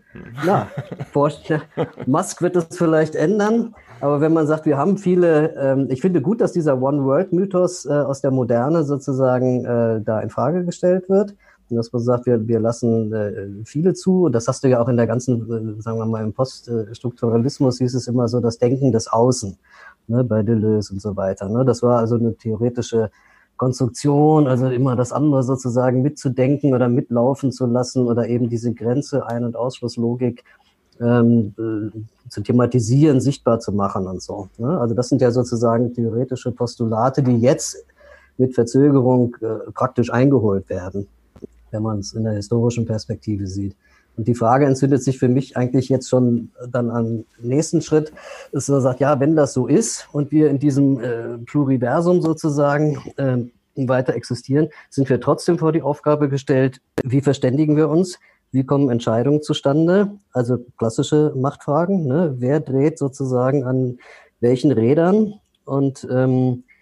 [0.46, 0.68] Na,
[2.06, 6.22] Musk wird das vielleicht ändern, aber wenn man sagt, wir haben viele, ähm, ich finde
[6.22, 11.34] gut, dass dieser One-World-Mythos äh, aus der Moderne sozusagen äh, da in Frage gestellt wird
[11.70, 14.28] dass man sagt, wir, wir lassen äh, viele zu.
[14.28, 17.94] Das hast du ja auch in der ganzen, äh, sagen wir mal, im Poststrukturalismus hieß
[17.94, 19.56] es immer so, das Denken des Außen,
[20.08, 21.48] ne, bei Deleuze und so weiter.
[21.48, 21.64] Ne?
[21.64, 23.10] Das war also eine theoretische
[23.56, 29.26] Konstruktion, also immer das andere sozusagen mitzudenken oder mitlaufen zu lassen oder eben diese Grenze
[29.26, 30.44] Ein- und Ausschlusslogik
[31.00, 34.48] ähm, äh, zu thematisieren, sichtbar zu machen und so.
[34.58, 34.78] Ne?
[34.78, 37.84] Also das sind ja sozusagen theoretische Postulate, die jetzt
[38.36, 41.06] mit Verzögerung äh, praktisch eingeholt werden,
[41.74, 43.76] wenn man es in der historischen Perspektive sieht.
[44.16, 48.12] Und die Frage entzündet sich für mich eigentlich jetzt schon dann am nächsten Schritt,
[48.52, 52.98] dass man sagt, ja, wenn das so ist und wir in diesem äh, Pluriversum sozusagen
[53.16, 53.38] äh,
[53.88, 58.20] weiter existieren, sind wir trotzdem vor die Aufgabe gestellt, wie verständigen wir uns?
[58.52, 60.12] Wie kommen Entscheidungen zustande?
[60.32, 62.06] Also klassische Machtfragen.
[62.06, 62.36] Ne?
[62.38, 63.98] Wer dreht sozusagen an
[64.38, 65.34] welchen Rädern?
[65.64, 66.73] Und ähm, äh,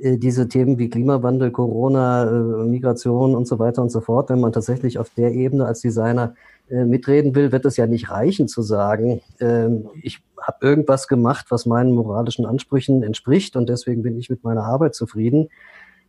[0.00, 4.52] diese Themen wie Klimawandel, Corona, äh, Migration und so weiter und so fort, wenn man
[4.52, 6.34] tatsächlich auf der Ebene als Designer
[6.70, 9.68] äh, mitreden will, wird es ja nicht reichen zu sagen, äh,
[10.02, 14.64] ich habe irgendwas gemacht, was meinen moralischen Ansprüchen entspricht und deswegen bin ich mit meiner
[14.64, 15.48] Arbeit zufrieden.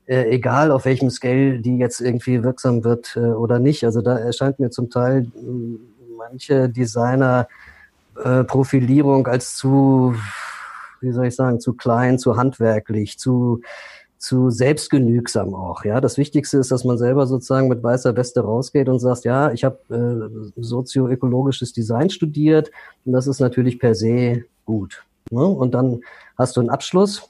[0.06, 3.86] Äh, egal auf welchem Scale die jetzt irgendwie wirksam wird äh, oder nicht.
[3.86, 5.28] Also da erscheint mir zum Teil
[6.18, 7.48] manche Designer
[8.48, 10.14] Profilierung als zu
[11.02, 13.62] wie soll ich sagen, zu klein, zu handwerklich, zu,
[14.18, 15.86] zu selbstgenügsam auch.
[15.86, 19.52] Ja, das Wichtigste ist, dass man selber sozusagen mit weißer Weste rausgeht und sagt, ja,
[19.52, 22.72] ich habe äh, sozioökologisches Design studiert
[23.06, 25.04] und das ist natürlich per se gut.
[25.32, 25.44] Ne?
[25.44, 26.02] Und dann
[26.38, 27.30] hast du einen Abschluss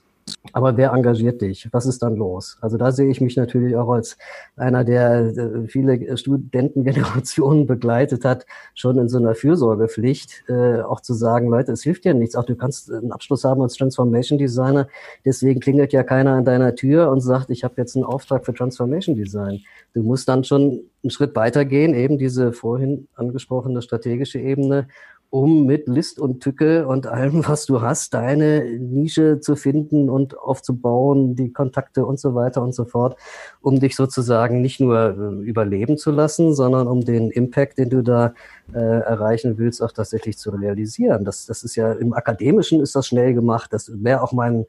[0.53, 1.67] aber wer engagiert dich?
[1.71, 2.57] Was ist dann los?
[2.61, 4.17] Also da sehe ich mich natürlich auch als
[4.55, 11.13] einer, der äh, viele Studentengenerationen begleitet hat, schon in so einer Fürsorgepflicht, äh, auch zu
[11.13, 12.35] sagen, Leute, es hilft ja nichts.
[12.35, 14.87] Auch du kannst einen Abschluss haben als Transformation Designer.
[15.25, 18.53] Deswegen klingelt ja keiner an deiner Tür und sagt, ich habe jetzt einen Auftrag für
[18.53, 19.61] Transformation Design.
[19.93, 24.87] Du musst dann schon einen Schritt weitergehen, eben diese vorhin angesprochene strategische Ebene
[25.29, 30.37] um mit List und Tücke und allem, was du hast, deine Nische zu finden und
[30.37, 33.17] aufzubauen, die Kontakte und so weiter und so fort,
[33.61, 38.01] um dich sozusagen nicht nur äh, überleben zu lassen, sondern um den Impact, den du
[38.01, 38.33] da
[38.73, 41.25] äh, erreichen willst, auch tatsächlich zu realisieren.
[41.25, 43.71] Das, das ist ja im Akademischen ist das schnell gemacht.
[43.73, 44.65] Das wäre auch mein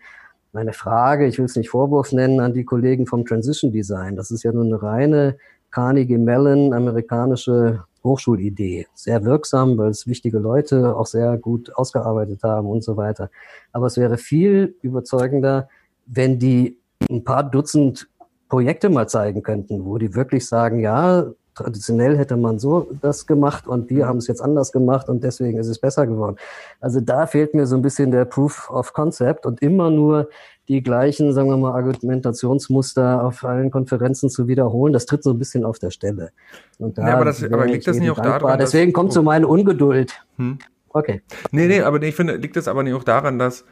[0.52, 4.16] meine Frage, ich will es nicht Vorwurf nennen, an die Kollegen vom Transition Design.
[4.16, 5.36] Das ist ja nur eine reine
[5.70, 8.86] Carnegie Mellon amerikanische Hochschulidee.
[8.94, 13.30] Sehr wirksam, weil es wichtige Leute auch sehr gut ausgearbeitet haben und so weiter.
[13.72, 15.68] Aber es wäre viel überzeugender,
[16.06, 16.78] wenn die
[17.08, 18.08] ein paar Dutzend
[18.48, 21.30] Projekte mal zeigen könnten, wo die wirklich sagen, ja,
[21.62, 25.58] traditionell hätte man so das gemacht und wir haben es jetzt anders gemacht und deswegen
[25.58, 26.36] ist es besser geworden.
[26.80, 30.28] Also da fehlt mir so ein bisschen der Proof of Concept und immer nur
[30.68, 35.38] die gleichen, sagen wir mal, Argumentationsmuster auf allen Konferenzen zu wiederholen, das tritt so ein
[35.38, 36.30] bisschen auf der Stelle.
[36.78, 38.58] Und da ja, aber, das, aber liegt das nicht auch daran?
[38.58, 40.24] Deswegen kommt so meine Ungeduld.
[40.36, 40.58] Hm.
[40.90, 41.22] Okay.
[41.50, 43.64] Nee, nee, aber ich finde, liegt das aber nicht auch daran, dass,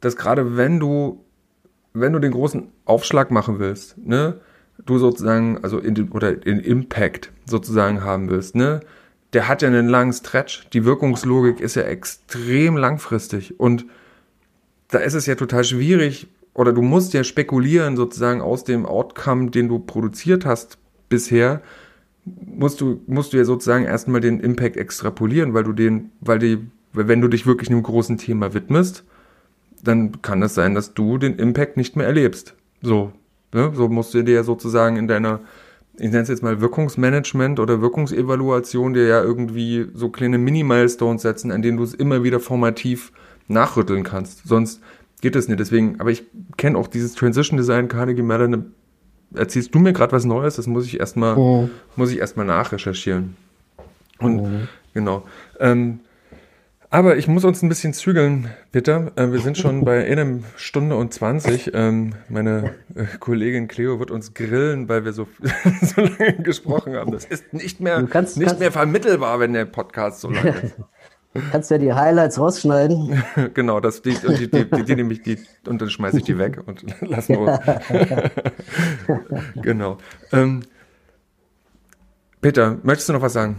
[0.00, 1.24] dass gerade wenn du,
[1.92, 4.40] wenn du den großen Aufschlag machen willst, ne,
[4.86, 8.80] du sozusagen, also in, oder in Impact sozusagen haben willst, ne,
[9.32, 10.68] der hat ja einen langen Stretch.
[10.70, 13.86] Die Wirkungslogik ist ja extrem langfristig und
[14.88, 19.50] da ist es ja total schwierig, oder du musst ja spekulieren sozusagen aus dem Outcome,
[19.50, 20.78] den du produziert hast
[21.10, 21.60] bisher,
[22.24, 26.58] musst du, musst du ja sozusagen erstmal den Impact extrapolieren, weil du den, weil die,
[26.92, 29.04] wenn du dich wirklich einem großen Thema widmest,
[29.84, 32.54] dann kann es sein, dass du den Impact nicht mehr erlebst.
[32.80, 33.12] So,
[33.56, 33.72] ne?
[33.74, 35.40] so musst du dir ja sozusagen in deiner,
[35.94, 41.50] ich nenne es jetzt mal Wirkungsmanagement oder Wirkungsevaluation dir ja irgendwie so kleine Mini-Milestones setzen,
[41.50, 43.12] an denen du es immer wieder formativ
[43.48, 44.46] nachrütteln kannst.
[44.46, 44.80] Sonst
[45.20, 45.60] geht es nicht.
[45.60, 46.24] Deswegen, aber ich
[46.56, 48.72] kenne auch dieses Transition Design Carnegie Mellon.
[49.34, 50.56] Erzählst du mir gerade was Neues?
[50.56, 51.68] Das muss ich erstmal, oh.
[51.96, 53.36] muss ich erstmal nachrecherchieren.
[54.18, 54.50] Und oh.
[54.94, 55.24] genau.
[55.58, 56.00] Ähm,
[56.96, 59.12] aber ich muss uns ein bisschen zügeln, Peter.
[59.16, 61.72] Äh, wir sind schon bei einer Stunde und 20.
[61.74, 65.28] Ähm, meine äh, Kollegin Cleo wird uns grillen, weil wir so,
[65.82, 67.12] so lange gesprochen haben.
[67.12, 70.76] Das ist nicht mehr, kannst, nicht kannst, mehr vermittelbar, wenn der Podcast so lang ist.
[71.52, 73.22] Kannst ja die Highlights rausschneiden.
[73.52, 75.36] genau, das, die, die, die, die, die nehme ich, die,
[75.66, 77.60] und dann schmeiße ich die weg und lass nur.
[79.56, 79.98] genau.
[80.32, 80.62] Ähm,
[82.40, 83.58] Peter, möchtest du noch was sagen,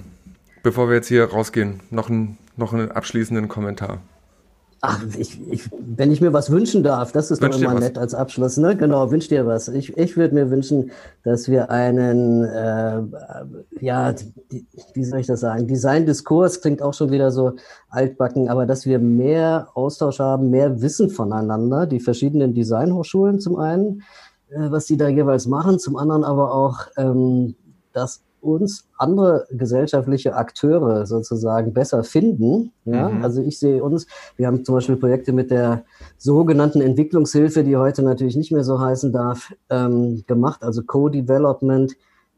[0.64, 1.82] bevor wir jetzt hier rausgehen?
[1.92, 4.00] Noch, ein, noch einen abschließenden Kommentar.
[4.82, 7.98] Ach, ich, ich, wenn ich mir was wünschen darf, das ist wünsch doch immer nett
[7.98, 8.58] als Abschluss.
[8.58, 8.78] Ne?
[8.78, 9.70] Genau, wünsch dir was.
[9.70, 10.92] Ich, ich würde mir wünschen,
[11.24, 13.02] dass wir einen, äh,
[13.80, 17.54] ja, die, wie soll ich das sagen, Design-Diskurs klingt auch schon wieder so
[17.90, 24.04] altbacken, aber dass wir mehr Austausch haben, mehr Wissen voneinander, die verschiedenen Designhochschulen zum einen,
[24.50, 27.56] äh, was die da jeweils machen, zum anderen aber auch, ähm,
[27.94, 32.72] dass uns andere gesellschaftliche Akteure sozusagen besser finden.
[32.86, 33.10] Ja?
[33.10, 33.24] Mhm.
[33.24, 35.84] Also ich sehe uns, wir haben zum Beispiel Projekte mit der
[36.18, 41.96] sogenannten Entwicklungshilfe, die heute natürlich nicht mehr so heißen darf, ähm, gemacht, also Co-Development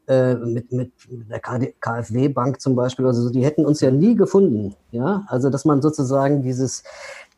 [0.08, 0.92] äh, mit, mit
[1.30, 4.76] der KfW-Bank zum Beispiel, also die hätten uns ja nie gefunden.
[4.92, 6.84] Ja, also dass man sozusagen dieses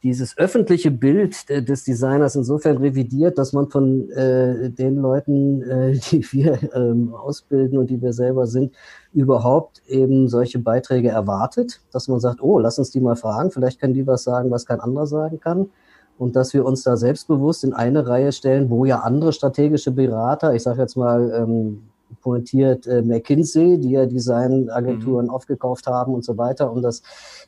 [0.03, 6.23] dieses öffentliche Bild des Designers insofern revidiert, dass man von äh, den Leuten, äh, die
[6.31, 8.73] wir ähm, ausbilden und die wir selber sind,
[9.13, 13.79] überhaupt eben solche Beiträge erwartet, dass man sagt, oh, lass uns die mal fragen, vielleicht
[13.79, 15.69] können die was sagen, was kein anderer sagen kann.
[16.17, 20.53] Und dass wir uns da selbstbewusst in eine Reihe stellen, wo ja andere strategische Berater,
[20.53, 21.83] ich sage jetzt mal ähm,
[22.21, 25.31] pointiert äh, McKinsey, die ja Designagenturen mhm.
[25.31, 27.01] aufgekauft haben und so weiter, um das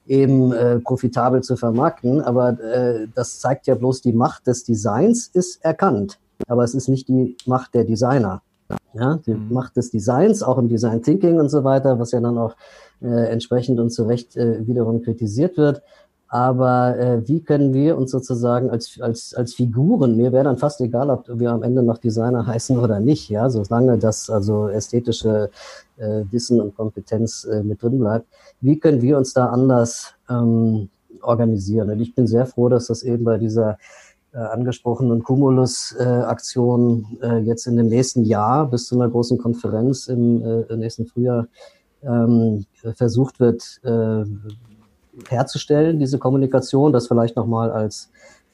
[0.07, 2.21] eben äh, profitabel zu vermarkten.
[2.21, 6.19] Aber äh, das zeigt ja bloß, die Macht des Designs ist erkannt.
[6.47, 8.41] Aber es ist nicht die Macht der Designer.
[8.93, 9.51] Ja, die mhm.
[9.51, 12.55] Macht des Designs, auch im Design Thinking und so weiter, was ja dann auch
[13.01, 15.81] äh, entsprechend und zu Recht äh, wiederum kritisiert wird.
[16.33, 20.81] Aber äh, wie können wir uns sozusagen als, als, als Figuren, mir wäre dann fast
[20.81, 25.51] egal, ob wir am Ende noch Designer heißen oder nicht, ja, solange das also ästhetische
[25.97, 28.25] äh, Wissen und Kompetenz äh, mit drin bleibt,
[28.61, 30.89] wie können wir uns da anders ähm,
[31.21, 31.91] organisieren?
[31.91, 33.77] Und ich bin sehr froh, dass das eben bei dieser
[34.33, 40.43] äh, angesprochenen Cumulus-Aktion äh, jetzt in dem nächsten Jahr bis zu einer großen Konferenz im
[40.43, 41.45] äh, nächsten Frühjahr
[42.01, 42.65] ähm,
[42.95, 44.23] versucht wird, äh,
[45.29, 46.93] herzustellen, diese Kommunikation.
[46.93, 48.09] Das vielleicht nochmal als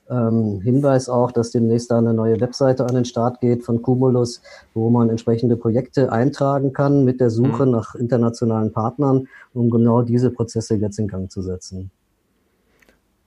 [0.10, 4.42] ähm, Hinweis auch, dass demnächst da eine neue Webseite an den Start geht von Cumulus,
[4.74, 7.72] wo man entsprechende Projekte eintragen kann mit der Suche mhm.
[7.72, 11.92] nach internationalen Partnern, um genau diese Prozesse jetzt in Gang zu setzen.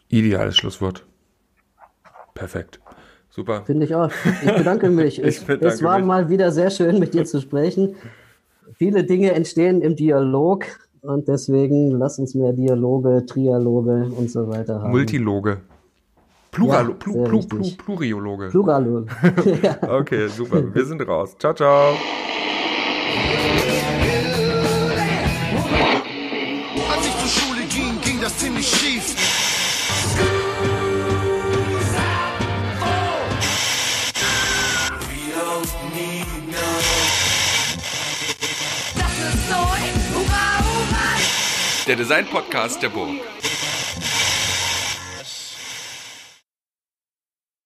[0.08, 1.06] Ideales Schlusswort.
[2.34, 2.80] Perfekt.
[3.30, 3.62] Super.
[3.64, 4.10] Finde ich auch.
[4.44, 5.22] Ich bedanke mich.
[5.22, 6.06] ich bedanke es war mich.
[6.06, 7.94] mal wieder sehr schön, mit dir zu sprechen.
[8.74, 10.66] Viele Dinge entstehen im Dialog.
[11.02, 14.92] Und deswegen lass uns mehr Dialoge, Trialoge und so weiter haben.
[14.92, 15.58] Multiloge.
[16.52, 18.48] Plural, ja, plu, plu, plu, Pluriologe.
[18.50, 19.06] Pluraloge.
[19.82, 20.62] Okay, super.
[20.72, 21.34] Wir sind raus.
[21.38, 21.94] Ciao, ciao.
[41.92, 43.20] Der Design-Podcast der Burg.